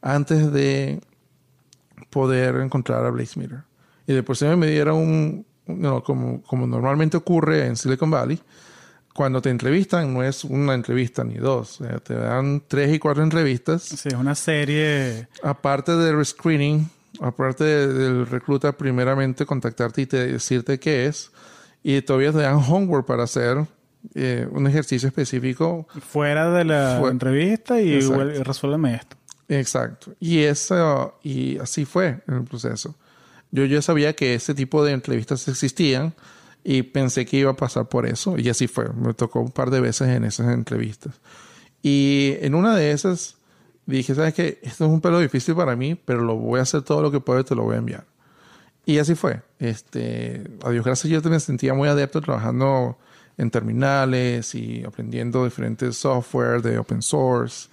antes 0.02 0.52
de 0.52 1.02
poder 2.10 2.56
encontrar 2.58 3.06
a 3.06 3.10
Blaze 3.10 3.39
Meter. 3.39 3.64
Y 4.06 4.14
después 4.14 4.39
se 4.39 4.56
me 4.56 4.68
dieron 4.68 4.98
un, 4.98 5.46
no, 5.66 6.04
como, 6.04 6.41
como 6.44 6.68
normalmente 6.68 7.18
ocurre 7.18 7.66
en 7.66 7.76
Silicon 7.76 8.12
Valley, 8.12 8.39
cuando 9.14 9.41
te 9.41 9.49
entrevistan 9.49 10.14
no 10.14 10.24
es 10.24 10.43
una 10.43 10.74
entrevista 10.74 11.24
ni 11.24 11.36
dos, 11.36 11.80
te 12.03 12.16
dan 12.16 12.64
tres 12.68 12.93
y 12.93 12.99
cuatro 12.99 13.24
entrevistas. 13.24 13.84
Sí, 13.84 14.09
es 14.09 14.16
una 14.16 14.36
serie. 14.36 15.28
Aparte 15.43 15.95
del 15.95 16.26
screening, 16.26 16.89
aparte 17.22 17.64
del 17.64 18.26
recluta 18.26 18.72
primeramente 18.72 19.45
contactarte 19.45 20.01
y 20.01 20.05
te, 20.07 20.28
decirte 20.34 20.80
qué 20.80 21.05
es, 21.05 21.32
y 21.84 22.01
todavía 22.01 22.32
te 22.32 22.39
dan 22.39 22.55
homework 22.55 23.05
para 23.05 23.24
hacer 23.24 23.66
eh, 24.16 24.47
un 24.51 24.68
ejercicio 24.68 25.07
específico. 25.07 25.88
Fuera 26.09 26.51
de 26.51 26.66
la 26.66 26.99
entrevista 27.07 27.80
y 27.80 27.99
resuélveme 27.99 28.95
esto. 28.95 29.16
Exacto. 29.47 30.14
Y, 30.20 30.39
eso, 30.39 31.20
y 31.24 31.57
así 31.59 31.86
fue 31.86 32.22
el 32.28 32.43
proceso. 32.43 32.95
Yo 33.51 33.66
ya 33.66 33.82
sabía 33.82 34.14
que 34.14 34.34
ese 34.34 34.55
tipo 34.55 34.84
de 34.84 34.93
entrevistas 34.93 35.47
existían 35.47 36.14
y 36.64 36.84
pensé 36.84 37.26
que 37.26 37.38
iba 37.38 37.51
a 37.51 37.55
pasar 37.55 37.89
por 37.89 38.05
eso 38.05 38.38
y 38.38 38.49
así 38.49 38.68
fue. 38.68 38.89
Me 38.93 39.14
tocó 39.14 39.41
un 39.41 39.51
par 39.51 39.70
de 39.70 39.82
veces 39.82 40.09
en 40.09 40.24
esas 40.24 40.53
entrevistas. 40.53 41.20
Y 41.82 42.36
en 42.41 42.55
una 42.55 42.76
de 42.76 42.91
esas 42.91 43.38
dije, 43.86 44.16
¿sabes 44.16 44.34
qué? 44.34 44.59
Esto 44.64 44.86
es 44.86 44.91
un 44.91 45.01
pelo 45.01 45.20
difícil 45.20 45.55
para 45.55 45.76
mí, 45.76 45.95
pero 45.95 46.24
lo 46.24 46.36
voy 46.36 46.59
a 46.59 46.64
hacer 46.64 46.82
todo 46.84 47.01
lo 47.01 47.11
que 47.11 47.20
puedo 47.20 47.41
y 47.41 47.43
te 47.43 47.55
lo 47.55 47.64
voy 47.64 47.76
a 47.76 47.80
enviar. 47.80 48.05
Y 48.86 48.97
así 48.97 49.16
fue. 49.16 49.41
Este, 49.59 50.43
a 50.64 50.70
Dios 50.70 50.86
gracias, 50.86 51.11
yo 51.11 51.30
me 51.30 51.39
sentía 51.39 51.74
muy 51.74 51.89
adepto 51.89 52.22
trabajando 52.22 52.97
en 53.38 53.49
terminales 53.49 54.55
y 54.55 54.84
aprendiendo 54.84 55.43
diferentes 55.43 55.97
software 55.97 56.61
de 56.61 56.78
open 56.78 57.01
source. 57.01 57.70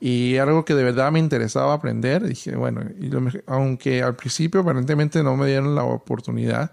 Y 0.00 0.36
algo 0.36 0.64
que 0.64 0.74
de 0.74 0.84
verdad 0.84 1.10
me 1.12 1.18
interesaba 1.18 1.72
aprender. 1.72 2.26
Dije, 2.26 2.56
bueno, 2.56 2.82
y 3.00 3.10
aunque 3.46 4.02
al 4.02 4.16
principio 4.16 4.60
aparentemente 4.60 5.22
no 5.22 5.36
me 5.36 5.46
dieron 5.46 5.74
la 5.74 5.84
oportunidad, 5.84 6.72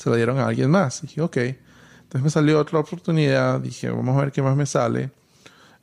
se 0.00 0.08
la 0.08 0.16
dieron 0.16 0.38
a 0.38 0.46
alguien 0.46 0.70
más. 0.70 1.02
Dije, 1.02 1.20
ok. 1.20 1.36
Entonces 1.36 2.22
me 2.22 2.30
salió 2.30 2.58
otra 2.58 2.78
oportunidad. 2.78 3.60
Dije, 3.60 3.90
vamos 3.90 4.16
a 4.16 4.20
ver 4.22 4.32
qué 4.32 4.40
más 4.40 4.56
me 4.56 4.64
sale. 4.64 5.10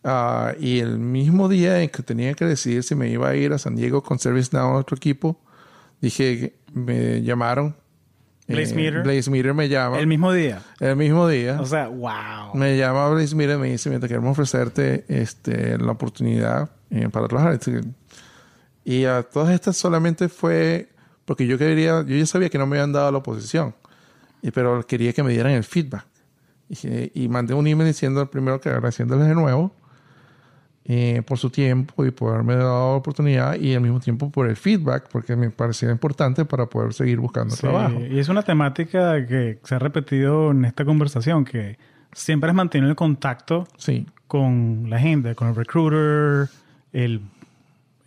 Ah, 0.03 0.53
y 0.59 0.79
el 0.79 0.97
mismo 0.97 1.47
día 1.47 1.83
en 1.83 1.89
que 1.89 2.01
tenía 2.01 2.33
que 2.33 2.45
decidir 2.45 2.81
si 2.81 2.95
me 2.95 3.09
iba 3.09 3.29
a 3.29 3.35
ir 3.35 3.53
a 3.53 3.59
San 3.59 3.75
Diego 3.75 4.01
con 4.01 4.17
ServiceNow 4.17 4.69
a 4.69 4.79
otro 4.79 4.97
equipo, 4.97 5.39
dije, 6.01 6.55
me 6.73 7.21
llamaron 7.21 7.75
Blaze 8.47 8.71
eh, 8.71 8.75
Meter. 8.75 9.03
Blaze 9.03 9.29
Meter 9.29 9.53
me 9.53 9.69
llama. 9.69 9.99
El 9.99 10.07
mismo 10.07 10.33
día. 10.33 10.63
El 10.79 10.95
mismo 10.95 11.27
día. 11.27 11.61
O 11.61 11.65
sea, 11.67 11.87
wow. 11.87 12.55
Me 12.55 12.75
llama 12.75 13.09
Blaze 13.09 13.35
Meter 13.35 13.57
y 13.57 13.59
me 13.59 13.69
dice, 13.69 13.91
mira, 13.91 14.07
queremos 14.07 14.31
ofrecerte 14.31 15.05
este, 15.09 15.77
la 15.77 15.91
oportunidad 15.91 16.71
eh, 16.89 17.07
para 17.11 17.27
trabajar. 17.27 17.59
Y 18.83 19.05
a 19.05 19.21
todas 19.21 19.53
estas 19.53 19.77
solamente 19.77 20.27
fue 20.27 20.89
porque 21.27 21.45
yo 21.45 21.57
quería, 21.57 22.05
yo 22.07 22.15
ya 22.15 22.25
sabía 22.25 22.49
que 22.49 22.57
no 22.57 22.65
me 22.65 22.77
habían 22.77 22.93
dado 22.93 23.11
la 23.11 23.17
oposición, 23.17 23.75
y, 24.41 24.51
pero 24.51 24.85
quería 24.85 25.13
que 25.13 25.23
me 25.23 25.31
dieran 25.31 25.53
el 25.53 25.63
feedback. 25.63 26.05
Y, 26.69 27.23
y 27.23 27.29
mandé 27.29 27.53
un 27.53 27.65
email 27.65 27.87
diciendo 27.87 28.29
primero 28.29 28.59
que 28.59 28.69
agradeciéndoles 28.69 29.27
de 29.27 29.35
nuevo 29.35 29.73
eh, 30.89 31.21
por 31.27 31.37
su 31.37 31.49
tiempo 31.49 32.05
y 32.05 32.11
por 32.11 32.33
haberme 32.33 32.55
dado 32.55 32.91
la 32.91 32.95
oportunidad 32.95 33.55
y 33.55 33.75
al 33.75 33.81
mismo 33.81 33.99
tiempo 33.99 34.29
por 34.31 34.47
el 34.47 34.55
feedback, 34.55 35.09
porque 35.11 35.35
me 35.35 35.49
parecía 35.49 35.91
importante 35.91 36.45
para 36.45 36.67
poder 36.67 36.93
seguir 36.93 37.19
buscando 37.19 37.57
trabajo. 37.57 37.99
Y 38.09 38.17
es 38.17 38.29
una 38.29 38.41
temática 38.41 39.25
que 39.25 39.59
se 39.63 39.75
ha 39.75 39.79
repetido 39.79 40.51
en 40.51 40.63
esta 40.63 40.85
conversación, 40.85 41.43
que 41.43 41.77
siempre 42.13 42.51
es 42.51 42.55
mantener 42.55 42.87
el 42.89 42.95
contacto 42.95 43.67
con 44.27 44.89
la 44.89 44.97
gente, 44.97 45.35
con 45.35 45.49
el 45.49 45.55
recruiter, 45.55 46.47
el, 46.93 47.19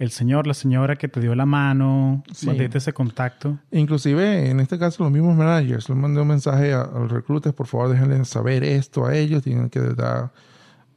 el 0.01 0.11
señor, 0.11 0.47
la 0.47 0.55
señora 0.55 0.97
que 0.97 1.09
te 1.09 1.21
dio 1.21 1.35
la 1.35 1.45
mano, 1.45 2.25
sí. 2.33 2.49
ese 2.51 2.95
contacto. 2.95 3.59
Inclusive, 3.71 4.49
en 4.49 4.59
este 4.59 4.79
caso, 4.79 5.03
los 5.03 5.13
mismos 5.13 5.37
managers, 5.37 5.91
les 5.91 5.99
mandé 5.99 6.23
un 6.23 6.29
mensaje 6.29 6.73
a, 6.73 6.87
los 6.87 7.13
recruiters, 7.13 7.55
por 7.55 7.67
favor, 7.67 7.91
déjenle 7.91 8.25
saber 8.25 8.65
esto 8.65 9.05
a 9.05 9.15
ellos, 9.15 9.43
tienen 9.43 9.69
que 9.69 9.81
dar 9.81 10.33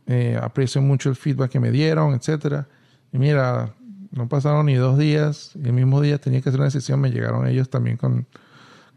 eh, 0.08 0.40
aprecio 0.42 0.82
mucho 0.82 1.10
el 1.10 1.18
feedback 1.18 1.52
que 1.52 1.60
me 1.60 1.70
dieron, 1.70 2.14
etcétera. 2.14 2.70
Y 3.12 3.18
mira, 3.18 3.74
no 4.12 4.30
pasaron 4.30 4.68
ni 4.68 4.76
dos 4.76 4.98
días 4.98 5.52
y 5.56 5.66
el 5.66 5.74
mismo 5.74 6.00
día 6.00 6.18
tenía 6.18 6.40
que 6.40 6.48
hacer 6.48 6.62
una 6.62 6.70
decisión. 6.70 7.02
Me 7.02 7.12
llegaron 7.12 7.46
ellos 7.46 7.70
también 7.70 7.98
con, 7.98 8.26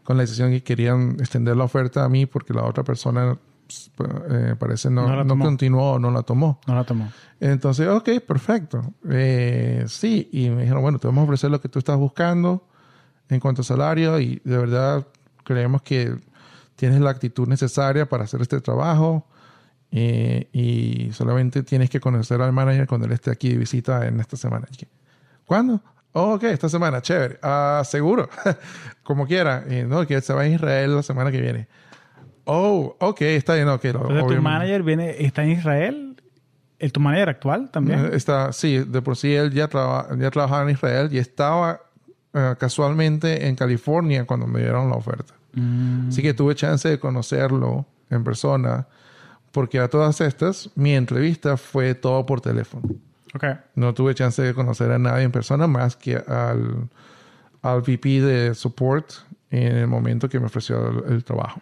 con 0.03 0.15
la 0.15 0.23
decisión 0.23 0.51
que 0.51 0.63
querían 0.63 1.17
extender 1.19 1.57
la 1.57 1.65
oferta 1.65 2.05
a 2.05 2.09
mí 2.09 2.25
porque 2.25 2.53
la 2.53 2.63
otra 2.63 2.85
persona 2.85 3.37
eh, 4.29 4.55
parece 4.57 4.89
no, 4.89 5.23
no, 5.23 5.39
continuó 5.39 5.93
o 5.93 5.99
no 5.99 6.11
la 6.11 6.23
tomó. 6.23 6.59
No 6.67 6.75
la 6.75 6.83
tomó. 6.83 7.11
Entonces, 7.39 7.87
ok, 7.87 8.09
perfecto. 8.25 8.93
Eh, 9.09 9.85
sí, 9.87 10.29
y 10.31 10.49
me 10.49 10.63
dijeron, 10.63 10.81
bueno, 10.81 10.99
te 10.99 11.07
vamos 11.07 11.21
a 11.21 11.25
ofrecer 11.25 11.51
lo 11.51 11.61
que 11.61 11.69
tú 11.69 11.79
estás 11.79 11.97
buscando 11.97 12.67
en 13.29 13.39
cuanto 13.39 13.61
a 13.61 13.65
salario 13.65 14.19
y 14.19 14.41
de 14.43 14.57
verdad 14.57 15.07
creemos 15.43 15.81
que 15.81 16.15
tienes 16.75 17.01
la 17.01 17.09
actitud 17.09 17.47
necesaria 17.47 18.07
para 18.07 18.23
hacer 18.23 18.41
este 18.41 18.61
trabajo. 18.61 19.27
Eh, 19.89 20.49
y 20.51 21.13
solamente 21.13 21.63
tienes 21.63 21.89
que 21.89 21.99
conocer 21.99 22.41
al 22.41 22.51
manager 22.51 22.87
cuando 22.87 23.07
él 23.07 23.13
esté 23.13 23.31
aquí 23.31 23.49
de 23.49 23.57
visita 23.57 24.05
en 24.05 24.19
esta 24.19 24.35
semana. 24.35 24.67
¿Cuándo? 25.45 25.81
Oh, 26.11 26.33
ok, 26.33 26.43
esta 26.43 26.67
semana, 26.67 27.01
chévere. 27.01 27.39
Ah, 27.41 27.83
seguro. 27.85 28.29
Como 29.03 29.27
quiera. 29.27 29.63
Eh, 29.67 29.85
no, 29.87 30.05
que 30.05 30.19
se 30.21 30.33
va 30.33 30.41
a 30.41 30.47
Israel 30.47 30.95
la 30.95 31.03
semana 31.03 31.31
que 31.31 31.39
viene. 31.39 31.67
Oh, 32.47 32.95
ok, 32.99 33.21
está 33.21 33.55
bien. 33.55 33.67
Okay, 33.67 33.91
tu 33.91 34.41
manager 34.41 34.83
viene, 34.83 35.15
está 35.19 35.43
en 35.43 35.51
Israel. 35.51 36.15
¿El 36.79 36.91
tu 36.91 36.99
manager 36.99 37.29
actual 37.29 37.69
también? 37.71 38.05
Eh, 38.05 38.09
está, 38.13 38.53
sí, 38.53 38.79
de 38.79 39.01
por 39.01 39.17
sí 39.17 39.33
él 39.33 39.51
ya, 39.51 39.67
traba, 39.67 40.07
ya 40.17 40.29
trabajaba 40.31 40.63
en 40.63 40.69
Israel 40.69 41.09
y 41.11 41.17
estaba 41.17 41.81
casualmente 42.59 43.47
en 43.47 43.55
California 43.55 44.25
cuando 44.25 44.45
me 44.45 44.59
dieron 44.59 44.89
la 44.89 44.95
oferta. 44.95 45.33
Mm. 45.53 46.09
Así 46.09 46.21
que 46.21 46.35
tuve 46.35 46.53
chance 46.53 46.87
de 46.87 46.99
conocerlo 46.99 47.87
en 48.11 48.23
persona 48.23 48.87
porque 49.51 49.79
a 49.79 49.87
todas 49.87 50.21
estas, 50.21 50.69
mi 50.75 50.93
entrevista 50.93 51.57
fue 51.57 51.95
todo 51.95 52.25
por 52.25 52.41
teléfono. 52.41 52.87
Okay. 53.33 53.55
No 53.75 53.93
tuve 53.93 54.13
chance 54.13 54.41
de 54.41 54.53
conocer 54.53 54.91
a 54.91 54.99
nadie 54.99 55.23
en 55.23 55.31
persona 55.31 55.65
más 55.67 55.95
que 55.95 56.15
al, 56.15 56.87
al 57.61 57.81
VP 57.81 58.21
de 58.21 58.55
support 58.55 59.11
en 59.49 59.77
el 59.77 59.87
momento 59.87 60.29
que 60.29 60.39
me 60.39 60.45
ofreció 60.45 61.05
el, 61.07 61.23
trabajo. 61.23 61.61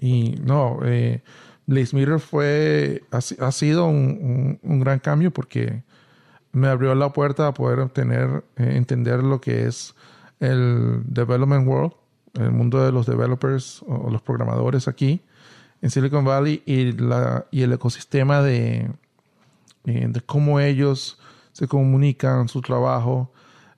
Y 0.00 0.36
no, 0.42 0.78
eh, 0.84 1.22
Blaze 1.66 1.96
Mirror 1.96 2.20
fue, 2.20 3.02
ha, 3.10 3.52
sido 3.52 3.86
un, 3.86 4.58
un, 4.62 4.80
gran 4.80 5.00
cambio 5.00 5.32
porque 5.32 5.82
me 6.52 6.68
abrió 6.68 6.94
la 6.94 7.12
puerta 7.12 7.48
a 7.48 7.54
poder 7.54 7.90
eh, 7.96 8.42
entender 8.56 9.22
lo 9.22 9.40
que 9.40 9.66
es 9.66 9.94
el 10.40 11.02
development 11.04 11.66
world, 11.66 11.92
el 12.34 12.52
mundo 12.52 12.84
de 12.84 12.92
los 12.92 13.06
developers 13.06 13.82
o 13.86 14.10
los 14.10 14.22
programadores 14.22 14.88
aquí 14.88 15.22
en 15.80 15.90
Silicon 15.90 16.24
Valley 16.24 16.62
y, 16.66 16.92
la, 16.92 17.46
y 17.50 17.62
el 17.62 17.72
ecosistema 17.72 18.42
de, 18.42 18.90
eh, 19.84 20.06
de 20.08 20.20
cómo 20.22 20.60
ellos 20.60 21.18
se 21.52 21.68
comunican, 21.68 22.48
su 22.48 22.60
trabajo. 22.60 23.32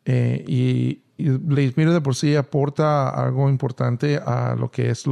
Eh, 0.05 0.45
y, 0.47 1.03
y 1.21 1.31
Blaze 1.31 1.73
de 1.73 2.01
por 2.01 2.15
sí 2.15 2.37
aporta 2.37 3.09
algo 3.09 3.49
importante 3.49 4.17
a 4.17 4.55
lo 4.59 4.71
que 4.71 4.91
es 4.91 5.05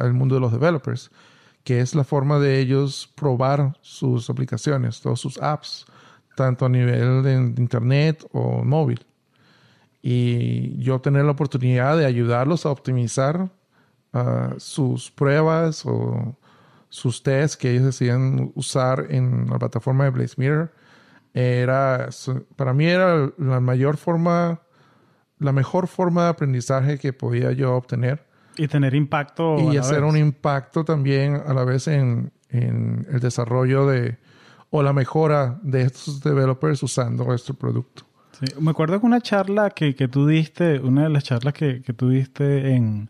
el 0.00 0.12
mundo 0.12 0.34
de 0.34 0.40
los 0.40 0.52
developers, 0.52 1.10
que 1.64 1.80
es 1.80 1.94
la 1.94 2.04
forma 2.04 2.38
de 2.38 2.60
ellos 2.60 3.12
probar 3.14 3.76
sus 3.80 4.30
aplicaciones, 4.30 5.00
todos 5.00 5.20
sus 5.20 5.38
apps, 5.38 5.86
tanto 6.36 6.66
a 6.66 6.68
nivel 6.68 7.22
de 7.22 7.34
internet 7.34 8.26
o 8.32 8.62
móvil. 8.64 9.04
Y 10.00 10.78
yo 10.82 11.00
tener 11.00 11.24
la 11.24 11.32
oportunidad 11.32 11.98
de 11.98 12.06
ayudarlos 12.06 12.64
a 12.64 12.70
optimizar 12.70 13.50
sus 14.56 15.10
pruebas 15.10 15.84
o 15.84 16.36
sus 16.88 17.22
tests 17.22 17.56
que 17.56 17.70
ellos 17.70 17.84
decían 17.84 18.50
usar 18.54 19.06
en 19.10 19.46
la 19.50 19.58
plataforma 19.58 20.04
de 20.04 20.10
Blaze 20.10 20.34
Mirror 20.38 20.72
era 21.34 22.08
para 22.56 22.72
mí 22.72 22.86
era 22.86 23.30
la 23.36 23.60
mayor 23.60 23.96
forma 23.96 24.62
la 25.38 25.52
mejor 25.52 25.86
forma 25.86 26.24
de 26.24 26.28
aprendizaje 26.30 26.98
que 26.98 27.12
podía 27.12 27.52
yo 27.52 27.74
obtener 27.74 28.24
Y 28.56 28.68
tener 28.68 28.94
impacto. 28.94 29.72
Y 29.72 29.76
hacer 29.76 30.04
un 30.04 30.16
impacto 30.16 30.84
también 30.84 31.40
a 31.46 31.54
la 31.54 31.64
vez 31.64 31.88
en, 31.88 32.32
en, 32.50 33.06
el 33.10 33.20
desarrollo 33.20 33.86
de 33.86 34.18
o 34.70 34.82
la 34.82 34.92
mejora 34.92 35.58
de 35.62 35.82
estos 35.82 36.20
developers 36.22 36.82
usando 36.82 37.24
nuestro 37.24 37.54
producto. 37.54 38.04
Sí. 38.32 38.46
Me 38.60 38.70
acuerdo 38.70 39.00
que 39.00 39.06
una 39.06 39.20
charla 39.20 39.70
que, 39.70 39.94
que 39.94 40.08
tú 40.08 40.26
diste, 40.26 40.78
una 40.78 41.04
de 41.04 41.08
las 41.08 41.24
charlas 41.24 41.54
que, 41.54 41.82
que 41.82 41.92
tú 41.92 42.10
diste 42.10 42.74
en 42.74 43.08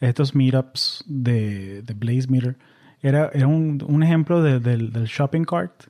estos 0.00 0.34
meetups 0.34 1.04
de, 1.06 1.82
de 1.82 1.94
Blaze 1.94 2.26
Meter, 2.28 2.56
era, 3.00 3.30
era 3.32 3.46
un, 3.46 3.84
un 3.86 4.02
ejemplo 4.02 4.42
de, 4.42 4.58
del, 4.58 4.92
del 4.92 5.04
shopping 5.04 5.44
cart. 5.44 5.84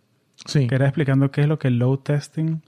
Sí. 0.45 0.67
Que 0.67 0.75
era 0.75 0.87
explicando 0.87 1.31
qué 1.31 1.41
es 1.41 1.49
lo 1.49 1.59
que 1.59 1.69
es 1.69 1.75
load 1.75 2.01
testing. 2.01 2.61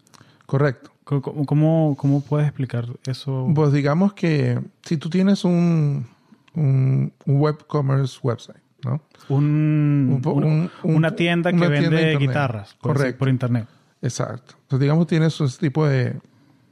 Correcto. 0.46 0.90
¿Cómo, 1.08 1.46
cómo, 1.46 1.96
cómo 1.98 2.20
puedes 2.20 2.46
explicar 2.46 2.84
eso? 3.06 3.50
Pues 3.54 3.72
digamos 3.72 4.12
que 4.12 4.60
si 4.82 4.98
tú 4.98 5.08
tienes 5.08 5.42
un, 5.44 6.06
un, 6.54 7.12
web 7.24 7.66
commerce 7.66 8.18
website, 8.22 8.60
¿no? 8.84 9.00
Un, 9.30 10.20
Un- 10.22 10.32
un- 10.44 10.44
un- 10.44 10.70
una 10.96 11.16
tienda 11.16 11.50
que 11.50 11.56
una 11.56 11.68
vende 11.68 11.88
tienda 11.98 12.18
guitarras 12.18 12.74
por, 12.74 12.92
Correcto. 12.94 13.18
por 13.20 13.28
internet. 13.30 13.66
Exacto. 14.02 14.54
Entonces, 14.62 14.80
digamos, 14.80 15.06
tienes 15.06 15.40
ese 15.40 15.58
tipo 15.58 15.86
de, 15.86 16.20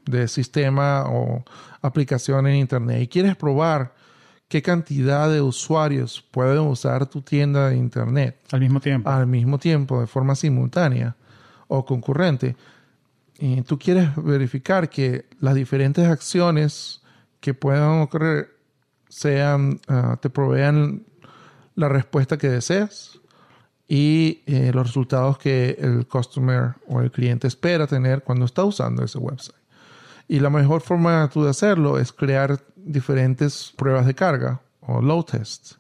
de 0.05 0.29
sistema 0.29 1.05
o 1.09 1.43
aplicación 1.81 2.47
en 2.47 2.57
Internet 2.57 3.03
y 3.03 3.09
quieres 3.09 3.37
probar 3.37 3.95
qué 4.49 4.61
cantidad 4.61 5.31
de 5.31 5.41
usuarios 5.41 6.23
pueden 6.31 6.59
usar 6.61 7.07
tu 7.07 7.23
tienda 7.23 7.71
de 7.71 7.77
Internet 7.79 8.37
Al 8.53 8.61
mismo 8.61 8.81
tiempo. 8.81 9.09
al 9.11 9.27
mismo 9.27 9.59
tiempo, 9.59 10.01
de 10.01 10.07
forma 10.07 10.35
simultánea 10.35 11.17
o 11.69 11.85
concurrente. 11.87 12.55
Y 13.39 13.63
tú 13.63 13.79
quieres 13.79 14.11
verificar 14.17 14.89
que 14.89 15.27
las 15.41 15.55
diferentes 15.55 16.07
acciones 16.07 17.03
que 17.41 17.55
puedan 17.55 18.01
ocurrir 18.01 18.49
sean, 19.09 19.81
ah, 19.89 20.19
te 20.21 20.31
provean 20.31 21.05
la 21.75 21.89
respuesta 21.89 22.39
que 22.39 22.49
deseas 22.49 23.21
y 23.87 24.43
eh, 24.47 24.73
los 24.75 24.87
resultados 24.87 25.39
que 25.39 25.77
el 25.79 26.07
customer 26.07 26.75
o 26.89 27.01
el 27.01 27.11
cliente 27.11 27.47
espera 27.47 27.87
tener 27.87 28.23
cuando 28.23 28.47
está 28.47 28.65
usando 28.65 29.05
ese 29.05 29.19
website. 29.19 29.57
Y 30.29 30.41
la 30.41 30.51
mejor 30.51 30.81
forma 30.81 31.29
tú 31.33 31.45
de 31.45 31.51
hacerlo 31.51 31.99
es 31.99 32.13
crear 32.13 32.59
diferentes 32.75 33.73
pruebas 33.77 34.07
de 34.07 34.15
carga 34.15 34.61
o 34.81 35.01
load 35.01 35.25
tests 35.25 35.79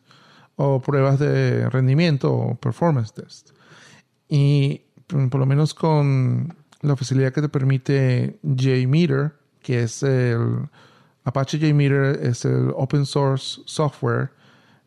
o 0.57 0.81
pruebas 0.81 1.19
de 1.19 1.69
rendimiento 1.71 2.33
o 2.33 2.55
performance 2.55 3.13
test. 3.13 3.51
Y 4.29 4.83
por 5.07 5.37
lo 5.37 5.47
menos 5.47 5.75
con 5.75 6.57
la 6.83 6.97
facilidad 6.97 7.33
que 7.33 7.43
te 7.43 7.49
permite 7.49 8.39
JMeter, 8.43 9.33
que 9.63 9.83
es 9.83 10.03
el 10.03 10.69
Apache 11.25 11.59
JMeter, 11.59 12.21
es 12.23 12.45
el 12.45 12.71
open 12.77 13.05
source 13.05 13.61
software 13.67 14.31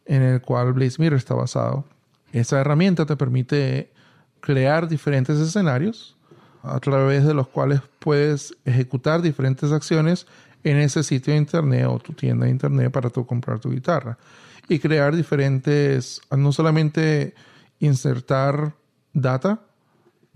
en 0.05 0.21
el 0.21 0.41
cual 0.41 0.73
BlazeMeter 0.73 1.17
está 1.17 1.35
basado. 1.35 1.85
Esa 2.31 2.59
herramienta 2.59 3.05
te 3.05 3.15
permite 3.15 3.91
crear 4.39 4.87
diferentes 4.87 5.37
escenarios 5.37 6.15
a 6.63 6.79
través 6.79 7.25
de 7.25 7.33
los 7.33 7.47
cuales 7.47 7.81
puedes 7.99 8.55
ejecutar 8.65 9.21
diferentes 9.21 9.71
acciones 9.71 10.27
en 10.63 10.77
ese 10.77 11.03
sitio 11.03 11.33
de 11.33 11.39
internet 11.39 11.85
o 11.87 11.99
tu 11.99 12.13
tienda 12.13 12.45
de 12.45 12.51
internet 12.51 12.91
para 12.91 13.09
tú 13.09 13.25
comprar 13.25 13.59
tu 13.59 13.69
guitarra 13.69 14.17
y 14.67 14.79
crear 14.79 15.15
diferentes, 15.15 16.21
no 16.35 16.51
solamente 16.51 17.33
insertar 17.79 18.73
data 19.13 19.61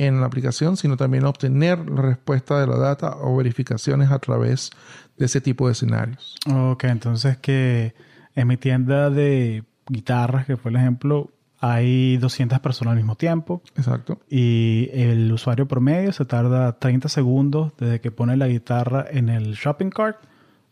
en 0.06 0.20
la 0.20 0.28
aplicación, 0.28 0.78
sino 0.78 0.97
también 0.97 1.26
obtener 1.26 1.89
la 1.89 2.01
respuesta 2.01 2.60
de 2.60 2.68
la 2.68 2.78
data 2.78 3.18
o 3.22 3.36
verificaciones 3.38 4.12
a 4.12 4.20
través 4.20 4.72
de 5.18 5.26
ese 5.26 5.41
tipo 5.41 5.68
de 5.68 5.74
escenarios. 5.74 6.36
Ok, 6.51 6.86
entonces 6.86 7.38
que 7.38 7.93
en 8.36 8.47
mi 8.47 8.58
tienda 8.58 9.10
de 9.10 9.64
guitarras, 9.88 10.45
que 10.45 10.58
fue 10.58 10.72
el 10.72 10.78
ejemplo, 10.78 11.32
hay 11.60 12.18
200 12.18 12.60
personas 12.60 12.91
al 12.91 12.97
mismo 12.97 13.16
tiempo 13.16 13.62
Exacto. 13.78 14.20
y 14.30 14.89
el 14.91 15.32
usuario 15.32 15.66
promedio 15.66 16.12
se 16.12 16.26
tarda 16.26 16.78
30 16.78 17.08
segundos 17.08 17.72
desde 17.78 18.01
que 18.01 18.12
pone 18.12 18.36
la 18.36 18.47
guitarra 18.47 19.06
en 19.10 19.30
el 19.30 19.54
shopping 19.54 19.89
cart 19.89 20.18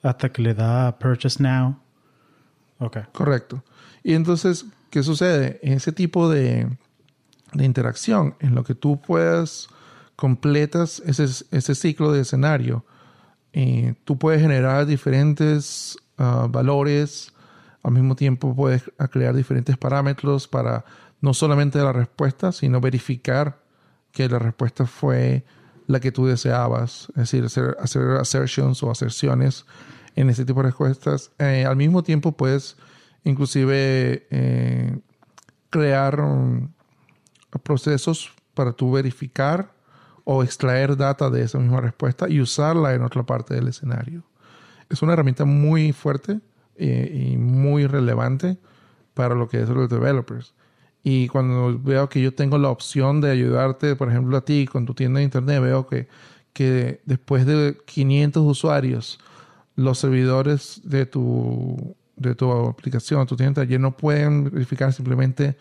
hasta 0.04 0.30
que 0.30 0.42
le 0.42 0.54
da 0.54 0.98
purchase 0.98 1.42
now. 1.42 1.78
Ok. 2.80 2.98
Correcto. 3.14 3.64
Y 4.04 4.16
entonces, 4.16 4.66
¿qué 4.90 5.04
sucede? 5.04 5.60
En 5.64 5.74
ese 5.74 5.92
tipo 5.92 6.30
de, 6.30 6.68
de 7.54 7.66
interacción, 7.66 8.36
en 8.39 8.56
lo 8.56 8.64
que 8.64 8.76
tú 8.76 9.02
puedas 9.02 9.68
completas 10.16 11.02
ese, 11.06 11.26
ese 11.52 11.76
ciclo 11.76 12.12
de 12.12 12.22
escenario, 12.22 12.86
eh, 13.54 13.95
tú 14.06 14.18
puedes 14.18 14.41
generar 14.41 14.86
diferentes 14.86 15.97
ah, 16.18 16.47
valores, 16.49 17.34
al 17.84 17.91
mismo 17.91 18.16
tiempo 18.16 18.56
puedes 18.56 18.84
crear 19.12 19.36
diferentes 19.36 19.78
parámetros 19.78 20.47
para 20.47 20.86
no 21.20 21.34
solamente 21.34 21.80
la 21.80 21.91
respuesta, 21.91 22.52
sino 22.52 22.80
verificar 22.80 23.60
que 24.12 24.30
la 24.30 24.39
respuesta 24.39 24.86
fue 24.86 25.43
la 25.88 25.99
que 25.99 26.12
tú 26.12 26.26
deseabas, 26.26 27.08
es 27.10 27.16
decir, 27.16 27.43
hacer, 27.43 27.76
hacer 27.80 28.04
assertions 28.20 28.82
o 28.84 28.91
aserciones 28.91 29.66
en 30.16 30.30
ese 30.30 30.45
tipo 30.45 30.62
de 30.62 30.68
respuestas. 30.68 31.32
Eh, 31.39 31.66
al 31.66 31.76
mismo 31.76 32.04
tiempo 32.04 32.32
puedes 32.32 32.78
inclusive 33.24 34.28
eh, 34.30 34.97
crear 35.70 36.22
procesos 37.60 38.32
para 38.54 38.74
tú 38.74 38.91
verificar 38.91 39.74
o 40.24 40.43
extraer 40.43 40.95
data 40.95 41.30
de 41.30 41.43
esa 41.43 41.58
misma 41.58 41.82
respuesta 41.82 42.30
y 42.30 42.39
usarla 42.41 42.93
en 42.93 43.02
otra 43.02 43.24
parte 43.24 43.54
del 43.56 43.68
escenario. 43.68 44.24
Es 44.89 45.02
una 45.02 45.14
herramienta 45.14 45.45
muy 45.45 45.93
fuerte 45.93 46.39
eh, 46.76 47.30
y 47.32 47.38
muy 47.38 47.88
relevante 47.88 48.58
para 49.14 49.36
lo 49.36 49.47
que 49.47 49.62
es 49.62 49.70
los 49.70 49.89
developers. 49.89 50.54
Y 51.04 51.28
cuando 51.30 51.80
veo 51.80 52.10
que 52.10 52.22
yo 52.22 52.34
tengo 52.34 52.58
la 52.58 52.70
opción 52.70 53.22
de 53.22 53.32
ayudarte, 53.32 53.95
por 53.95 54.10
ejemplo, 54.10 54.38
a 54.38 54.45
ti 54.45 54.68
con 54.68 54.86
tu 54.86 54.93
tienda 54.93 55.18
de 55.18 55.24
internet, 55.24 55.62
veo 55.62 55.88
que, 55.88 56.08
que 56.54 57.02
después 57.06 57.45
de 57.45 57.78
500 57.86 58.43
usuarios, 58.43 59.20
los 59.76 59.97
servidores 59.97 60.82
de 60.84 61.06
tu, 61.06 61.95
de 62.16 62.36
tu 62.36 62.52
aplicación, 62.52 63.26
tu 63.26 63.36
tienda 63.36 63.64
ya 63.64 63.80
no 63.80 63.97
pueden 63.97 64.45
verificar, 64.52 64.93
simplemente 64.93 65.58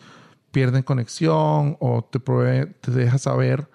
pierden 0.51 0.83
conexión 0.83 1.77
o 1.81 2.03
te, 2.05 2.19
provee- 2.21 2.75
te 2.81 2.91
deja 2.91 3.19
saber 3.19 3.69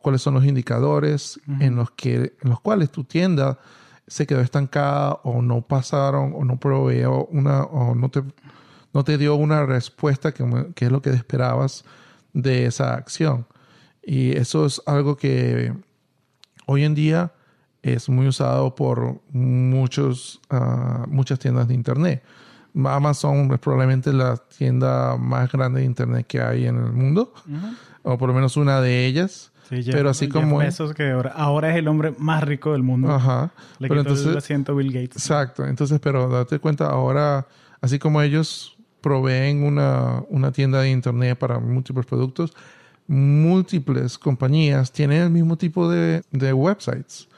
cuáles 0.00 0.22
son 0.22 0.34
los 0.34 0.44
indicadores 0.44 1.40
en, 1.60 1.76
los 1.76 1.90
que, 1.92 2.14
en 2.40 2.50
los 2.50 2.60
cuales 2.60 2.90
tu 2.90 3.04
tienda 3.04 3.58
se 4.06 4.26
quedó 4.26 4.40
estancada 4.40 5.20
o 5.24 5.42
no 5.42 5.60
pasaron 5.62 6.32
o 6.34 6.44
no 6.44 6.58
proveyó 6.58 7.26
una 7.26 7.64
o 7.64 7.94
no 7.94 8.08
te, 8.08 8.22
no 8.94 9.04
te 9.04 9.18
dio 9.18 9.34
una 9.34 9.66
respuesta 9.66 10.32
que, 10.32 10.44
que 10.74 10.86
es 10.86 10.92
lo 10.92 11.02
que 11.02 11.10
esperabas 11.10 11.84
de 12.32 12.66
esa 12.66 12.94
acción. 12.94 13.46
Y 14.02 14.36
eso 14.36 14.64
es 14.64 14.80
algo 14.86 15.16
que 15.16 15.74
hoy 16.66 16.84
en 16.84 16.94
día 16.94 17.32
es 17.82 18.08
muy 18.08 18.26
usado 18.28 18.74
por 18.74 19.20
muchos, 19.30 20.40
ah, 20.50 21.04
muchas 21.08 21.38
tiendas 21.38 21.68
de 21.68 21.74
internet. 21.74 22.22
Amazon 22.86 23.50
es 23.52 23.58
probablemente 23.58 24.12
la 24.12 24.36
tienda 24.36 25.16
más 25.16 25.50
grande 25.50 25.80
de 25.80 25.86
internet 25.86 26.26
que 26.26 26.40
hay 26.40 26.66
en 26.66 26.76
el 26.76 26.92
mundo, 26.92 27.32
o 28.02 28.16
por 28.18 28.28
lo 28.28 28.34
menos 28.34 28.56
una 28.56 28.80
de 28.80 29.06
ellas. 29.06 29.52
Sí, 29.68 29.82
Jeff- 29.82 29.94
Pero 29.94 30.08
así 30.10 30.28
como- 30.28 30.58
Bezos, 30.58 30.94
que 30.94 31.10
ahora, 31.10 31.30
ahora 31.36 31.70
es 31.70 31.76
el 31.76 31.88
hombre 31.88 32.14
más 32.18 32.42
rico 32.42 32.72
del 32.72 32.82
mundo. 32.82 33.10
Ajá. 33.12 33.52
Le 33.78 33.88
Pero 33.88 34.00
quitó 34.02 34.12
el 34.14 34.18
entonces, 34.18 34.36
asiento 34.44 34.72
a 34.72 34.74
Bill 34.76 34.92
Gates. 34.92 35.16
exacto. 35.16 35.66
Entonces, 35.66 36.00
pero 36.00 36.28
date 36.30 36.58
cuenta, 36.58 36.86
ahora, 36.86 37.46
así 37.82 37.98
como 37.98 38.22
ellos 38.22 38.76
proveen 39.02 39.62
una, 39.64 40.22
una 40.30 40.52
tienda 40.52 40.80
de 40.80 40.90
internet 40.90 41.38
para 41.38 41.58
múltiples 41.60 42.06
productos, 42.06 42.54
múltiples 43.06 44.18
compañías 44.18 44.92
tienen 44.92 45.22
el 45.22 45.30
mismo 45.30 45.56
tipo 45.56 45.88
de, 45.90 46.22
de 46.30 46.52
websites 46.52 47.28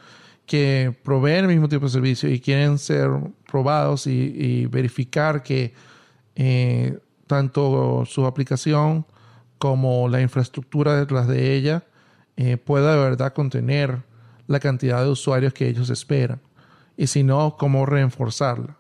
que 0.51 0.93
proveen 1.05 1.45
el 1.45 1.47
mismo 1.47 1.69
tipo 1.69 1.85
de 1.85 1.93
servicio 1.93 2.29
y 2.29 2.41
quieren 2.41 2.77
ser 2.77 3.09
probados 3.49 4.09
y, 4.09 4.67
verificar 4.67 5.45
que 5.45 5.73
eh, 6.35 6.99
tanto 7.29 8.03
su 8.05 8.27
aplicación 8.27 9.07
como 9.59 10.09
la 10.09 10.21
infraestructura 10.21 10.97
detrás 10.97 11.29
de 11.29 11.55
ella 11.55 11.85
eh, 12.37 12.57
pueda 12.57 12.97
de 12.97 13.01
verdad 13.01 13.33
contener 13.33 14.03
la 14.49 14.59
cantidad 14.59 15.05
de 15.05 15.11
usuarios 15.11 15.55
que 15.55 15.69
ellos 15.69 15.89
esperan. 15.89 16.41
Y 16.97 17.07
si 17.07 17.23
no, 17.23 17.55
cómo 17.57 17.87
reforzarla. 17.87 18.77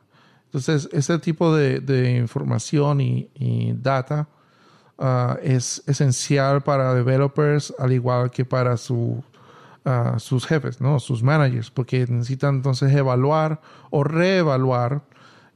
Entonces, 0.46 0.88
ese 0.90 1.20
tipo 1.20 1.54
de, 1.54 2.16
información 2.18 3.00
y, 3.00 3.30
y 3.32 3.74
data 3.74 4.28
ah, 4.98 5.38
es 5.40 5.84
esencial 5.86 6.62
para 6.62 6.94
developers, 6.94 7.72
al 7.78 7.92
igual 7.92 8.32
que 8.32 8.44
para 8.44 8.76
su, 8.76 9.22
ah, 9.84 10.16
sus 10.18 10.46
jefes, 10.46 10.80
¿no? 10.80 10.98
sus 11.00 11.22
managers, 11.22 11.70
porque 11.70 12.06
necesitan 12.08 12.56
entonces 12.56 12.94
evaluar 12.94 13.60
o 13.90 14.04
reevaluar 14.04 15.02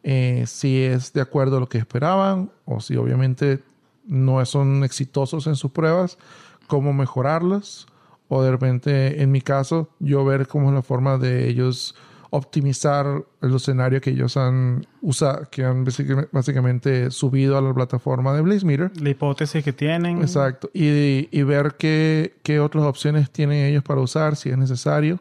eh, 0.03 0.45
si 0.47 0.83
es 0.83 1.13
de 1.13 1.21
acuerdo 1.21 1.57
a 1.57 1.61
lo 1.61 1.69
que 1.69 1.79
esperaban 1.79 2.51
o 2.65 2.81
si 2.81 2.97
obviamente 2.97 3.63
no 4.07 4.45
son 4.45 4.85
exitosos 4.85 5.47
en 5.47 5.57
sus 5.57 5.71
pruebas, 5.71 6.19
cómo 6.67 6.93
mejorarlas 6.93 7.87
o 8.29 8.43
de 8.43 8.51
repente, 8.51 9.23
en 9.23 9.31
mi 9.31 9.41
caso, 9.41 9.91
yo 10.01 10.25
ver 10.25 10.47
cómo 10.47 10.69
es 10.69 10.75
la 10.75 10.83
forma 10.83 11.19
de 11.19 11.49
ellos 11.49 11.95
optimizar 12.37 13.25
el 13.43 13.55
escenario 13.55 14.01
que 14.01 14.11
ellos 14.11 14.37
han 14.37 14.85
usado, 15.01 15.49
que 15.53 15.65
han 15.65 15.85
básicamente 16.33 17.13
subido 17.13 17.57
a 17.57 17.61
la 17.61 17.73
plataforma 17.73 18.35
de 18.35 18.43
BlazeMeter. 18.43 18.91
La 19.01 19.11
hipótesis 19.11 19.63
que 19.63 19.73
tienen. 19.73 20.21
Exacto. 20.21 20.69
Y, 20.75 21.29
y 21.31 21.43
ver 21.45 21.77
qué, 21.79 22.35
qué 22.43 22.59
otras 22.59 22.85
opciones 22.85 23.31
tienen 23.31 23.65
ellos 23.65 23.85
para 23.85 24.01
usar, 24.01 24.35
si 24.35 24.51
es 24.51 24.59
necesario, 24.59 25.21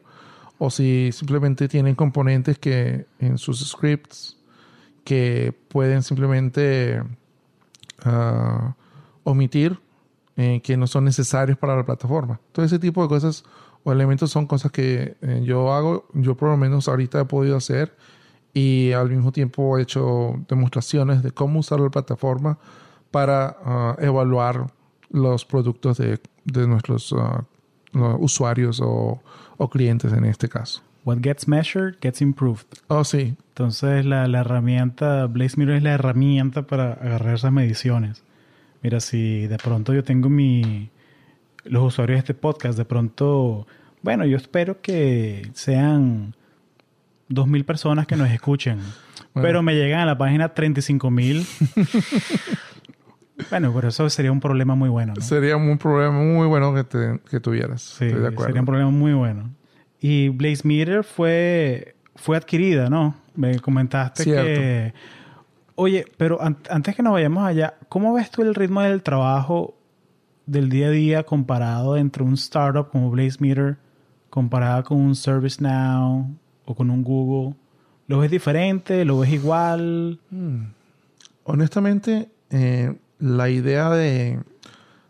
o 0.57 0.71
si 0.71 1.11
simplemente 1.11 1.67
tienen 1.67 1.93
componentes 1.93 2.57
que 2.57 3.05
en 3.19 3.37
sus 3.37 3.59
scripts 3.63 4.39
que 5.03 5.53
pueden 5.67 6.01
simplemente 6.01 7.03
ah, 8.03 8.75
omitir 9.23 9.79
eh, 10.35 10.61
que 10.63 10.77
no 10.77 10.87
son 10.87 11.05
necesarios 11.05 11.59
para 11.59 11.75
la 11.75 11.85
plataforma. 11.85 12.39
Todo 12.53 12.65
ese 12.65 12.79
tipo 12.79 13.03
de 13.03 13.07
cosas 13.07 13.43
o 13.83 13.91
elementos 13.91 14.31
son 14.31 14.45
cosas 14.45 14.71
que 14.71 15.15
eh, 15.21 15.41
yo 15.43 15.73
hago, 15.73 16.07
yo 16.13 16.35
por 16.35 16.49
lo 16.49 16.57
menos 16.57 16.87
ahorita 16.87 17.21
he 17.21 17.25
podido 17.25 17.57
hacer 17.57 17.95
y 18.53 18.91
al 18.91 19.09
mismo 19.09 19.31
tiempo 19.31 19.77
he 19.77 19.81
hecho 19.81 20.35
demostraciones 20.47 21.23
de 21.23 21.31
cómo 21.31 21.59
usar 21.59 21.79
la 21.79 21.89
plataforma 21.89 22.57
para 23.11 23.57
ah, 23.63 23.95
evaluar 23.99 24.67
los 25.09 25.45
productos 25.45 25.97
de, 25.97 26.19
de 26.45 26.67
nuestros 26.67 27.13
ah, 27.17 27.45
usuarios 28.19 28.79
o, 28.81 29.21
o, 29.57 29.69
clientes 29.69 30.11
en 30.13 30.25
este 30.25 30.49
caso. 30.49 30.81
What 31.05 31.17
gets 31.21 31.47
measured 31.47 31.97
gets 32.01 32.21
improved. 32.21 32.65
Oh, 32.87 33.03
sí. 33.03 33.35
Entonces 33.49 34.05
la, 34.05 34.27
la 34.27 34.39
herramienta, 34.39 35.27
Blaze 35.27 35.57
Mirror 35.57 35.75
es 35.77 35.83
la 35.83 35.91
herramienta 35.93 36.63
para 36.63 36.93
agarrar 36.93 37.35
esas 37.35 37.51
mediciones. 37.51 38.23
Mira, 38.81 38.99
si 38.99 39.47
de 39.47 39.57
pronto 39.57 39.93
yo 39.93 40.03
tengo 40.03 40.29
mi, 40.29 40.89
los 41.65 41.83
usuarios 41.83 42.17
de 42.17 42.19
este 42.19 42.33
podcast, 42.33 42.77
de 42.77 42.85
pronto, 42.85 43.67
bueno, 44.01 44.25
yo 44.25 44.37
espero 44.37 44.81
que 44.81 45.49
sean 45.53 46.35
2.000 47.29 47.65
personas 47.65 48.07
que 48.07 48.15
nos 48.15 48.29
escuchen, 48.29 48.79
pero 49.33 49.63
me 49.63 49.75
llegan 49.75 50.01
a 50.01 50.05
la 50.05 50.17
página 50.17 50.53
35.000. 50.53 52.57
bueno, 53.49 53.73
pero 53.73 53.87
eso 53.87 54.09
sería 54.09 54.31
un 54.31 54.39
problema 54.39 54.75
muy 54.75 54.89
bueno. 54.89 55.13
¿no? 55.15 55.21
Sería 55.21 55.57
un 55.57 55.77
problema 55.77 56.11
muy 56.11 56.47
bueno 56.47 56.73
que, 56.73 56.83
te, 56.83 57.19
que 57.29 57.39
tuvieras. 57.39 57.81
Sí, 57.81 58.09
sería 58.09 58.59
un 58.59 58.65
problema 58.65 58.91
muy 58.91 59.13
bueno. 59.13 59.49
Y 59.99 60.29
Blaze 60.29 60.67
Meter 60.67 61.03
fue, 61.03 61.95
fue 62.15 62.35
adquirida, 62.35 62.89
¿no? 62.89 63.15
Me 63.35 63.59
comentaste 63.59 64.25
que... 64.25 64.93
Oye, 65.75 66.05
pero 66.17 66.39
antes 66.41 66.95
que 66.95 67.01
nos 67.01 67.13
vayamos 67.13 67.43
allá, 67.43 67.73
¿cómo 67.89 68.13
ves 68.13 68.29
tú 68.29 68.43
el 68.43 68.53
ritmo 68.53 68.81
del 68.81 69.01
trabajo 69.01 69.75
del 70.45 70.69
día 70.69 70.87
a 70.87 70.91
día 70.91 71.23
comparado 71.23 71.97
entre 71.97 72.23
un 72.23 72.33
startup 72.33 72.89
como 72.89 73.09
BlazeMeter 73.09 73.77
comparado 74.29 74.83
con 74.83 74.97
un 74.97 75.15
ServiceNow 75.15 76.27
o 76.65 76.75
con 76.75 76.89
un 76.89 77.03
Google? 77.03 77.55
¿Lo 78.07 78.19
ves 78.19 78.31
diferente? 78.31 79.05
¿Lo 79.05 79.19
ves 79.19 79.31
igual? 79.31 80.19
Hmm. 80.29 80.63
Honestamente, 81.43 82.29
eh, 82.49 82.95
la 83.19 83.49
idea 83.49 83.89
de, 83.89 84.39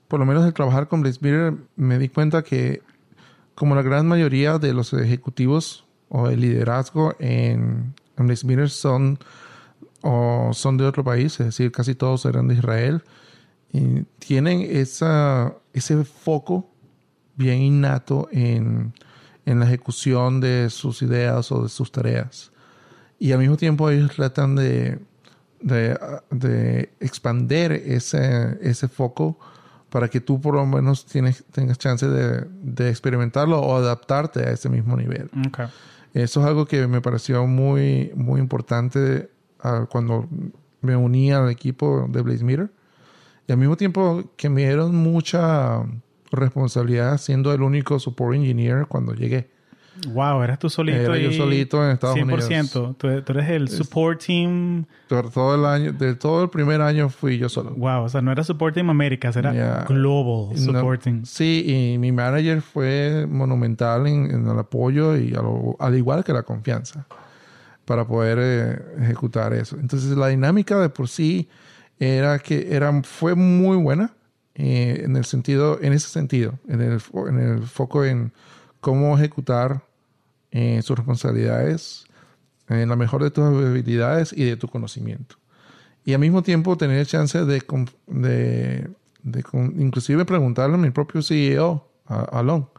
por 0.08 0.20
lo 0.20 0.26
menos 0.26 0.46
de 0.46 0.52
trabajar 0.52 0.88
con 0.88 1.02
BlazeMeter, 1.02 1.56
me 1.76 1.98
di 2.00 2.10
cuenta 2.10 2.44
que 2.44 2.82
como 3.56 3.76
la 3.76 3.82
gran 3.82 4.08
mayoría 4.08 4.58
de 4.58 4.74
los 4.74 4.94
ejecutivos 4.94 5.86
o 6.10 6.28
el 6.28 6.42
liderazgo 6.42 7.16
en, 7.20 7.94
en 8.18 8.28
BlazeMeter 8.28 8.70
son, 8.70 9.20
o 10.02 10.52
son 10.54 10.78
de 10.78 10.86
otro 10.86 11.04
país, 11.04 11.40
es 11.40 11.48
decir, 11.48 11.72
casi 11.72 11.96
todos 11.96 12.26
eran 12.26 12.48
de 12.48 12.56
Israel, 12.56 13.04
tienen 14.20 14.62
esa, 14.62 15.56
ese 15.74 16.04
foco 16.04 16.70
bien 17.36 17.62
innato 17.62 18.28
en, 18.32 18.94
en, 19.46 19.60
la 19.60 19.66
ejecución 19.66 20.40
de 20.40 20.70
sus 20.70 21.02
ideas 21.02 21.52
o 21.52 21.64
de 21.64 21.70
sus 21.70 21.92
tareas. 21.92 22.52
Y 23.18 23.32
al 23.32 23.40
mismo 23.40 23.58
tiempo 23.58 23.90
ellos 23.90 24.12
tratan 24.16 24.56
de, 24.56 25.00
de, 25.60 25.98
de 26.30 26.94
expander 27.00 27.72
ese, 27.72 28.60
ese 28.62 28.88
foco 28.88 29.40
para 29.90 30.08
que 30.08 30.22
tú 30.22 30.40
por 30.40 30.56
lo 30.56 30.66
menos 30.66 31.06
tienes, 31.06 31.44
tengas 31.52 31.80
chance 31.80 32.08
de, 32.08 32.46
de 32.62 32.90
experimentarlo 32.90 33.60
o 33.60 33.76
adaptarte 33.76 34.42
a 34.42 34.52
ese 34.52 34.70
mismo 34.70 34.96
nivel. 34.96 35.32
Eso 36.14 36.42
es 36.42 36.46
algo 36.46 36.68
que 36.68 36.86
me 36.88 37.02
pareció 37.02 37.48
muy, 37.48 38.12
muy 38.16 38.40
importante 38.40 39.32
uh, 39.64 39.88
cuando 39.88 40.28
me 40.82 40.96
uní 40.96 41.32
al 41.32 41.50
equipo 41.50 42.08
de 42.08 42.22
Blaze 42.22 42.44
Meter 42.44 42.70
y 43.48 43.52
al 43.52 43.58
mismo 43.58 43.76
tiempo 43.78 44.24
que 44.36 44.50
me 44.50 44.62
dieron 44.62 44.96
mucha 44.96 45.84
responsabilidad 46.32 47.18
siendo 47.18 47.54
el 47.54 47.62
único 47.62 48.00
support 48.00 48.36
engineer 48.36 48.86
cuando 48.88 49.14
llegué. 49.14 49.52
Wow, 50.08 50.42
eras 50.42 50.58
tú 50.58 50.70
solito. 50.70 50.98
Era 50.98 51.18
yo 51.18 51.32
solito 51.32 51.84
en 51.86 51.92
Estados 51.92 52.18
100%. 52.18 52.24
Unidos. 52.24 52.50
100%. 52.50 52.72
Tú, 52.98 53.22
tú, 53.22 53.32
eres 53.32 53.50
el 53.50 53.70
support 53.70 54.24
team. 54.26 54.86
Todo 55.08 55.54
el 55.54 55.66
año, 55.66 55.94
de 55.94 56.16
todo 56.16 56.44
el 56.44 56.50
primer 56.50 56.82
año 56.82 57.10
fui 57.10 57.38
yo 57.38 57.48
solo. 57.48 57.72
Wow, 57.76 58.04
o 58.04 58.10
sea, 58.10 58.22
no 58.22 58.32
era 58.32 58.44
support 58.44 58.74
team 58.74 58.90
Américas, 58.90 59.36
era 59.36 59.86
global 59.88 60.58
support 60.58 61.02
team. 61.04 61.26
Sí, 61.26 61.94
y 61.94 61.98
mi 62.00 62.12
manager 62.12 62.62
fue 62.62 63.28
monumental 63.30 64.08
en, 64.08 64.32
en 64.32 64.48
el 64.48 64.58
apoyo 64.58 65.16
y 65.16 65.36
al 65.80 65.96
igual 65.96 66.24
que 66.24 66.34
la 66.34 66.42
confianza 66.44 67.06
para 67.86 68.08
poder 68.08 68.38
eh, 68.42 69.04
ejecutar 69.04 69.54
eso. 69.54 69.78
Entonces, 69.80 70.16
la 70.18 70.28
dinámica 70.28 70.80
de 70.80 70.90
por 70.90 71.08
sí 71.08 71.50
era 72.00 72.40
que 72.40 72.76
era, 72.76 73.02
fue 73.04 73.36
muy 73.36 73.78
buena 73.78 74.14
eh, 74.56 75.02
en 75.06 75.16
el 75.16 75.26
sentido, 75.26 75.80
en 75.82 75.94
ese 75.94 76.10
sentido, 76.10 76.60
en 76.68 76.82
el, 76.82 77.02
en 77.28 77.40
el 77.40 77.64
foco 77.64 78.06
en 78.06 78.34
cómo 78.80 79.18
ejecutar 79.18 79.84
eh, 80.52 80.82
sus 80.84 80.98
responsabilidades 80.98 82.06
en 82.70 82.90
la 82.90 82.96
mejor 82.96 83.24
de 83.24 83.32
tus 83.32 83.44
habilidades 83.44 84.34
y 84.34 84.44
de 84.46 84.58
tu 84.58 84.68
conocimiento. 84.68 85.38
Y 86.06 86.14
al 86.14 86.20
mismo 86.20 86.44
tiempo 86.44 86.78
tener 86.78 87.06
chance 87.06 87.46
de, 87.46 87.64
de, 88.08 88.90
inclusive 89.78 90.26
preguntarle 90.26 90.76
a 90.76 90.80
mi 90.80 90.92
propio 90.92 91.22
CEO, 91.22 91.88
a, 92.06 92.40
Alon, 92.40 92.70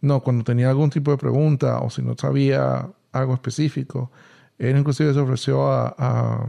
no, 0.00 0.20
cuando 0.20 0.44
tenía 0.44 0.68
algún 0.68 0.90
tipo 0.90 1.10
de 1.10 1.16
pregunta 1.16 1.78
o 1.78 1.88
si 1.88 2.02
no 2.02 2.14
sabía 2.18 2.88
algo 3.12 3.34
específico, 3.34 4.10
él 4.58 4.76
inclusive 4.76 5.14
se 5.14 5.20
ofreció 5.20 5.72
a 5.72 5.94
a 5.96 6.46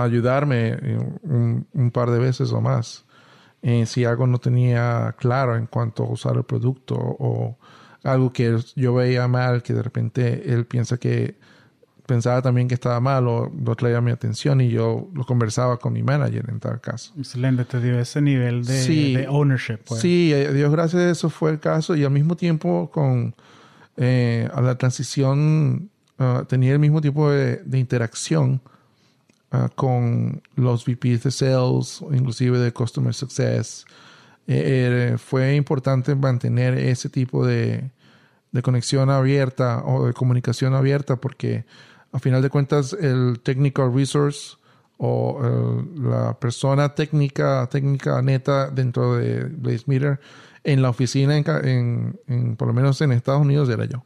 ayudarme 0.00 0.76
un, 1.22 1.90
par 1.92 2.10
de 2.10 2.18
veces 2.18 2.52
o 2.52 2.60
más 2.60 3.04
eh, 3.60 3.84
si 3.86 4.04
algo 4.04 4.26
no 4.26 4.38
tenía 4.38 5.14
claro 5.18 5.56
en 5.56 5.66
cuanto 5.66 6.04
a 6.04 6.10
usar 6.10 6.36
el 6.36 6.44
producto 6.44 6.96
o 6.96 7.58
algo 8.02 8.32
que 8.32 8.58
yo 8.74 8.94
veía 8.94 9.28
mal 9.28 9.62
que 9.62 9.74
de 9.74 9.82
repente 9.82 10.52
él 10.52 10.64
piensa 10.64 10.96
que 10.96 11.36
pensaba 12.06 12.42
también 12.42 12.68
que 12.68 12.74
estaba 12.74 12.98
mal 13.00 13.28
o 13.28 13.52
lo 13.64 13.76
traía 13.76 13.98
a 13.98 14.00
mi 14.00 14.10
atención 14.10 14.60
y 14.60 14.70
yo 14.70 15.08
lo 15.14 15.24
conversaba 15.24 15.76
con 15.76 15.92
mi 15.92 16.02
manager 16.02 16.46
en 16.48 16.58
tal 16.58 16.80
caso. 16.80 17.12
Excelente, 17.16 17.64
te 17.64 17.80
dio 17.80 17.98
ese 18.00 18.20
nivel 18.20 18.64
de, 18.64 19.26
ownership. 19.28 19.78
Pues. 19.86 20.00
Sí, 20.00 20.32
a 20.32 20.52
Dios 20.52 20.72
gracias, 20.72 21.02
eso 21.02 21.30
fue 21.30 21.50
el 21.50 21.60
caso 21.60 21.94
y 21.94 22.04
al 22.04 22.10
mismo 22.10 22.34
tiempo 22.34 22.90
con 22.90 23.34
eh, 23.98 24.48
a 24.52 24.60
la 24.62 24.76
transición 24.76 25.90
ah, 26.18 26.44
tenía 26.48 26.72
el 26.72 26.78
mismo 26.78 27.00
tipo 27.00 27.30
de 27.30 27.78
interacción 27.78 28.60
Ah, 29.54 29.68
con 29.74 30.40
los 30.56 30.86
VPs 30.86 31.24
de 31.24 31.30
sales, 31.30 32.02
inclusive 32.10 32.58
de 32.58 32.72
Customer 32.72 33.12
Success. 33.12 33.84
Eh, 34.46 35.12
eh, 35.12 35.18
fue 35.18 35.56
importante 35.56 36.14
mantener 36.14 36.78
ese 36.78 37.10
tipo 37.10 37.44
de, 37.46 37.90
de, 38.50 38.62
conexión 38.62 39.10
abierta 39.10 39.82
o 39.84 40.06
de 40.06 40.14
comunicación 40.14 40.72
abierta 40.72 41.16
porque 41.16 41.66
a 42.12 42.18
final 42.18 42.40
de 42.40 42.48
cuentas 42.48 42.94
el 42.94 43.40
technical 43.42 43.92
resource 43.94 44.56
o 44.96 45.84
la 45.96 46.38
persona 46.40 46.94
técnica, 46.94 47.68
técnica 47.70 48.22
neta 48.22 48.70
dentro 48.70 49.16
de 49.16 49.44
BlazeMeter 49.44 50.18
en 50.64 50.80
la 50.80 50.88
oficina, 50.88 51.36
en, 51.36 52.18
en, 52.26 52.56
por 52.56 52.68
lo 52.68 52.74
menos 52.74 53.02
en 53.02 53.12
Estados 53.12 53.42
Unidos, 53.42 53.68
era 53.68 53.84
yo. 53.84 54.02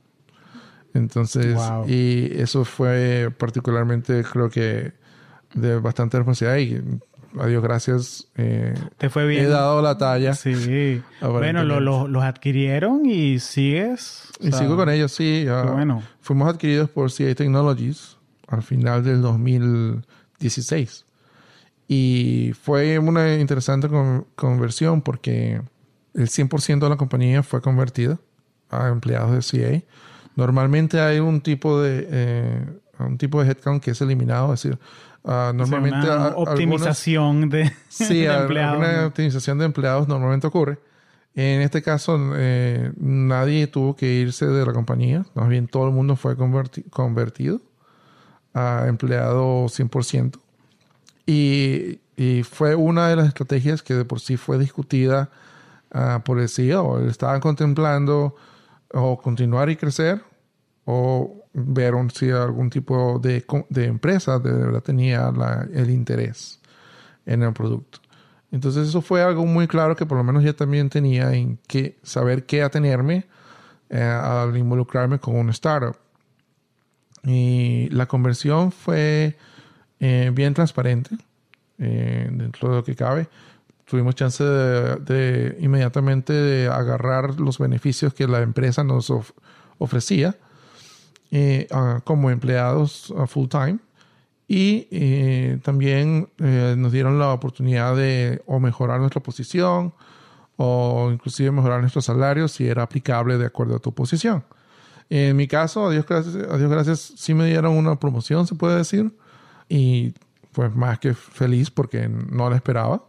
Entonces, 0.93 1.57
y 1.87 2.33
eso 2.41 2.65
fue 2.65 3.33
particularmente, 3.39 4.25
creo 4.25 4.49
que 4.51 5.06
de 5.55 5.79
bastante 5.79 6.17
responsabilidad 6.19 6.59
y 6.59 7.41
a 7.41 7.47
Dios 7.47 7.63
gracias. 7.63 8.29
Eh, 8.37 8.75
Te 8.99 9.11
fue 9.11 9.27
bien. 9.27 9.45
He 9.45 9.49
dado 9.49 9.83
la 9.83 9.99
talla. 9.99 10.35
Sí. 10.35 11.03
Bueno, 11.21 11.65
los 11.65 12.25
adquirieron 12.25 13.05
y 13.07 13.39
sigues. 13.41 14.29
y 14.41 14.53
sigo 14.53 14.77
con 14.77 14.89
ellos, 14.89 15.13
sí. 15.13 15.47
bueno. 15.73 16.03
Fuimos 16.21 16.49
adquiridos 16.49 16.91
por 16.91 17.13
CA 17.13 17.35
Technologies 17.35 18.17
al 18.49 18.63
final 18.63 19.05
del 19.05 19.21
2016. 19.23 21.05
Y 21.89 22.53
fue 22.61 22.99
una 22.99 23.37
interesante 23.37 23.89
conversión 24.35 25.03
porque 25.03 25.61
el 26.15 26.29
100% 26.29 26.81
de 26.81 26.89
la 26.89 26.97
compañía 26.97 27.43
fue 27.43 27.61
convertida 27.61 28.19
a 28.71 28.89
empleados 28.89 29.51
de 29.53 29.61
CA. 29.61 29.83
Normalmente 30.35 31.01
hay 31.01 31.21
un 31.21 31.41
tipo 31.41 31.81
de, 31.81 32.07
eh, 32.11 32.67
un 32.99 33.19
tipo 33.19 33.43
de 33.43 33.51
headcount 33.51 33.83
que 33.83 33.93
es 33.93 34.01
eliminado, 34.01 34.53
es 34.53 34.63
decir, 34.63 34.79
Uh, 35.27 35.53
normalmente 35.53 36.07
una 36.07 36.29
optimización 36.37 37.51
de, 37.51 37.73
sí, 37.89 38.21
de 38.21 38.33
empleados. 38.33 38.79
Una 38.79 39.07
optimización 39.07 39.59
de 39.59 39.65
empleados 39.65 40.07
normalmente 40.07 40.47
ocurre. 40.47 40.79
En 41.35 41.63
este 41.63 41.83
caso, 41.83 42.17
eh, 42.37 42.93
nadie 42.97 43.67
tuvo 43.67 43.97
que 43.97 44.07
irse 44.07 44.47
de 44.47 44.65
la 44.65 44.73
compañía. 44.73 45.27
Más 45.35 45.49
bien, 45.49 45.67
todo 45.67 45.89
el 45.89 45.93
mundo 45.93 46.15
fue 46.15 46.37
convertido 46.37 47.61
a 48.55 48.85
empleado 48.87 49.65
100%. 49.65 50.39
Y, 51.27 51.99
y, 52.17 52.45
fue 52.45 52.77
una 52.77 53.09
de 53.09 53.17
las 53.17 53.27
estrategias 53.27 53.83
que 53.83 53.95
de 53.95 54.05
por 54.05 54.21
sí 54.21 54.37
fue 54.37 54.59
discutida 54.59 55.29
uh, 55.93 56.21
por 56.21 56.39
el 56.39 56.49
CEO. 56.49 57.01
Estaban 57.09 57.41
contemplando 57.41 58.37
o 58.95 59.21
continuar 59.21 59.71
y 59.71 59.77
crecer 59.77 60.23
o 60.85 61.36
ver 61.59 61.95
si 62.13 62.31
algún 62.31 62.69
tipo 62.69 63.19
de, 63.19 63.45
de 63.71 63.87
empresa 63.87 64.39
de 64.39 64.53
verdad 64.53 64.83
tenía 64.83 65.33
el 65.73 65.91
interés 65.91 66.61
en 67.25 67.43
el 67.43 67.55
producto. 67.55 68.01
Entonces 68.53 68.89
eso 68.89 69.01
fue 69.01 69.23
algo 69.23 69.47
muy 69.47 69.67
claro 69.67 69.97
que 69.97 70.05
por 70.05 70.19
lo 70.19 70.25
menos 70.25 70.45
yo 70.45 70.55
también 70.55 70.91
tenía 70.91 71.33
en 71.33 71.59
que 71.67 71.99
saber 72.03 72.45
qué 72.45 72.63
atenerme 72.63 73.27
eh, 73.89 74.03
al 74.03 74.57
involucrarme 74.57 75.19
con 75.19 75.37
un 75.37 75.49
startup. 75.51 75.97
Y 77.25 77.89
la 77.91 78.07
conversión 78.07 78.71
fue 78.71 79.37
eh, 79.99 80.31
bien 80.35 80.53
transparente 80.53 81.17
eh, 81.79 82.29
dentro 82.31 82.69
de 82.69 82.75
lo 82.77 82.85
que 82.85 82.95
cabe. 82.95 83.29
Tuvimos 83.87 84.15
chance 84.15 84.45
de, 84.45 85.57
inmediatamente 85.61 86.35
de 86.35 86.69
agarrar 86.69 87.41
los 87.41 87.59
beneficios 87.59 88.13
que 88.13 88.29
la 88.29 88.43
empresa 88.43 88.85
nos 88.85 89.11
ofrecía 89.79 90.37
como 92.05 92.31
empleados 92.31 93.13
full 93.27 93.49
time 93.49 93.79
y 94.49 94.87
eh, 94.91 95.59
también 95.63 96.29
eh, 96.39 96.75
nos 96.79 96.93
dieron 96.93 97.19
la 97.19 97.33
oportunidad 97.33 97.97
de 97.97 98.43
o 98.47 98.61
mejorar 98.61 99.01
nuestra 99.01 99.21
posición 99.21 99.93
o 100.57 101.11
inclusive 101.13 101.51
mejorar 101.51 101.81
nuestro 101.81 102.01
salario 102.01 102.47
si 102.49 102.67
era 102.67 102.85
aplicable 102.85 103.39
de 103.39 103.47
acuerdo 103.47 103.77
a 103.77 103.79
tu 103.81 103.93
posición. 103.93 104.45
En 105.11 105.37
mi 105.37 105.47
caso, 105.47 105.87
a 105.87 105.91
Dios 105.91 106.07
gracias, 106.07 106.37
a 106.37 106.57
Dios 106.57 106.71
gracias, 106.71 107.13
sí 107.17 107.35
me 107.35 107.47
dieron 107.47 107.77
una 107.77 107.99
promoción, 107.99 108.47
se 108.47 108.55
puede 108.55 108.77
decir, 108.77 109.13
y 109.69 110.15
pues 110.53 110.75
más 110.75 110.99
que 110.99 111.15
feliz 111.15 111.71
porque 111.71 112.09
no 112.09 112.49
la 112.51 112.57
esperaba. 112.57 113.05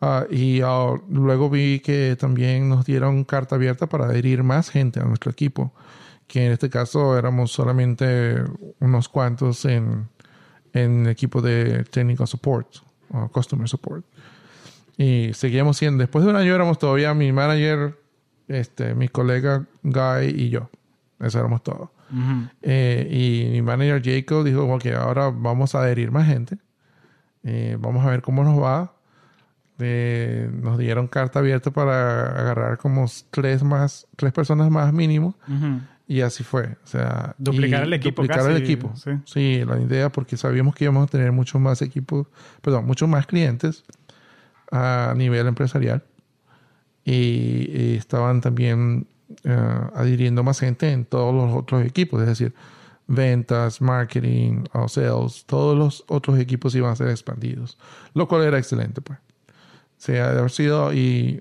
Uh, 0.00 0.32
y 0.32 0.62
uh, 0.62 1.02
luego 1.10 1.50
vi 1.50 1.80
que 1.80 2.16
también 2.16 2.68
nos 2.68 2.86
dieron 2.86 3.24
carta 3.24 3.56
abierta 3.56 3.88
para 3.88 4.04
adherir 4.04 4.44
más 4.44 4.70
gente 4.70 5.00
a 5.00 5.04
nuestro 5.04 5.32
equipo, 5.32 5.72
que 6.28 6.46
en 6.46 6.52
este 6.52 6.70
caso 6.70 7.18
éramos 7.18 7.50
solamente 7.50 8.44
unos 8.78 9.08
cuantos 9.08 9.64
en, 9.64 10.08
en 10.72 11.08
equipo 11.08 11.42
de 11.42 11.84
technical 11.84 12.28
support 12.28 12.68
o 13.10 13.28
customer 13.28 13.68
support. 13.68 14.04
Y 14.96 15.30
seguíamos 15.32 15.78
siendo, 15.78 16.02
después 16.02 16.24
de 16.24 16.30
un 16.30 16.36
año 16.36 16.54
éramos 16.54 16.78
todavía 16.78 17.14
mi 17.14 17.32
manager, 17.32 17.98
este, 18.46 18.94
mi 18.94 19.08
colega 19.08 19.66
Guy 19.82 20.26
y 20.36 20.50
yo. 20.50 20.70
Eso 21.18 21.38
éramos 21.38 21.62
todos. 21.62 21.88
Eh, 22.62 23.08
y 23.10 23.50
mi 23.52 23.62
manager 23.62 24.02
Jacob 24.04 24.44
dijo, 24.44 24.64
ok, 24.64 24.86
ahora 24.98 25.30
vamos 25.30 25.74
a 25.74 25.80
adherir 25.80 26.10
más 26.10 26.26
gente. 26.26 26.58
Eh, 27.42 27.76
vamos 27.80 28.04
a 28.04 28.10
ver 28.10 28.20
cómo 28.22 28.44
nos 28.44 28.60
va. 28.60 28.94
Eh, 29.78 30.50
nos 30.52 30.76
dieron 30.76 31.06
carta 31.06 31.38
abierta 31.38 31.70
para 31.70 32.26
agarrar 32.38 32.78
como 32.78 33.06
tres 33.30 33.62
más, 33.62 34.06
tres 34.16 34.32
personas 34.32 34.70
más 34.70 34.92
mínimo. 34.92 35.36
Y 36.10 36.22
así 36.22 36.42
fue. 36.42 36.76
O 36.82 36.86
sea, 36.86 37.34
duplicar 37.36 37.82
el 37.82 37.92
equipo. 37.92 38.22
Duplicar 38.22 38.50
el 38.50 38.56
equipo. 38.56 38.92
Sí. 39.26 39.62
la 39.66 39.78
idea, 39.78 40.10
porque 40.10 40.38
sabíamos 40.38 40.74
que 40.74 40.84
íbamos 40.84 41.06
a 41.06 41.06
tener 41.06 41.32
muchos 41.32 41.60
más 41.60 41.82
equipos, 41.82 42.26
perdón, 42.62 42.86
muchos 42.86 43.06
más 43.06 43.26
clientes 43.26 43.84
a 44.72 45.12
nivel 45.14 45.46
empresarial. 45.46 46.02
Y, 47.04 47.96
estaban 47.96 48.40
también 48.40 49.06
eh, 49.44 49.80
adhiriendo 49.94 50.42
más 50.42 50.58
gente 50.60 50.90
en 50.92 51.04
todos 51.04 51.34
los 51.34 51.54
otros 51.54 51.84
equipos, 51.84 52.22
es 52.22 52.28
decir, 52.28 52.54
ventas, 53.06 53.82
marketing, 53.82 54.64
sales, 54.86 55.44
todos 55.44 55.76
los 55.76 56.04
otros 56.08 56.38
equipos 56.38 56.74
iban 56.74 56.92
a 56.92 56.96
ser 56.96 57.08
expandidos, 57.08 57.76
lo 58.14 58.26
cual 58.28 58.44
era 58.44 58.58
excelente, 58.58 59.02
pues. 59.02 59.18
O 59.18 60.00
sea, 60.00 60.32
de 60.32 60.38
haber 60.38 60.50
sido 60.50 60.94
y 60.94 61.40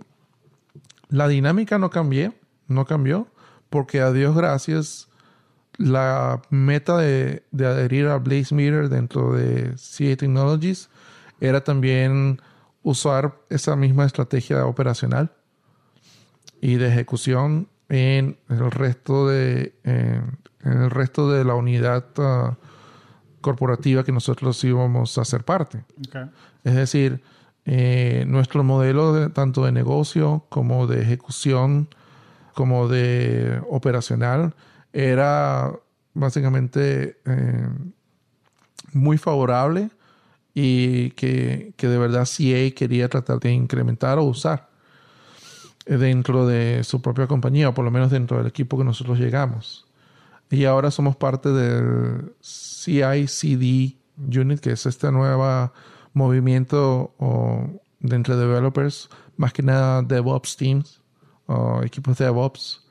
la 1.09 1.29
dinámica 1.29 1.77
no 1.77 1.89
cambió, 1.89 2.33
no 2.67 2.85
cambió 2.85 3.27
porque 3.69 4.01
a 4.01 4.11
Dios 4.11 4.35
gracias, 4.35 5.07
la 5.77 6.41
meta 6.49 6.97
de, 6.97 7.43
adherir 7.53 8.07
a 8.07 8.17
Blaze 8.17 8.53
Meter 8.53 8.89
dentro 8.89 9.33
de 9.33 9.75
CA 9.75 10.15
Technologies 10.17 10.89
era 11.39 11.63
también 11.63 12.41
usar 12.83 13.35
esa 13.49 13.75
misma 13.75 14.05
estrategia 14.05 14.65
operacional 14.65 15.31
y 16.61 16.75
de 16.75 16.87
ejecución 16.87 17.69
en 17.89 18.37
el 18.49 18.71
resto 18.71 19.27
de, 19.27 19.75
en, 19.83 20.39
el 20.63 20.89
resto 20.89 21.31
de 21.31 21.45
la 21.45 21.53
unidad 21.53 22.05
uh, 22.17 22.55
corporativa 23.41 24.03
que 24.03 24.11
nosotros 24.11 24.61
íbamos 24.63 25.17
a 25.17 25.25
ser 25.25 25.43
parte. 25.43 25.85
Es 26.63 26.75
decir, 26.75 27.21
eh, 27.65 28.25
nuestro 28.27 28.63
modelo 28.63 29.29
tanto 29.31 29.65
de 29.65 29.71
negocio 29.71 30.45
como 30.49 30.87
de 30.87 31.01
ejecución 31.01 31.89
como 32.57 32.87
de 32.87 33.61
operacional 33.69 34.55
era 34.91 35.71
básicamente 36.15 37.19
eh, 37.23 37.69
muy 38.93 39.19
favorable 39.19 39.91
y 40.55 41.11
que, 41.11 41.75
de 41.77 41.97
verdad 41.99 42.25
CA 42.25 42.75
quería 42.75 43.09
tratar 43.09 43.39
de 43.39 43.51
incrementar 43.51 44.17
o 44.17 44.23
usar 44.23 44.71
dentro 45.85 46.47
de 46.47 46.83
su 46.83 46.99
propia 46.99 47.27
compañía 47.27 47.69
o 47.69 47.75
por 47.75 47.85
lo 47.85 47.91
menos 47.91 48.09
dentro 48.09 48.39
del 48.39 48.47
equipo 48.47 48.75
que 48.75 48.83
nosotros 48.83 49.19
llegamos. 49.19 49.85
Y 50.49 50.65
ahora 50.65 50.89
somos 50.89 51.15
parte 51.15 51.49
del 51.49 52.33
CI/CD 52.41 53.97
Unit, 54.17 54.61
que 54.61 54.71
es 54.71 54.87
este 54.87 55.11
nuevo 55.11 55.71
movimiento 56.13 57.13
de 57.99 58.15
entre 58.15 58.35
developers, 58.35 59.09
más 59.35 59.53
que 59.53 59.61
nada 59.61 60.01
DevOps 60.01 60.57
teams, 60.57 61.03
o 61.47 61.81
equipos 61.83 62.17
de 62.17 62.25
DevOps 62.25 62.87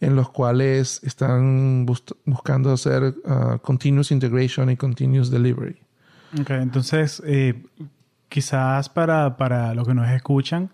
en 0.00 0.14
los 0.14 0.30
cuales 0.30 1.02
están 1.02 1.86
buscando 1.86 2.72
hacer 2.72 3.14
uh, 3.24 3.58
continuous 3.62 4.10
integration 4.10 4.70
y 4.70 4.76
continuous 4.76 5.30
delivery. 5.30 5.76
Ok, 6.38 6.50
entonces 6.50 7.22
eh, 7.24 7.64
quizás 8.28 8.88
para, 8.88 9.36
para 9.36 9.74
los 9.74 9.86
que 9.86 9.94
nos 9.94 10.08
escuchan, 10.10 10.70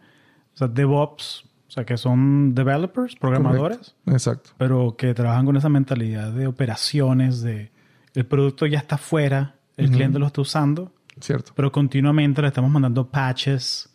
o 0.55 0.57
sea, 0.57 0.69
DevOps, 0.69 1.45
o 1.69 1.71
sea, 1.71 1.85
que 1.85 1.97
son 1.97 2.55
developers, 2.55 3.15
programadores. 3.17 3.95
Exacto. 4.07 4.51
Pero 4.59 4.97
que 4.97 5.15
trabajan 5.15 5.47
con 5.47 5.57
esa 5.57 5.69
mentalidad 5.69 6.33
de 6.33 6.47
operaciones, 6.47 7.43
de 7.43 7.71
el 8.15 8.27
producto 8.27 8.67
ya 8.67 8.79
está 8.79 8.99
fuera, 8.99 9.55
el 9.77 9.91
cliente 9.91 10.19
lo 10.19 10.27
está 10.27 10.41
usando. 10.43 10.93
Cierto. 11.21 11.53
Pero 11.55 11.71
continuamente 11.71 12.43
le 12.43 12.49
estamos 12.49 12.71
mandando 12.71 13.09
patches 13.09 13.89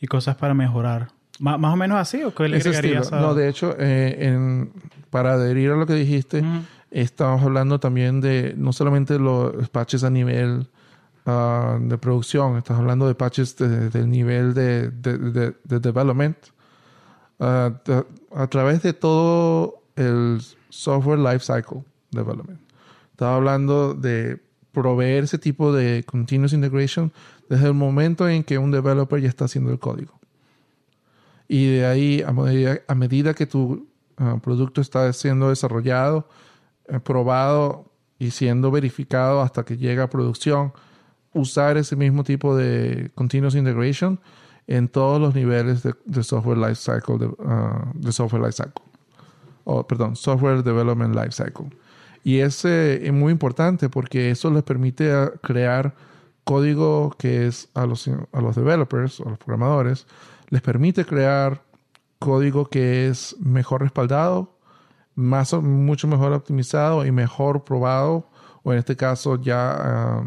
y 0.00 0.06
cosas 0.06 0.36
para 0.36 0.54
mejorar 0.54 1.08
¿Más, 1.42 1.74
o 1.74 1.76
menos 1.76 1.98
así 1.98 2.22
o 2.22 2.32
qué 2.32 2.46
le 2.46 2.58
agregarías 2.58 3.12
a... 3.12 3.20
No, 3.20 3.34
de 3.34 3.48
hecho, 3.48 3.74
eh, 3.76 4.64
para 5.10 5.32
adherir 5.32 5.72
a 5.72 5.76
lo 5.76 5.86
que 5.86 5.94
dijiste, 5.94 6.44
estamos 6.92 7.42
hablando 7.42 7.80
también 7.80 8.20
de 8.20 8.54
no 8.56 8.72
solamente 8.72 9.18
los 9.18 9.68
patches 9.70 10.04
a 10.04 10.10
nivel 10.10 10.68
ah, 11.26 11.78
de 11.80 11.98
producción, 11.98 12.58
estás 12.58 12.78
hablando 12.78 13.08
de 13.08 13.16
patches 13.16 13.56
del 13.56 14.08
nivel 14.08 14.54
de, 14.54 14.92
de, 14.92 15.80
development. 15.80 16.36
Ah, 17.40 17.72
a 18.36 18.46
través 18.46 18.82
de 18.82 18.92
todo 18.92 19.82
el 19.96 20.40
software 20.68 21.18
lifecycle 21.18 21.82
development. 22.12 22.60
Estaba 23.10 23.34
hablando 23.34 23.94
de 23.94 24.40
proveer 24.70 25.24
ese 25.24 25.38
tipo 25.38 25.72
de 25.72 26.04
continuous 26.04 26.52
integration 26.52 27.12
desde 27.48 27.66
el 27.66 27.74
momento 27.74 28.28
en 28.28 28.44
que 28.44 28.58
un 28.58 28.70
developer 28.70 29.20
ya 29.20 29.28
está 29.28 29.46
haciendo 29.46 29.72
el 29.72 29.80
código. 29.80 30.21
Y 31.52 31.66
de 31.66 31.84
ahí, 31.84 32.22
a 32.26 32.32
medida, 32.32 32.80
a 32.88 32.94
medida 32.94 33.34
que 33.34 33.44
tu 33.44 33.86
ah, 34.16 34.38
producto 34.42 34.80
está 34.80 35.12
siendo 35.12 35.50
desarrollado, 35.50 36.26
eh, 36.88 36.98
probado 36.98 37.92
y 38.18 38.30
siendo 38.30 38.70
verificado 38.70 39.42
hasta 39.42 39.62
que 39.62 39.76
llega 39.76 40.04
a 40.04 40.08
producción, 40.08 40.72
usar 41.34 41.76
ese 41.76 41.94
mismo 41.94 42.24
tipo 42.24 42.56
de 42.56 43.10
continuous 43.14 43.54
integration 43.54 44.18
en 44.66 44.88
todos 44.88 45.20
los 45.20 45.34
niveles 45.34 45.82
de, 45.82 46.22
software 46.22 46.56
lifecycle 46.56 47.18
de, 47.18 47.26
uh, 47.26 47.92
de 47.96 48.12
software 48.12 48.40
lifecycle 48.40 48.82
o 49.64 49.86
perdón 49.86 50.16
software 50.16 50.62
development 50.62 51.14
lifecycle 51.14 51.68
y 52.24 52.38
ese 52.38 53.06
es 53.06 53.12
muy 53.12 53.30
importante 53.30 53.90
porque 53.90 54.30
eso 54.30 54.50
les 54.50 54.62
permite 54.62 55.12
ah, 55.12 55.30
crear 55.42 55.94
código 56.44 57.14
que 57.18 57.46
es 57.46 57.68
a 57.74 57.84
los, 57.84 58.08
a 58.08 58.40
los 58.40 58.56
developers 58.56 59.20
a 59.20 59.28
los 59.28 59.38
programadores 59.38 60.06
les 60.52 60.60
permite 60.60 61.06
crear 61.06 61.62
código 62.18 62.68
que 62.68 63.08
es 63.08 63.34
mejor 63.40 63.80
respaldado, 63.80 64.58
más, 65.14 65.54
mucho 65.54 66.06
mejor 66.06 66.34
optimizado 66.34 67.06
y 67.06 67.10
mejor 67.10 67.64
probado, 67.64 68.28
o 68.62 68.72
en 68.74 68.78
este 68.78 68.94
caso 68.94 69.40
ya 69.40 70.22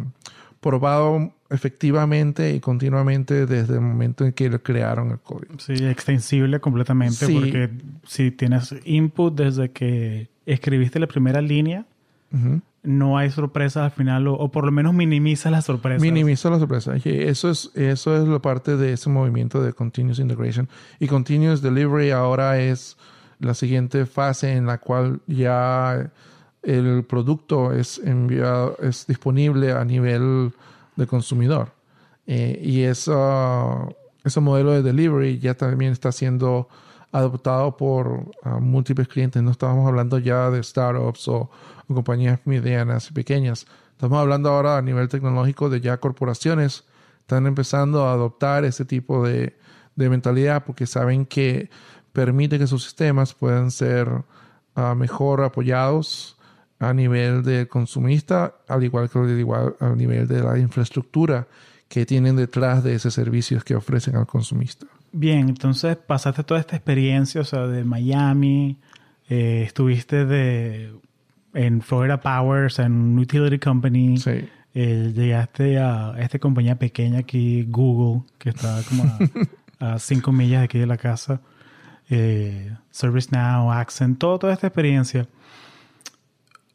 probado 0.62 1.32
efectivamente 1.52 2.56
y 2.56 2.60
continuamente 2.60 3.46
desde 3.46 3.76
el 3.76 3.82
momento 3.82 4.26
en 4.26 4.34
que 4.34 4.50
lo 4.50 4.64
crearon 4.64 5.12
el 5.12 5.20
código. 5.20 5.60
Sí, 5.60 5.74
extensible 5.74 6.60
completamente, 6.60 7.28
porque 7.32 7.70
si 8.08 8.32
tienes 8.32 8.74
input 8.84 9.36
desde 9.36 9.70
que 9.70 10.28
escribiste 10.48 11.00
la 11.00 11.06
primera 11.06 11.40
línea, 11.40 11.86
no 12.86 13.18
hay 13.18 13.32
sorpresas 13.32 13.84
al 13.84 13.92
final, 13.92 14.28
o, 14.28 14.50
por 14.50 14.66
lo 14.66 14.72
menos 14.72 14.94
minimiza 14.94 15.50
las 15.52 15.66
sorpresas. 15.66 16.02
Minimiza 16.02 16.50
las 16.50 16.60
sorpresas. 16.60 17.06
Eso 17.06 17.50
es, 17.50 17.72
eso 17.76 18.16
es 18.16 18.28
la 18.28 18.40
parte 18.40 18.78
de 18.78 18.94
ese 18.94 19.10
movimiento 19.10 19.62
de 19.62 19.74
Continuous 19.74 20.20
Integration. 20.20 20.70
Y 21.00 21.08
Continuous 21.08 21.62
Delivery 21.62 22.12
ahora 22.12 22.60
es 22.60 22.98
la 23.40 23.54
siguiente 23.54 24.06
fase 24.06 24.54
en 24.54 24.66
la 24.66 24.78
cual 24.78 25.20
ya 25.28 26.12
el 26.64 27.04
producto 27.04 27.74
es 27.74 28.00
enviado, 28.00 28.78
es 28.82 29.06
disponible 29.08 29.72
a 29.72 29.84
nivel 29.86 30.52
de 30.96 31.08
consumidor. 31.08 31.74
Eh, 32.28 32.60
y 32.64 32.82
eso, 32.82 33.96
ese 34.24 34.40
modelo 34.40 34.72
de 34.72 34.82
delivery 34.82 35.38
ya 35.40 35.54
también 35.54 35.92
está 35.92 36.12
siendo 36.12 36.68
adoptado 37.18 37.78
por 37.78 38.32
múltiples 38.59 39.07
clientes. 39.07 39.41
No 39.41 39.51
estamos 39.51 39.88
hablando 39.88 40.20
ya 40.20 40.49
de 40.49 40.61
startups 40.61 41.28
o, 41.28 41.49
compañías 41.88 42.39
medianas 42.45 43.09
y 43.09 43.13
pequeñas. 43.13 43.68
Estamos 43.91 44.20
hablando 44.20 44.49
ahora 44.49 44.78
a 44.78 44.82
nivel 44.82 45.07
tecnológico 45.07 45.70
de 45.70 45.82
ya 45.82 45.97
corporaciones. 45.97 46.84
Están 47.22 47.47
empezando 47.47 48.05
a 48.05 48.13
adoptar 48.13 48.66
ese 48.66 48.86
tipo 48.86 49.26
de, 49.26 49.57
de 49.95 50.09
mentalidad 50.09 50.63
porque 50.66 50.86
saben 50.86 51.26
que 51.26 51.70
permite 52.11 52.57
que 52.57 52.68
sus 52.68 52.84
sistemas 52.84 53.34
puedan 53.34 53.72
ser 53.72 54.09
ah, 54.76 54.95
mejor 54.95 55.43
apoyados 55.43 56.38
a 56.80 56.93
nivel 56.93 57.43
del 57.43 57.68
consumista, 57.68 58.55
al 58.68 58.84
igual 58.84 59.09
que 59.09 59.20
igual, 59.20 59.76
a 59.80 59.89
nivel 59.89 60.28
de 60.28 60.41
la 60.41 60.57
infraestructura 60.57 61.47
que 61.88 62.05
tienen 62.05 62.36
detrás 62.36 62.84
de 62.84 62.95
esos 62.95 63.13
servicios 63.13 63.63
que 63.63 63.76
ofrecen 63.76 64.16
al 64.16 64.28
consumista. 64.28 64.88
Bien, 65.18 65.47
entonces 65.47 65.95
pasaste 65.95 66.43
toda 66.43 66.59
esta 66.59 66.76
experiencia, 66.76 67.39
o 67.39 67.45
sea, 67.45 67.68
de 67.68 67.86
Miami, 67.86 68.78
eh, 69.30 69.63
estuviste 69.66 70.26
de, 70.26 70.93
en 71.53 71.82
Florida 71.82 72.20
Power, 72.20 72.70
en 72.80 72.91
un 72.91 73.20
utility 73.20 73.57
company. 73.57 74.18
Sí. 74.18 74.49
Eh, 74.74 75.13
llegaste 75.16 75.80
a 75.80 76.16
esta 76.20 76.38
compañía 76.38 76.78
pequeña 76.78 77.20
aquí, 77.20 77.63
Google, 77.63 78.24
que 78.38 78.49
está 78.49 78.82
como 78.89 79.05
a, 79.80 79.93
a 79.93 79.99
cinco 79.99 80.34
millas 80.34 80.59
de 80.59 80.66
aquí 80.66 80.80
de 80.80 80.86
la 80.86 80.97
casa 80.97 81.39
eh, 82.09 82.76
ServiceNow, 82.91 83.72
Accent, 83.72 84.20
toda 84.20 84.51
esta 84.51 84.68
experiencia. 84.68 85.28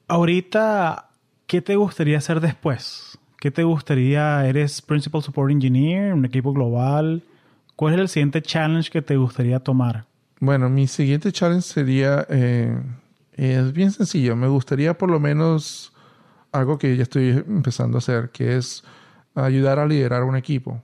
Ahorita, 0.08 1.10
¿qué 1.46 1.60
te 1.60 1.76
gustaría 1.76 2.16
hacer 2.16 2.40
después? 2.40 3.18
¿Qué 3.38 3.50
te 3.50 3.64
gustaría? 3.64 4.46
¿Eres 4.46 4.80
Principal 4.80 5.22
Support 5.22 5.52
Engineer, 5.52 6.14
un 6.14 6.24
equipo 6.24 6.54
global? 6.54 7.22
¿Cuál 7.80 7.94
es 7.94 8.00
el 8.00 8.08
siguiente 8.10 8.42
challenge 8.42 8.90
que 8.90 9.00
te 9.00 9.16
gustaría 9.16 9.58
tomar? 9.58 10.04
Bueno, 10.38 10.68
mi 10.68 10.86
siguiente 10.86 11.32
challenge 11.32 11.62
sería, 11.62 12.26
eh, 12.28 12.78
es 13.32 13.72
bien 13.72 13.90
sencillo, 13.90 14.36
me 14.36 14.48
gustaría 14.48 14.98
por 14.98 15.10
lo 15.10 15.18
menos 15.18 15.90
algo 16.52 16.76
que 16.76 16.94
ya 16.94 17.04
estoy 17.04 17.30
empezando 17.30 17.96
a 17.96 18.00
hacer, 18.00 18.28
que 18.32 18.58
es 18.58 18.84
ayudar 19.34 19.78
a 19.78 19.86
liderar 19.86 20.24
un 20.24 20.36
equipo. 20.36 20.82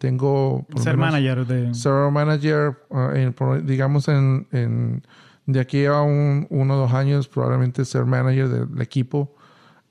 Tengo... 0.00 0.66
Ser 0.82 0.96
manager 0.96 1.46
de... 1.46 1.72
Ser 1.72 2.10
manager, 2.10 2.76
ah, 2.90 3.12
digamos, 3.62 4.08
en, 4.08 5.04
de 5.46 5.60
aquí 5.60 5.84
a 5.84 6.00
un, 6.00 6.48
uno 6.50 6.74
o 6.74 6.76
dos 6.76 6.92
años, 6.92 7.28
probablemente 7.28 7.84
ser 7.84 8.04
manager 8.04 8.48
del 8.48 8.82
equipo, 8.82 9.32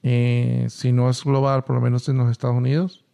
eh, 0.03 0.65
si 0.67 0.91
no 0.91 1.09
es 1.09 1.23
global, 1.23 1.63
por 1.63 1.77
lo 1.77 1.81
menos 1.81 2.09
en 2.09 2.17
los 2.17 2.29
Estados 2.29 2.57
Unidos, 2.57 3.05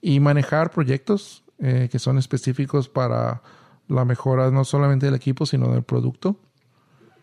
y 0.00 0.20
manejar 0.20 0.70
proyectos 0.70 1.41
eh, 1.64 1.88
que 1.88 2.00
son 2.00 2.18
específicos 2.18 2.88
para 2.88 3.40
la 3.86 4.04
mejora 4.04 4.50
no 4.50 4.64
solamente 4.64 5.06
del 5.06 5.14
equipo, 5.14 5.46
sino 5.46 5.68
del 5.68 5.84
producto. 5.84 6.36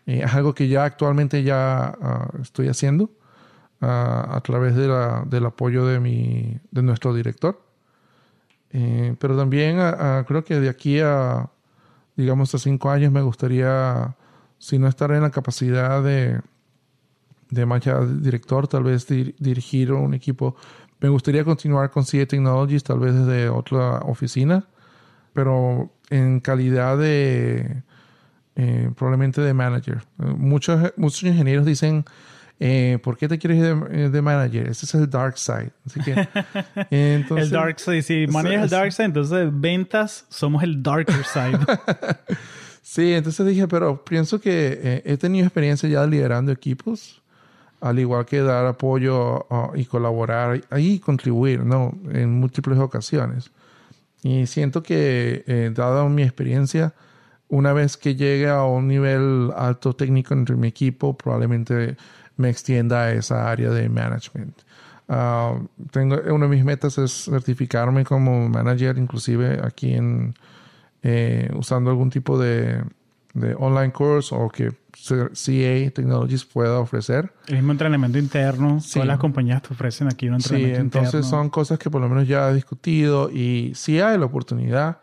Eh, 0.06 0.22
es 0.24 0.34
algo 0.34 0.54
que 0.54 0.66
ya 0.66 0.84
actualmente 0.84 1.42
ya 1.42 1.88
ah, 2.00 2.30
estoy 2.40 2.68
haciendo 2.68 3.10
ah, 3.82 4.30
a 4.30 4.40
través 4.40 4.76
de 4.76 4.88
la, 4.88 5.24
del 5.26 5.44
apoyo 5.44 5.84
de, 5.84 6.00
mi, 6.00 6.58
de 6.70 6.82
nuestro 6.82 7.12
director. 7.12 7.60
Eh, 8.72 9.14
pero 9.18 9.36
también 9.36 9.76
creo 10.26 10.42
que 10.42 10.58
de 10.58 10.70
aquí 10.70 11.00
a, 11.00 11.50
digamos, 12.16 12.54
a 12.54 12.58
cinco 12.58 12.88
años 12.88 13.12
me 13.12 13.20
gustaría, 13.20 14.16
si 14.56 14.78
no 14.78 14.88
estar 14.88 15.10
en 15.10 15.20
la 15.20 15.30
capacidad 15.30 16.02
de, 16.02 16.40
de 17.50 17.66
más 17.66 17.82
director, 18.22 18.68
tal 18.68 18.84
vez 18.84 19.06
dirigir 19.06 19.92
un 19.92 20.14
equipo. 20.14 20.56
Me 21.00 21.08
gustaría 21.08 21.44
continuar 21.44 21.90
con 21.90 22.04
CA 22.04 22.26
Technologies, 22.26 22.84
tal 22.84 22.98
vez 23.00 23.14
desde 23.14 23.48
otra 23.48 24.00
oficina, 24.00 24.64
pero 25.32 25.90
en 26.10 26.40
calidad 26.40 26.98
de, 26.98 27.82
eh, 28.56 28.90
probablemente 28.96 29.40
de 29.40 29.54
manager. 29.54 30.02
Muchos, 30.18 30.92
muchos 30.96 31.22
ingenieros 31.22 31.64
dicen, 31.64 32.04
eh, 32.62 32.98
¿por 33.02 33.16
qué 33.16 33.26
te 33.26 33.38
quieres 33.38 33.58
ir 33.58 34.10
de, 34.10 34.18
eh, 34.18 34.22
manager? 34.22 34.68
Ese 34.68 34.84
es 34.84 34.94
el 34.94 35.08
dark 35.08 35.38
side. 35.38 35.70
Así 35.86 36.00
que, 36.00 36.28
entonces, 36.90 37.46
el 37.46 37.50
dark 37.52 37.80
side, 37.80 38.02
sí, 38.02 38.26
manager 38.28 38.58
es 38.58 38.64
el 38.64 38.70
dark 38.70 38.92
side, 38.92 39.06
entonces 39.06 39.48
ventas 39.50 40.26
somos 40.28 40.62
el 40.62 40.82
darker 40.82 41.24
side. 41.24 41.58
sí, 42.82 43.14
entonces 43.14 43.46
dije, 43.46 43.66
pero 43.66 44.04
pienso 44.04 44.38
que 44.42 44.78
eh, 44.82 45.02
he 45.06 45.16
tenido 45.16 45.46
experiencia 45.46 45.88
ya 45.88 46.06
liderando 46.06 46.52
equipos, 46.52 47.22
al 47.80 47.98
igual 47.98 48.26
que 48.26 48.40
dar 48.40 48.66
apoyo 48.66 49.46
y 49.74 49.84
colaborar 49.86 50.60
y 50.76 50.98
contribuir, 50.98 51.64
¿no? 51.64 51.94
En 52.12 52.30
múltiples 52.38 52.78
ocasiones. 52.78 53.50
Y 54.22 54.46
siento 54.46 54.82
que, 54.82 55.72
dada 55.74 56.06
mi 56.08 56.22
experiencia, 56.22 56.94
una 57.48 57.72
vez 57.72 57.96
que 57.96 58.14
llegue 58.14 58.48
a 58.48 58.64
un 58.64 58.86
nivel 58.88 59.50
alto 59.56 59.94
técnico 59.94 60.34
entre 60.34 60.56
mi 60.56 60.68
equipo, 60.68 61.16
probablemente 61.16 61.96
me 62.36 62.48
extienda 62.48 63.04
a 63.04 63.12
esa 63.12 63.50
área 63.50 63.70
de 63.70 63.88
management. 63.88 64.56
Ah, 65.08 65.58
tengo, 65.90 66.16
una 66.32 66.46
de 66.46 66.56
mis 66.56 66.64
metas 66.64 66.96
es 66.98 67.24
certificarme 67.24 68.04
como 68.04 68.48
manager, 68.48 68.96
inclusive 68.96 69.60
aquí 69.64 69.96
eh, 71.02 71.50
usando 71.56 71.90
algún 71.90 72.10
tipo 72.10 72.38
de, 72.38 72.84
de, 73.34 73.54
online 73.58 73.92
course 73.92 74.32
o 74.32 74.48
que 74.48 74.70
CA 74.92 75.90
Technologies 75.94 76.44
pueda 76.44 76.78
ofrecer. 76.78 77.32
El 77.46 77.56
mismo 77.56 77.72
entrenamiento 77.72 78.18
interno, 78.18 78.78
todas 78.92 79.06
las 79.06 79.18
compañías 79.18 79.62
te 79.62 79.72
ofrecen 79.72 80.08
aquí 80.08 80.28
un 80.28 80.34
entrenamiento 80.34 80.76
sí, 80.76 80.80
entonces 80.80 81.26
son 81.26 81.50
cosas 81.50 81.78
que 81.78 81.90
por 81.90 82.00
lo 82.00 82.08
menos 82.08 82.26
ya 82.26 82.50
he 82.50 82.54
discutido 82.54 83.30
y 83.30 83.72
si 83.74 84.00
hay 84.00 84.18
la 84.18 84.26
oportunidad. 84.26 84.98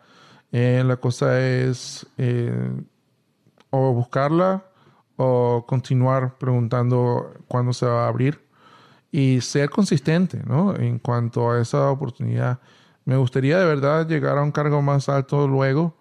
Eh, 0.50 0.82
la 0.84 0.96
cosa 0.96 1.38
es 1.40 2.06
eh, 2.16 2.70
o 3.68 3.92
buscarla 3.92 4.64
o 5.16 5.66
continuar 5.66 6.38
preguntando 6.38 7.34
cuándo 7.48 7.72
se 7.72 7.84
va 7.84 8.06
a 8.06 8.08
abrir 8.08 8.40
y 9.10 9.40
ser 9.40 9.68
consistente 9.68 10.42
¿no? 10.46 10.74
en 10.74 10.98
cuanto 10.98 11.50
a 11.50 11.60
esa 11.60 11.90
oportunidad. 11.90 12.60
Me 13.04 13.16
gustaría 13.16 13.58
de 13.58 13.64
verdad 13.66 14.06
llegar 14.08 14.38
a 14.38 14.42
un 14.42 14.52
cargo 14.52 14.80
más 14.80 15.08
alto 15.08 15.46
luego 15.48 15.97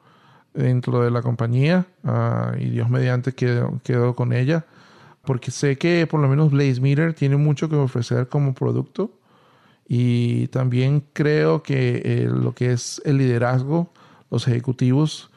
dentro 0.58 1.02
de 1.02 1.12
la 1.12 1.22
compañía 1.22 1.86
ah, 2.04 2.54
y 2.60 2.70
Dios 2.70 2.90
mediante 2.90 3.34
quedo, 3.34 3.80
quedo, 3.84 4.16
con 4.16 4.34
ella 4.34 4.66
porque 5.24 5.52
sé 5.52 5.78
que 5.78 6.08
por 6.08 6.20
lo 6.20 6.28
menos 6.28 6.52
Blaze 6.52 6.82
Meter 6.82 7.14
tiene 7.14 7.38
mucho 7.38 7.70
que 7.70 7.76
ofrecer 7.76 8.28
como 8.28 8.54
producto 8.54 9.12
y 9.88 10.48
también 10.48 11.04
creo 11.14 11.64
que 11.64 12.02
eh, 12.04 12.30
lo 12.30 12.54
que 12.54 12.72
es 12.72 13.02
el 13.06 13.18
liderazgo, 13.18 13.94
los 14.30 14.48
ejecutivos, 14.48 15.30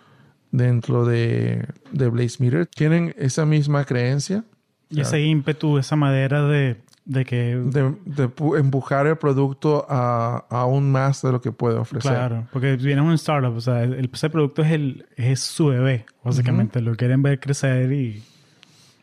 dentro 0.51 1.05
de, 1.05 1.67
de 1.93 2.09
Blaze 2.09 2.43
Meter 2.43 2.67
tienen 2.67 3.15
esa 3.17 3.47
misma 3.47 3.85
creencia. 3.85 4.45
Y 4.89 5.01
ese 5.01 5.21
ímpetu, 5.21 5.79
esa 5.79 5.95
madera 5.95 6.43
de, 6.49 6.81
de 7.11 7.25
que... 7.25 7.57
De, 7.57 8.31
empujar 8.57 9.09
el 9.09 9.17
producto 9.17 9.85
a, 9.89 10.45
aún 10.49 10.93
más 10.93 11.23
de 11.23 11.33
lo 11.33 11.41
que 11.41 11.51
puede 11.51 11.77
ofrecer. 11.77 12.13
Claro, 12.13 12.47
porque 12.53 12.77
viene 12.77 13.03
un 13.03 13.13
startup, 13.15 13.57
o 13.57 13.61
sea, 13.61 13.83
el, 13.83 14.09
ese 14.13 14.31
producto 14.31 14.63
es, 14.63 14.71
el, 14.71 15.07
es 15.17 15.41
su 15.41 15.67
bebé, 15.67 16.07
básicamente. 16.23 16.81
Lo 16.81 16.95
quieren 16.95 17.23
ver 17.23 17.41
crecer 17.41 17.93
y... 17.93 18.23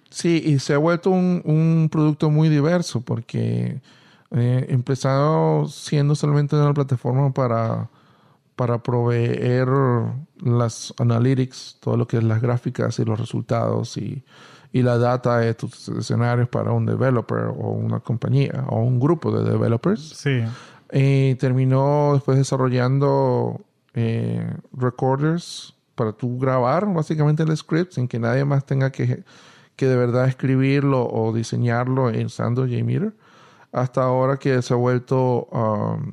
Sí, 0.10 0.42
y 0.46 0.60
se 0.60 0.74
ha 0.74 0.78
vuelto 0.78 1.10
un, 1.10 1.42
un 1.44 1.90
producto 1.92 2.30
muy 2.30 2.48
diverso 2.48 3.02
porque 3.02 3.82
eh, 4.32 4.66
empezado 4.70 5.68
siendo 5.68 6.16
solamente 6.16 6.56
una 6.56 6.74
plataforma 6.74 7.34
para 7.34 7.90
para 8.56 8.82
proveer 8.82 9.68
las 10.42 10.92
analytics, 10.98 11.78
todo 11.80 11.96
lo 11.96 12.08
que 12.08 12.18
es 12.18 12.24
las 12.24 12.42
gráficas 12.42 12.98
y 12.98 13.06
los 13.06 13.20
resultados 13.20 13.98
y, 13.98 14.24
y 14.72 14.82
la 14.82 14.98
data 14.98 15.40
de 15.40 15.54
tus 15.54 15.90
escenarios 15.90 16.50
para 16.50 16.72
un 16.72 16.86
developer 16.86 17.46
o 17.46 17.72
una 17.72 18.00
compañía 18.00 18.66
o 18.70 18.82
un 18.82 19.00
grupo 19.00 19.32
de 19.32 19.50
developers. 19.50 20.10
Sí. 20.10 20.44
Y 20.92 21.36
terminó 21.36 22.12
después 22.14 22.38
desarrollando 22.38 23.62
eh, 23.94 24.54
recorders 24.74 25.74
para 25.96 26.12
tú 26.14 26.38
grabar 26.38 26.86
básicamente 26.94 27.44
el 27.44 27.58
script 27.58 27.94
sin 27.94 28.08
que 28.08 28.20
nadie 28.20 28.46
más 28.46 28.66
tenga 28.66 28.92
que, 28.92 29.24
que 29.76 29.88
de 29.88 29.96
verdad 29.96 30.28
escribirlo 30.28 31.08
o 31.08 31.34
diseñarlo 31.34 32.12
usando 32.24 32.66
JMeter. 32.66 33.14
Hasta 33.72 34.04
ahora 34.04 34.38
que 34.38 34.62
se 34.62 34.74
ha 34.74 34.78
vuelto 34.78 35.46
um, 35.52 36.12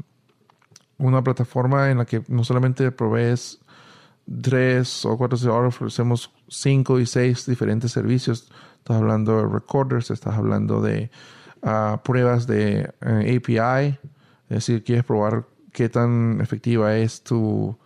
una 0.99 1.23
plataforma 1.23 1.91
en 1.91 1.99
la 1.99 2.05
que 2.05 2.23
no 2.29 2.45
solamente 2.45 2.91
provees 2.91 3.61
tres 4.43 5.05
o 5.05 5.17
cuatro, 5.17 5.39
ahora 5.53 5.69
ofrecemos 5.69 6.31
cinco 6.49 7.01
y 7.01 7.07
seis 7.07 7.47
diferentes 7.47 7.92
servicios. 7.92 8.51
Estás 8.78 8.99
hablando 8.99 9.38
de 9.38 9.49
recorders, 9.49 10.11
estás 10.11 10.34
hablando 10.34 10.82
de 10.82 11.11
ah, 11.62 12.01
pruebas 12.05 12.47
de 12.47 12.90
eh, 13.01 13.36
API, 13.36 13.99
es 14.49 14.66
decir, 14.66 14.84
quieres 14.84 15.05
probar 15.05 15.47
qué 15.72 15.88
tan 15.88 16.40
efectiva 16.40 16.97
es 16.97 17.22
tu, 17.22 17.76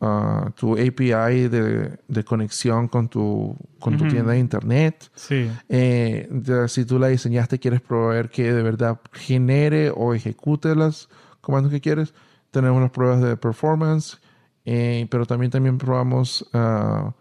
ah, 0.00 0.50
tu 0.54 0.74
API 0.74 1.48
de, 1.48 2.24
conexión 2.24 2.88
con 2.88 3.08
tu, 3.08 3.56
con 3.78 3.96
tu 3.96 4.08
tienda 4.08 4.32
de 4.32 4.38
internet. 4.38 5.10
Sí. 5.14 5.50
Eh, 5.68 6.28
si 6.68 6.84
tú 6.84 6.98
la 6.98 7.08
diseñaste, 7.08 7.58
quieres 7.58 7.80
probar 7.80 8.30
que 8.30 8.52
de 8.52 8.62
verdad 8.62 9.00
genere 9.12 9.92
o 9.94 10.14
ejecute 10.14 10.74
los 10.74 11.08
comandos 11.40 11.70
que 11.70 11.80
quieres. 11.80 12.14
Tenemos 12.50 12.80
las 12.80 12.90
pruebas 12.90 13.20
de 13.20 13.36
performance, 13.36 14.18
eh, 14.64 15.06
pero 15.10 15.26
también, 15.26 15.50
también 15.50 15.76
probamos 15.76 16.48
ah, 16.54 17.12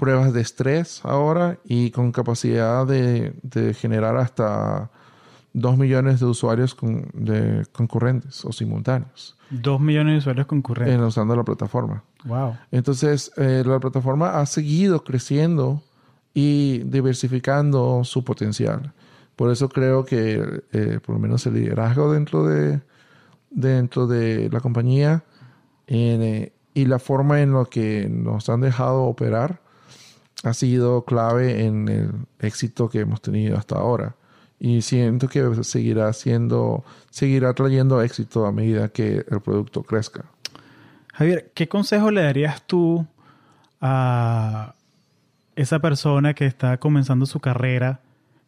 pruebas 0.00 0.32
de 0.32 0.40
estrés 0.40 1.02
ahora 1.04 1.58
y 1.62 1.90
con 1.90 2.10
capacidad 2.10 2.86
de, 2.86 3.34
de 3.42 3.74
generar 3.74 4.16
hasta 4.16 4.90
2 5.52 5.76
millones 5.76 6.20
de 6.20 6.24
usuarios 6.26 6.74
de 7.12 7.66
concurrentes 7.72 8.42
o 8.46 8.50
simultáneos. 8.50 9.36
2 9.50 9.78
millones 9.78 10.14
de 10.14 10.18
usuarios 10.20 10.46
concurrentes. 10.46 10.94
En, 10.94 11.02
usando 11.02 11.36
la 11.36 11.44
plataforma. 11.44 12.02
Wow. 12.24 12.56
Entonces, 12.70 13.30
eh, 13.36 13.62
la 13.66 13.78
plataforma 13.78 14.40
ha 14.40 14.46
seguido 14.46 15.04
creciendo 15.04 15.82
y 16.32 16.78
diversificando 16.84 18.02
su 18.02 18.24
potencial. 18.24 18.94
Por 19.36 19.50
eso 19.50 19.68
creo 19.68 20.06
que, 20.06 20.62
eh, 20.72 20.98
por 21.04 21.16
lo 21.16 21.20
menos, 21.20 21.44
el 21.44 21.54
liderazgo 21.54 22.10
dentro 22.10 22.46
de, 22.46 22.80
dentro 23.50 24.06
de 24.06 24.48
la 24.50 24.60
compañía 24.60 25.24
eh, 25.88 26.54
y 26.72 26.86
la 26.86 26.98
forma 26.98 27.42
en 27.42 27.52
la 27.52 27.66
que 27.66 28.08
nos 28.08 28.48
han 28.48 28.62
dejado 28.62 29.02
operar 29.02 29.60
ha 30.42 30.54
sido 30.54 31.04
clave 31.04 31.64
en 31.66 31.88
el 31.88 32.10
éxito 32.38 32.88
que 32.88 33.00
hemos 33.00 33.20
tenido 33.20 33.56
hasta 33.56 33.76
ahora 33.76 34.14
y 34.60 34.82
siento 34.82 35.26
que 35.26 35.64
seguirá 35.64 36.12
siendo, 36.12 36.84
seguirá 37.10 37.54
trayendo 37.54 38.02
éxito 38.02 38.44
a 38.44 38.52
medida 38.52 38.90
que 38.90 39.24
el 39.28 39.40
producto 39.40 39.82
crezca. 39.82 40.26
Javier, 41.14 41.50
¿qué 41.54 41.66
consejo 41.66 42.10
le 42.10 42.22
darías 42.22 42.62
tú 42.66 43.06
a 43.80 44.74
esa 45.56 45.78
persona 45.78 46.34
que 46.34 46.44
está 46.44 46.78
comenzando 46.78 47.24
su 47.24 47.40
carrera, 47.40 48.00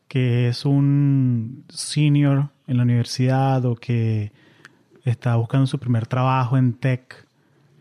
que 0.07 0.49
es 0.49 0.67
un 0.67 1.65
senior 1.71 2.51
en 2.67 2.77
la 2.77 2.83
universidad 2.83 3.65
o 3.65 3.75
que 3.75 4.33
está 5.05 5.37
buscando 5.37 5.67
su 5.67 5.79
primer 5.79 6.07
trabajo 6.07 6.59
en 6.59 6.75
tech? 6.75 7.27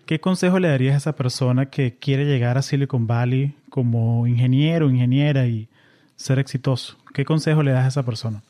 ¿Qué 0.06 0.22
consejo 0.22 0.58
le 0.58 0.70
darías 0.70 0.94
a 0.94 0.98
esa 0.98 1.16
persona 1.18 1.66
que 1.66 1.98
quiere 1.98 2.26
llegar 2.26 2.58
a 2.58 2.62
Silicon 2.62 3.08
Valley 3.08 3.56
como 3.72 4.28
ingeniero, 4.28 4.92
ingeniera 4.92 5.48
y 5.48 5.68
ser 6.16 6.38
exitoso? 6.38 6.98
¿Qué 7.16 7.26
consejo 7.26 7.64
le 7.64 7.72
das 7.72 7.86
a 7.86 7.88
esa 7.88 8.04
persona? 8.04 8.44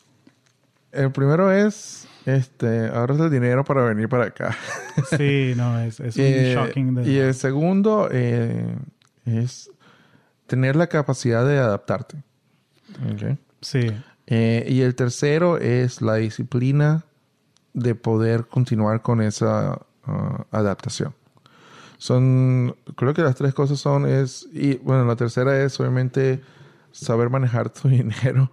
El 0.92 1.12
primero 1.12 1.52
es, 1.52 2.08
este, 2.26 2.88
ahorras 2.88 3.20
el 3.22 3.32
dinero 3.32 3.64
para 3.64 3.84
venir 3.84 4.10
para 4.10 4.26
acá. 4.26 4.58
sí, 5.18 5.54
no, 5.56 5.80
es, 5.80 6.02
es 6.02 6.18
un 6.18 6.24
eh, 6.24 6.54
shocking. 6.54 7.04
Y 7.06 7.18
el 7.18 7.34
segundo 7.34 8.10
eh, 8.12 8.76
es 9.26 9.72
tener 10.48 10.76
la 10.76 10.88
capacidad 10.88 11.48
de 11.48 11.60
adaptarte. 11.60 12.18
Sí. 13.62 13.90
Eh, 14.28 14.66
y 14.68 14.82
el 14.82 14.96
tercero 14.96 15.58
es 15.58 16.02
la 16.02 16.16
disciplina 16.16 17.06
de 17.74 17.96
poder 17.96 18.48
continuar 18.48 19.02
con 19.02 19.22
esa 19.22 19.80
uh, 20.08 20.44
adaptación. 20.52 21.14
Son, 22.02 22.76
creo 22.96 23.14
que 23.14 23.22
las 23.22 23.36
tres 23.36 23.54
cosas 23.54 23.80
son, 23.80 24.08
es, 24.08 24.50
y 24.52 24.78
bueno, 24.78 25.06
la 25.06 25.16
tercera 25.16 25.64
es 25.64 25.80
obviamente 25.80 26.42
saber 26.92 27.30
manejar 27.30 27.70
tu 27.70 27.88
dinero. 27.90 28.50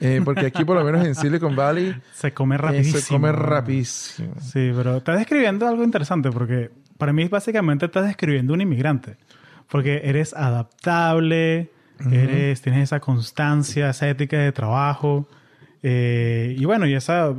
Eh, 0.00 0.20
porque 0.24 0.46
aquí, 0.46 0.64
por 0.64 0.76
lo 0.76 0.84
menos 0.84 1.06
en 1.06 1.14
Silicon 1.14 1.54
Valley, 1.54 1.94
se 2.12 2.34
come 2.34 2.58
rapidísimo. 2.58 2.98
se 2.98 3.08
come 3.08 3.30
rapidísimo. 3.30 4.34
Sí, 4.40 4.72
pero 4.76 4.96
estás 4.96 5.16
describiendo 5.16 5.68
algo 5.68 5.84
interesante 5.84 6.32
porque 6.32 6.72
para 6.98 7.12
mí 7.12 7.28
básicamente 7.28 7.86
estás 7.86 8.04
describiendo 8.04 8.52
un 8.52 8.60
inmigrante. 8.60 9.16
Porque 9.70 10.00
eres 10.02 10.34
adaptable, 10.34 11.70
eres, 12.10 12.62
tienes 12.62 12.82
esa 12.82 12.98
constancia, 12.98 13.90
esa 13.90 14.08
ética 14.08 14.38
de 14.38 14.50
trabajo. 14.50 15.28
Eh, 15.84 16.56
y 16.58 16.64
bueno, 16.64 16.88
y 16.88 16.94
esa 16.94 17.32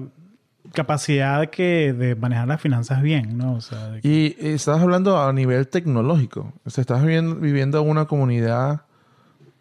capacidad 0.74 1.50
que 1.50 1.94
de 1.94 2.16
manejar 2.16 2.48
las 2.48 2.62
finanzas 2.62 3.02
bien, 3.02 3.38
¿no? 3.38 3.60
Y 4.02 4.36
estás 4.40 4.82
hablando 4.82 5.22
a 5.22 5.32
nivel 5.32 5.68
tecnológico. 5.68 6.52
Estás 6.66 7.02
viviendo, 7.02 7.36
viviendo 7.36 7.82
en 7.82 7.90
una 7.90 8.06
comunidad 8.06 8.82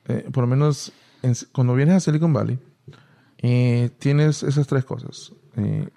eh, 0.08 0.28
por 0.32 0.42
lo 0.42 0.48
menos 0.48 0.92
cuando 1.52 1.74
vienes 1.74 1.96
a 1.96 2.00
Silicon 2.00 2.32
Valley, 2.32 2.58
eh, 3.38 3.90
tienes 3.98 4.42
esas 4.42 4.66
tres 4.66 4.84
cosas. 4.84 5.32
Eh, 5.56 5.88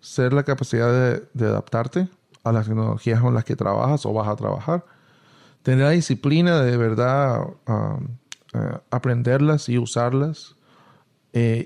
ser 0.00 0.32
la 0.32 0.42
capacidad 0.42 1.20
de, 1.32 1.46
adaptarte 1.46 2.08
a 2.44 2.52
las 2.52 2.66
tecnologías 2.66 3.20
con 3.20 3.34
las 3.34 3.44
que 3.44 3.56
trabajas 3.56 4.04
o 4.06 4.12
vas 4.12 4.28
a 4.28 4.36
trabajar. 4.36 4.84
Tener 5.62 5.84
la 5.84 5.90
disciplina 5.90 6.60
de, 6.60 6.76
verdad 6.76 7.46
um, 7.66 8.08
aprenderlas 8.90 9.68
y 9.68 9.78
usarlas. 9.78 10.54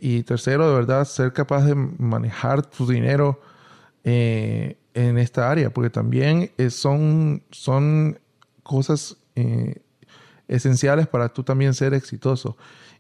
Y 0.01 0.23
tercero, 0.23 0.68
de 0.68 0.75
verdad, 0.75 1.05
ser 1.05 1.33
capaz 1.33 1.64
de 1.64 1.75
manejar 1.75 2.62
tu 2.62 2.87
dinero 2.87 3.41
en 4.05 5.18
esta 5.18 5.51
área, 5.51 5.70
porque 5.70 5.91
también 5.91 6.51
son, 6.70 7.43
son 7.51 8.18
cosas 8.62 9.16
esenciales 10.49 11.07
para 11.07 11.29
tú 11.29 11.43
también 11.43 11.75
ser 11.75 11.95
exitoso. 11.95 12.57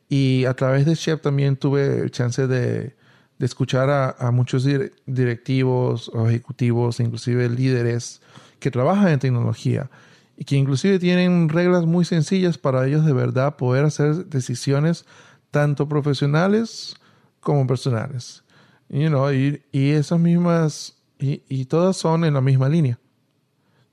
Y 0.08 0.44
a 0.44 0.54
través 0.54 0.84
de 0.84 0.94
Chef 0.94 1.20
también 1.20 1.56
tuve 1.56 2.00
el 2.00 2.10
chance 2.10 2.46
de, 2.46 2.94
escuchar 3.38 3.90
a, 3.90 4.30
muchos 4.30 4.68
directivos 5.06 6.10
o 6.14 6.28
ejecutivos, 6.28 7.00
inclusive 7.00 7.48
líderes 7.48 8.20
que 8.60 8.70
trabajan 8.70 9.08
en 9.08 9.18
tecnología 9.18 9.90
y 10.36 10.44
que 10.44 10.56
inclusive 10.56 10.98
tienen 10.98 11.48
reglas 11.48 11.84
muy 11.84 12.04
sencillas 12.04 12.56
para 12.56 12.86
ellos 12.86 13.04
de 13.04 13.12
verdad 13.12 13.56
poder 13.56 13.84
hacer 13.84 14.26
decisiones 14.26 15.06
tanto 15.52 15.88
profesionales 15.88 16.96
como 17.38 17.64
personales. 17.68 18.42
Y, 18.88 19.90
esas 19.90 20.18
mismas, 20.18 20.96
y, 21.18 21.64
todas 21.66 21.96
son 21.96 22.24
en 22.24 22.34
la 22.34 22.40
misma 22.40 22.68
línea. 22.68 22.98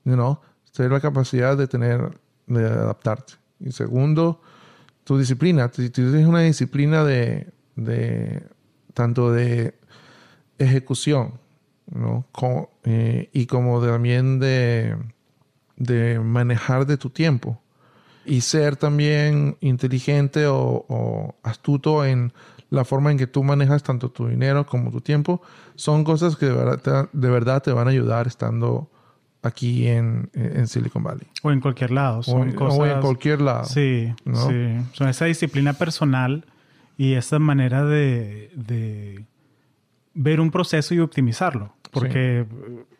You 0.04 0.16
tener 0.72 0.90
la 0.90 1.00
capacidad 1.00 1.56
de 1.56 1.68
tener, 1.68 2.18
de 2.46 2.66
adaptarte. 2.66 3.34
Y 3.60 3.72
segundo, 3.72 4.40
tu 5.04 5.18
disciplina. 5.18 5.70
Si 5.72 5.90
tienes 5.90 6.26
una 6.26 6.40
disciplina 6.40 7.04
de, 7.04 7.52
de 7.76 8.42
tanto 8.94 9.32
de 9.32 9.74
ejecución, 10.58 11.34
¿no? 11.90 12.26
Eh, 12.84 13.30
y 13.32 13.46
como 13.46 13.84
también 13.84 14.38
de, 14.38 14.96
de 15.76 16.20
manejar 16.20 16.86
de 16.86 16.96
tu 16.96 17.10
tiempo. 17.10 17.60
Y 18.24 18.42
ser 18.42 18.76
también 18.76 19.56
inteligente 19.60 20.46
o, 20.46 21.34
astuto 21.42 22.04
en 22.04 22.32
la 22.68 22.84
forma 22.84 23.10
en 23.10 23.18
que 23.18 23.26
tú 23.26 23.42
manejas 23.42 23.82
tanto 23.82 24.10
tu 24.10 24.28
dinero 24.28 24.64
como 24.66 24.90
tu 24.90 25.00
tiempo, 25.00 25.42
son 25.74 26.04
cosas 26.04 26.36
que 26.36 26.46
de 26.46 26.52
verdad 26.52 27.08
de 27.12 27.30
verdad 27.30 27.62
te 27.62 27.72
van 27.72 27.88
a 27.88 27.90
ayudar 27.90 28.26
estando 28.28 28.88
aquí 29.42 29.88
en, 29.88 30.30
Silicon 30.66 31.02
Valley. 31.02 31.26
O 31.42 31.50
en 31.50 31.60
cualquier 31.60 31.90
lado. 31.90 32.20
o, 32.26 32.42
en, 32.42 32.52
cualquier 32.52 33.40
lado. 33.40 33.64
Sí, 33.64 34.12
sí. 34.24 34.76
Son 34.92 35.08
esa 35.08 35.24
disciplina 35.24 35.72
personal 35.72 36.44
y 36.96 37.14
esa 37.14 37.38
manera 37.38 37.84
de, 37.84 39.24
ver 40.14 40.40
un 40.40 40.50
proceso 40.50 40.94
y 40.94 41.00
optimizarlo. 41.00 41.74
Porque 41.90 42.46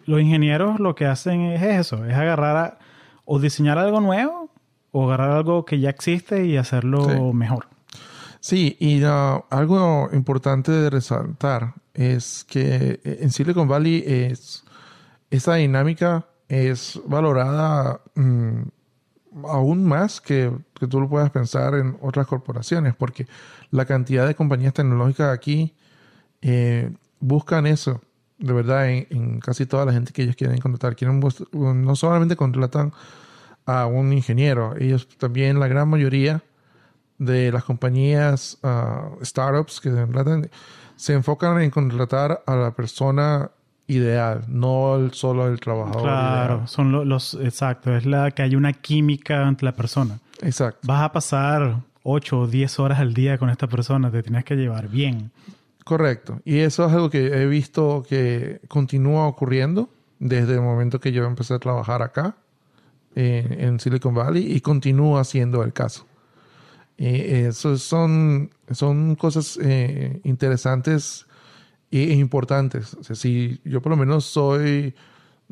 los 0.07 0.21
ingenieros 0.21 0.81
lo 0.81 0.95
que 0.95 1.07
hacen 1.07 1.43
es 1.43 1.63
eso, 1.63 2.05
es 2.05 2.15
agarrar 2.15 2.79
o 3.25 3.39
diseñar 3.39 3.79
algo 3.79 4.01
nuevo 4.01 4.50
o 4.93 5.07
agarrar 5.07 5.31
algo 5.31 5.65
que 5.65 5.81
ya 5.81 5.91
existe 5.91 6.45
y 6.45 6.57
hacerlo 6.57 7.33
mejor. 7.33 7.67
Sí, 8.41 8.77
y 8.81 9.05
uh, 9.05 9.45
algo 9.51 10.09
importante 10.13 10.73
de 10.73 10.89
resaltar 10.89 11.75
es 11.93 12.45
que 12.49 13.01
en 13.05 13.31
Silicon 13.31 13.69
Valley 13.69 14.03
es 14.07 14.65
esa 15.31 15.55
dinámica 15.55 16.27
es 16.49 17.01
valorada 17.07 18.01
mm, 18.17 18.63
aún 19.45 19.85
más 19.85 20.21
que, 20.21 20.51
que, 20.75 20.87
tú 20.89 21.01
lo 21.01 21.09
puedas 21.09 21.31
pensar 21.31 21.75
en 21.75 21.97
otras 22.03 22.27
corporaciones, 22.27 22.95
porque 22.97 23.27
la 23.71 23.85
cantidad 23.85 24.27
de 24.27 24.35
compañías 24.35 24.75
tecnológicas 24.75 25.33
aquí 25.33 25.75
eh, 26.43 26.91
buscan 27.21 27.67
eso, 27.67 28.01
de 28.39 28.53
verdad, 28.53 28.91
en, 28.91 29.41
casi 29.41 29.67
toda 29.67 29.85
la 29.85 29.93
gente 29.93 30.13
que 30.13 30.23
ellos 30.23 30.35
quieren 30.35 30.59
contratar. 30.59 30.97
Quieren, 30.97 31.21
no 31.21 31.97
solamente 31.97 32.35
contratan 32.35 32.93
a 33.67 33.87
un 33.87 34.13
ingeniero, 34.13 34.75
ellos 34.79 35.07
también, 35.19 35.61
la 35.61 35.69
gran 35.69 35.89
mayoría 35.89 36.43
de 37.19 37.53
las 37.53 37.65
compañías 37.65 38.59
uh, 38.63 39.23
startups 39.25 39.81
que 39.81 39.91
se 40.97 41.13
enfocan 41.13 41.61
en 41.61 41.71
contratar 41.71 42.43
a 42.47 42.57
la 42.57 42.71
persona 42.73 43.51
ideal, 43.87 44.45
no 44.49 44.97
el, 44.97 45.13
solo 45.13 45.49
el 45.49 45.61
trabajador. 45.61 46.03
Claro, 46.03 46.55
ideal. 46.55 46.69
son 46.69 46.93
lo- 46.93 47.05
los, 47.05 47.35
exacto, 47.35 47.95
es 47.97 48.07
la 48.07 48.31
que 48.31 48.43
hay 48.43 48.55
una 48.57 48.73
química 48.73 49.47
entre 49.49 49.67
la 49.67 49.73
persona. 49.73 50.19
Exacto. 50.43 50.81
Vas 50.87 51.03
a 51.03 51.13
pasar 51.13 51.77
8 52.03 52.39
o 52.41 52.47
10 52.47 52.79
horas 52.81 53.01
al 53.01 53.13
día 53.15 53.37
con 53.37 53.51
esta 53.51 53.67
persona, 53.67 54.11
te 54.11 54.23
tienes 54.23 54.45
que 54.45 54.57
llevar 54.57 54.89
bien. 54.89 55.31
Correcto. 55.85 56.41
Y 56.45 56.59
eso 56.59 56.87
es 56.87 56.93
algo 56.93 57.11
que 57.11 57.27
he 57.43 57.47
visto 57.47 58.05
que 58.09 58.61
continúa 58.69 59.27
ocurriendo 59.27 59.89
desde 60.19 60.55
el 60.55 60.61
momento 60.61 61.01
que 61.01 61.13
yo 61.13 61.25
empecé 61.25 61.55
a 61.55 61.59
trabajar 61.59 62.03
acá 62.03 62.37
eh, 63.15 63.57
en 63.61 63.81
Silicon 63.81 64.15
Valley 64.15 64.53
y 64.53 64.61
continúa 64.61 65.25
siendo 65.25 65.63
el 65.63 65.73
caso. 65.73 66.07
Eh, 66.97 67.47
eso 67.49 67.77
son, 67.79 68.51
son 68.71 69.17
cosas 69.17 69.59
eh, 69.63 70.21
interesantes 70.25 71.27
e 71.91 72.13
importantes. 72.15 72.95
O 72.95 73.03
sea, 73.03 73.17
si 73.17 73.61
yo 73.65 73.81
por 73.81 73.91
lo 73.91 73.97
menos 73.97 74.27
soy, 74.27 74.95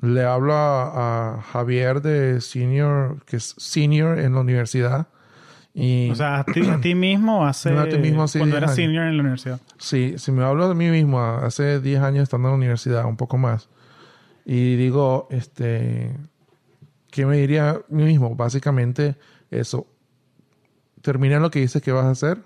le 0.00 0.24
hablo 0.24 0.52
a, 0.52 1.38
a 1.38 1.42
Javier 1.42 2.02
de 2.02 2.40
senior, 2.40 3.24
que 3.24 3.36
es 3.36 3.54
senior 3.56 4.18
en 4.18 4.34
la 4.34 4.40
universidad. 4.40 5.08
Y 5.74 6.10
O 6.10 6.14
sea, 6.14 6.40
a 6.40 6.44
ti, 6.44 6.68
a 6.68 6.80
ti 6.80 6.94
mismo 6.94 7.46
hace... 7.46 7.70
No, 7.70 7.80
a 7.80 7.88
ti 7.88 7.98
mismo 7.98 8.24
hace 8.24 8.38
cuando 8.38 8.56
10 8.56 8.62
eras 8.64 8.76
senior 8.76 9.06
en 9.06 9.16
la 9.16 9.22
universidad. 9.22 9.60
Sí, 9.78 10.14
si 10.18 10.32
me 10.32 10.44
hablo 10.44 10.68
de 10.68 10.74
mí 10.74 10.90
mismo, 10.90 11.20
hace 11.20 11.80
10 11.80 12.02
años 12.02 12.24
estando 12.24 12.48
en 12.48 12.52
la 12.52 12.56
universidad, 12.56 13.04
un 13.06 13.16
poco 13.16 13.38
más, 13.38 13.68
y 14.44 14.76
digo, 14.76 15.28
este, 15.30 16.16
¿qué 17.10 17.26
me 17.26 17.36
diría 17.38 17.70
a 17.70 17.80
mí 17.88 18.04
mismo? 18.04 18.34
Básicamente 18.34 19.16
eso, 19.50 19.86
termina 21.02 21.40
lo 21.40 21.50
que 21.50 21.60
dices 21.60 21.82
que 21.82 21.92
vas 21.92 22.04
a 22.04 22.10
hacer, 22.10 22.42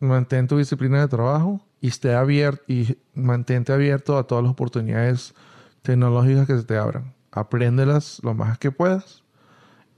mantén 0.00 0.48
tu 0.48 0.58
disciplina 0.58 1.00
de 1.00 1.08
trabajo 1.08 1.60
y 1.80 1.88
esté 1.88 2.14
abierto 2.14 2.62
y 2.68 2.98
mantente 3.14 3.72
abierto 3.72 4.18
a 4.18 4.26
todas 4.26 4.44
las 4.44 4.52
oportunidades 4.52 5.34
tecnológicas 5.82 6.46
que 6.46 6.56
se 6.56 6.64
te 6.64 6.76
abran. 6.76 7.14
Apréndelas 7.30 8.20
lo 8.22 8.34
más 8.34 8.58
que 8.58 8.70
puedas 8.70 9.22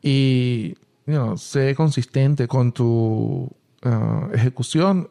y 0.03 0.75
you 1.07 1.15
know, 1.15 1.37
sé 1.37 1.75
consistente 1.75 2.47
con 2.47 2.73
tu 2.73 3.51
ah, 3.83 4.29
ejecución, 4.33 5.11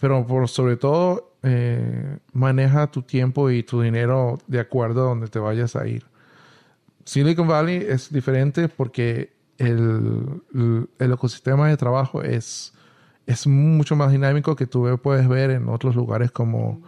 pero 0.00 0.26
por 0.26 0.48
sobre 0.48 0.76
todo 0.76 1.36
eh, 1.42 2.18
maneja 2.32 2.86
tu 2.90 3.02
tiempo 3.02 3.50
y 3.50 3.62
tu 3.62 3.80
dinero 3.80 4.38
de 4.46 4.60
acuerdo 4.60 5.02
a 5.02 5.08
donde 5.08 5.28
te 5.28 5.38
vayas 5.38 5.76
a 5.76 5.86
ir. 5.86 6.04
Silicon 7.04 7.48
Valley 7.48 7.76
es 7.88 8.12
diferente 8.12 8.68
porque 8.68 9.32
el, 9.58 10.40
el- 10.98 11.12
ecosistema 11.12 11.68
de 11.68 11.76
trabajo 11.76 12.22
es, 12.22 12.72
es 13.26 13.46
mucho 13.46 13.96
más 13.96 14.10
dinámico 14.12 14.56
que 14.56 14.66
tú 14.66 14.98
puedes 15.02 15.28
ver 15.28 15.50
en 15.50 15.68
otros 15.68 15.94
lugares 15.96 16.30
como 16.30 16.80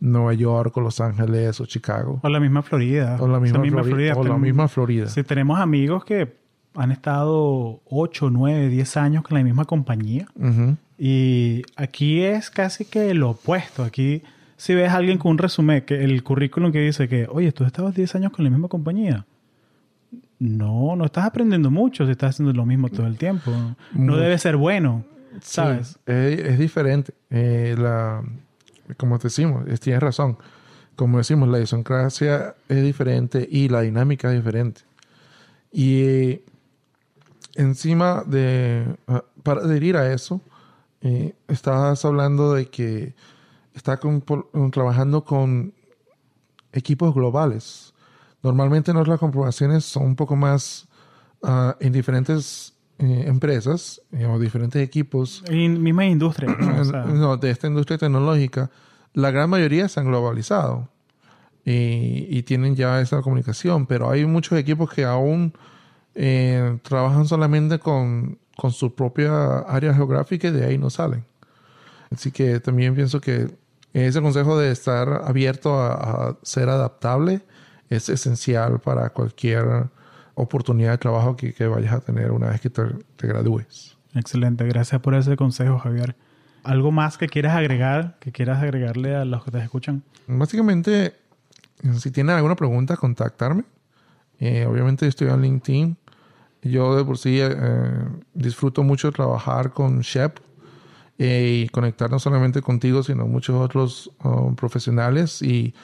Nueva 0.00 0.34
York 0.34 0.76
o 0.76 0.80
Los 0.80 1.00
Ángeles 1.00 1.60
o 1.60 1.66
Chicago. 1.66 2.20
O 2.22 2.28
la 2.28 2.40
misma 2.40 2.62
Florida. 2.62 3.16
O 3.20 3.26
la 3.28 3.40
misma, 3.40 3.62
Esa 3.64 3.82
Florida, 3.82 4.14
o 4.16 4.24
la 4.24 4.36
misma 4.38 4.68
Florida. 4.68 5.06
Sí, 5.08 5.22
tenemos 5.22 5.58
amigos 5.58 6.04
que 6.04 6.36
han 6.74 6.92
estado 6.92 7.80
8, 7.86 8.30
9, 8.30 8.68
10 8.68 8.96
años 8.98 9.24
con 9.24 9.38
la 9.38 9.42
misma 9.44 9.64
compañía. 9.64 10.26
Ujú. 10.34 10.76
Y 10.98 11.62
aquí 11.76 12.22
es 12.22 12.50
casi 12.50 12.84
que 12.84 13.14
lo 13.14 13.30
opuesto. 13.30 13.82
Aquí, 13.84 14.22
si 14.56 14.74
ves 14.74 14.90
a 14.90 14.96
alguien 14.96 15.18
con 15.18 15.32
un 15.32 15.38
resumen, 15.38 15.82
que 15.82 16.04
el 16.04 16.22
currículum 16.22 16.72
que 16.72 16.80
dice 16.80 17.08
que, 17.08 17.26
oye, 17.30 17.52
tú 17.52 17.64
estabas 17.64 17.94
10 17.94 18.14
años 18.16 18.32
con 18.32 18.44
la 18.44 18.50
misma 18.50 18.68
compañía. 18.68 19.24
No, 20.38 20.96
no 20.96 21.04
estás 21.06 21.24
aprendiendo 21.24 21.70
mucho 21.70 22.04
si 22.04 22.12
estás 22.12 22.30
haciendo 22.34 22.52
lo 22.52 22.66
mismo 22.66 22.88
todo 22.90 23.06
el 23.06 23.16
tiempo. 23.16 23.50
No 23.92 24.16
debe 24.16 24.36
ser 24.38 24.56
bueno, 24.56 25.04
¿sabes? 25.40 25.88
Sí, 25.88 25.96
es, 26.06 26.38
es 26.40 26.58
diferente. 26.58 27.14
Eh, 27.30 27.74
la, 27.78 28.22
como 28.98 29.18
te 29.18 29.24
decimos, 29.28 29.66
es- 29.68 29.80
tienes 29.80 30.02
razón. 30.02 30.36
Como 30.94 31.18
decimos, 31.18 31.48
la 31.48 31.58
idiosincrasia 31.58 32.54
es 32.68 32.82
diferente 32.82 33.46
y 33.50 33.68
la 33.68 33.80
dinámica 33.82 34.28
es 34.30 34.36
diferente. 34.36 34.82
Y 35.72 36.00
eh, 36.02 36.44
encima 37.54 38.22
de, 38.26 38.86
ah, 39.08 39.24
para 39.42 39.60
adherir 39.62 39.96
a 39.96 40.12
eso, 40.12 40.40
eh, 41.00 41.34
estabas 41.48 42.04
hablando 42.04 42.52
de 42.54 42.66
que 42.66 43.14
está 43.74 43.98
con- 43.98 44.22
trabajando 44.70 45.24
con 45.24 45.72
equipos 46.72 47.14
globales. 47.14 47.85
Normalmente 48.46 48.92
nuestras 48.92 49.18
comprobaciones 49.18 49.84
son 49.84 50.04
un 50.04 50.14
poco 50.14 50.36
más 50.36 50.86
ah, 51.42 51.74
en 51.80 51.92
diferentes 51.92 52.74
eh, 53.00 53.24
empresas 53.26 54.00
eh, 54.12 54.24
o 54.24 54.38
diferentes 54.38 54.80
equipos 54.80 55.42
Y 55.50 55.68
misma 55.68 56.06
industria. 56.06 56.56
¿no? 56.56 56.80
O 56.80 56.84
sea, 56.84 57.04
no, 57.06 57.36
de 57.36 57.50
esta 57.50 57.66
industria 57.66 57.98
tecnológica, 57.98 58.70
la 59.14 59.32
gran 59.32 59.50
mayoría 59.50 59.88
se 59.88 59.98
han 59.98 60.06
globalizado 60.06 60.88
y, 61.64 62.28
y 62.30 62.44
tienen 62.44 62.76
ya 62.76 63.00
esa 63.00 63.20
comunicación, 63.20 63.84
pero 63.84 64.08
hay 64.08 64.24
muchos 64.26 64.56
equipos 64.56 64.90
que 64.90 65.04
aún 65.04 65.52
eh, 66.14 66.78
trabajan 66.82 67.26
solamente 67.26 67.80
con, 67.80 68.38
con 68.56 68.70
su 68.70 68.94
propia 68.94 69.58
área 69.58 69.92
geográfica 69.92 70.46
y 70.46 70.52
de 70.52 70.66
ahí 70.66 70.78
no 70.78 70.88
salen. 70.88 71.24
Así 72.12 72.30
que 72.30 72.60
también 72.60 72.94
pienso 72.94 73.20
que 73.20 73.50
ese 73.92 74.22
consejo 74.22 74.56
de 74.56 74.70
estar 74.70 75.24
abierto 75.24 75.80
a, 75.80 76.28
a 76.28 76.36
ser 76.42 76.68
adaptable 76.68 77.42
es 77.88 78.08
esencial 78.08 78.80
para 78.80 79.10
cualquier 79.10 79.88
oportunidad 80.34 80.92
de 80.92 80.98
trabajo 80.98 81.36
que, 81.36 81.52
que 81.52 81.66
vayas 81.66 81.94
a 81.94 82.00
tener 82.00 82.30
una 82.30 82.48
vez 82.48 82.60
que 82.60 82.70
te, 82.70 82.82
te 83.16 83.26
gradúes. 83.26 83.96
Excelente. 84.14 84.64
Gracias 84.66 85.00
por 85.00 85.14
ese 85.14 85.36
consejo, 85.36 85.78
Javier. 85.78 86.16
¿Algo 86.62 86.90
más 86.90 87.16
que 87.16 87.28
quieras 87.28 87.54
agregar, 87.54 88.16
que 88.18 88.32
quieras 88.32 88.62
agregarle 88.62 89.14
a 89.14 89.24
los 89.24 89.44
que 89.44 89.50
te 89.50 89.58
escuchan? 89.58 90.02
Básicamente, 90.26 91.14
si 91.98 92.10
tienen 92.10 92.34
alguna 92.34 92.56
pregunta, 92.56 92.96
contactarme. 92.96 93.64
Eh, 94.40 94.66
obviamente 94.66 95.06
estoy 95.06 95.28
en 95.28 95.42
LinkedIn. 95.42 95.96
Yo 96.62 96.96
de 96.96 97.04
por 97.04 97.18
sí 97.18 97.38
eh, 97.40 97.50
disfruto 98.34 98.82
mucho 98.82 99.12
trabajar 99.12 99.70
con 99.70 100.00
Shep 100.00 100.38
eh, 101.18 101.62
y 101.64 101.68
conectar 101.68 102.10
no 102.10 102.18
solamente 102.18 102.60
contigo, 102.60 103.02
sino 103.02 103.26
muchos 103.26 103.54
otros 103.56 104.10
um, 104.24 104.56
profesionales 104.56 105.42
y, 105.42 105.74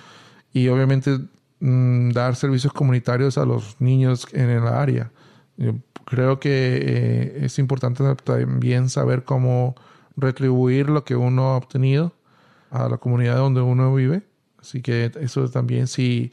y 0.53 0.68
obviamente 0.68 1.20
mm, 1.62 2.10
dar 2.10 2.36
servicios 2.36 2.72
comunitarios 2.72 3.38
a 3.38 3.46
los 3.46 3.80
niños 3.80 4.26
en 4.32 4.50
el 4.50 4.66
área. 4.66 5.10
Yo 5.56 5.74
creo 6.04 6.40
que 6.40 6.50
eh, 6.50 7.44
es 7.44 7.58
importante 7.58 8.02
también 8.24 8.88
saber 8.88 9.24
cómo 9.24 9.74
retribuir 10.16 10.90
lo 10.90 11.04
que 11.04 11.16
uno 11.16 11.50
ha 11.50 11.56
obtenido 11.56 12.12
a 12.70 12.88
la 12.88 12.98
comunidad 12.98 13.36
donde 13.36 13.60
uno 13.60 13.94
vive. 13.94 14.22
Así 14.60 14.82
que 14.82 15.10
eso 15.20 15.48
también, 15.48 15.86
si, 15.86 16.32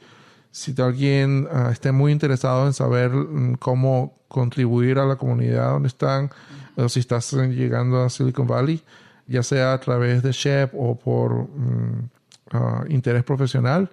si 0.50 0.74
alguien 0.80 1.48
ah, 1.52 1.70
esté 1.72 1.92
muy 1.92 2.12
interesado 2.12 2.66
en 2.66 2.72
saber 2.72 3.10
mm, 3.10 3.54
cómo 3.54 4.18
contribuir 4.28 4.98
a 4.98 5.06
la 5.06 5.16
comunidad 5.16 5.70
donde 5.70 5.88
están, 5.88 6.30
o 6.76 6.88
si 6.88 7.00
estás 7.00 7.32
llegando 7.32 8.02
a 8.02 8.10
Silicon 8.10 8.46
Valley, 8.46 8.82
ya 9.26 9.42
sea 9.42 9.72
a 9.72 9.80
través 9.80 10.22
de 10.22 10.32
Shep 10.32 10.72
o 10.74 10.98
por 10.98 11.48
mm, 11.48 12.08
ah, 12.52 12.84
interés 12.88 13.24
profesional, 13.24 13.90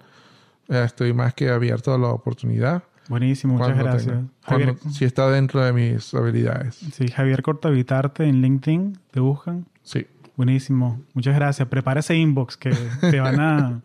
estoy 0.68 1.12
más 1.12 1.34
que 1.34 1.48
abierto 1.50 1.92
a 1.94 1.98
la 1.98 2.08
oportunidad. 2.08 2.82
Buenísimo, 3.08 3.54
muchas 3.54 3.78
gracias. 3.78 4.04
tenga. 4.06 4.24
Javier, 4.42 4.74
Cuando- 4.76 4.90
si 4.94 5.04
está 5.06 5.30
dentro 5.30 5.62
de 5.64 5.72
mis 5.72 6.12
habilidades. 6.14 6.74
sí, 6.92 7.08
Javier 7.08 7.42
Cortavitarte 7.42 8.24
en 8.24 8.42
LinkedIn, 8.42 8.98
te 9.10 9.20
buscan. 9.20 9.66
Sí. 9.82 10.06
Buenísimo, 10.36 11.00
muchas 11.14 11.34
gracias. 11.34 11.66
Prepara 11.68 12.00
ese 12.00 12.14
inbox 12.16 12.56
que 12.56 12.70
te 13.00 13.18
van 13.18 13.40
a, 13.40 13.80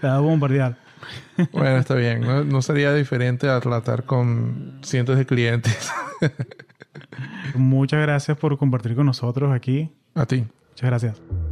te 0.00 0.06
a 0.06 0.18
bombardear. 0.18 0.76
Bueno, 1.52 1.78
está 1.78 1.94
bien. 1.94 2.20
No, 2.20 2.44
no 2.44 2.60
sería 2.60 2.92
diferente 2.92 3.48
a 3.48 3.58
tratar 3.60 4.04
con 4.04 4.80
cientos 4.82 5.16
de 5.16 5.24
clientes. 5.26 5.90
Muchas 7.54 8.02
gracias 8.02 8.36
por 8.36 8.58
compartir 8.58 8.94
con 8.94 9.06
nosotros 9.06 9.52
aquí. 9.52 9.90
a 10.14 10.26
ti. 10.26 10.44
Muchas 10.70 10.90
gracias. 10.90 11.47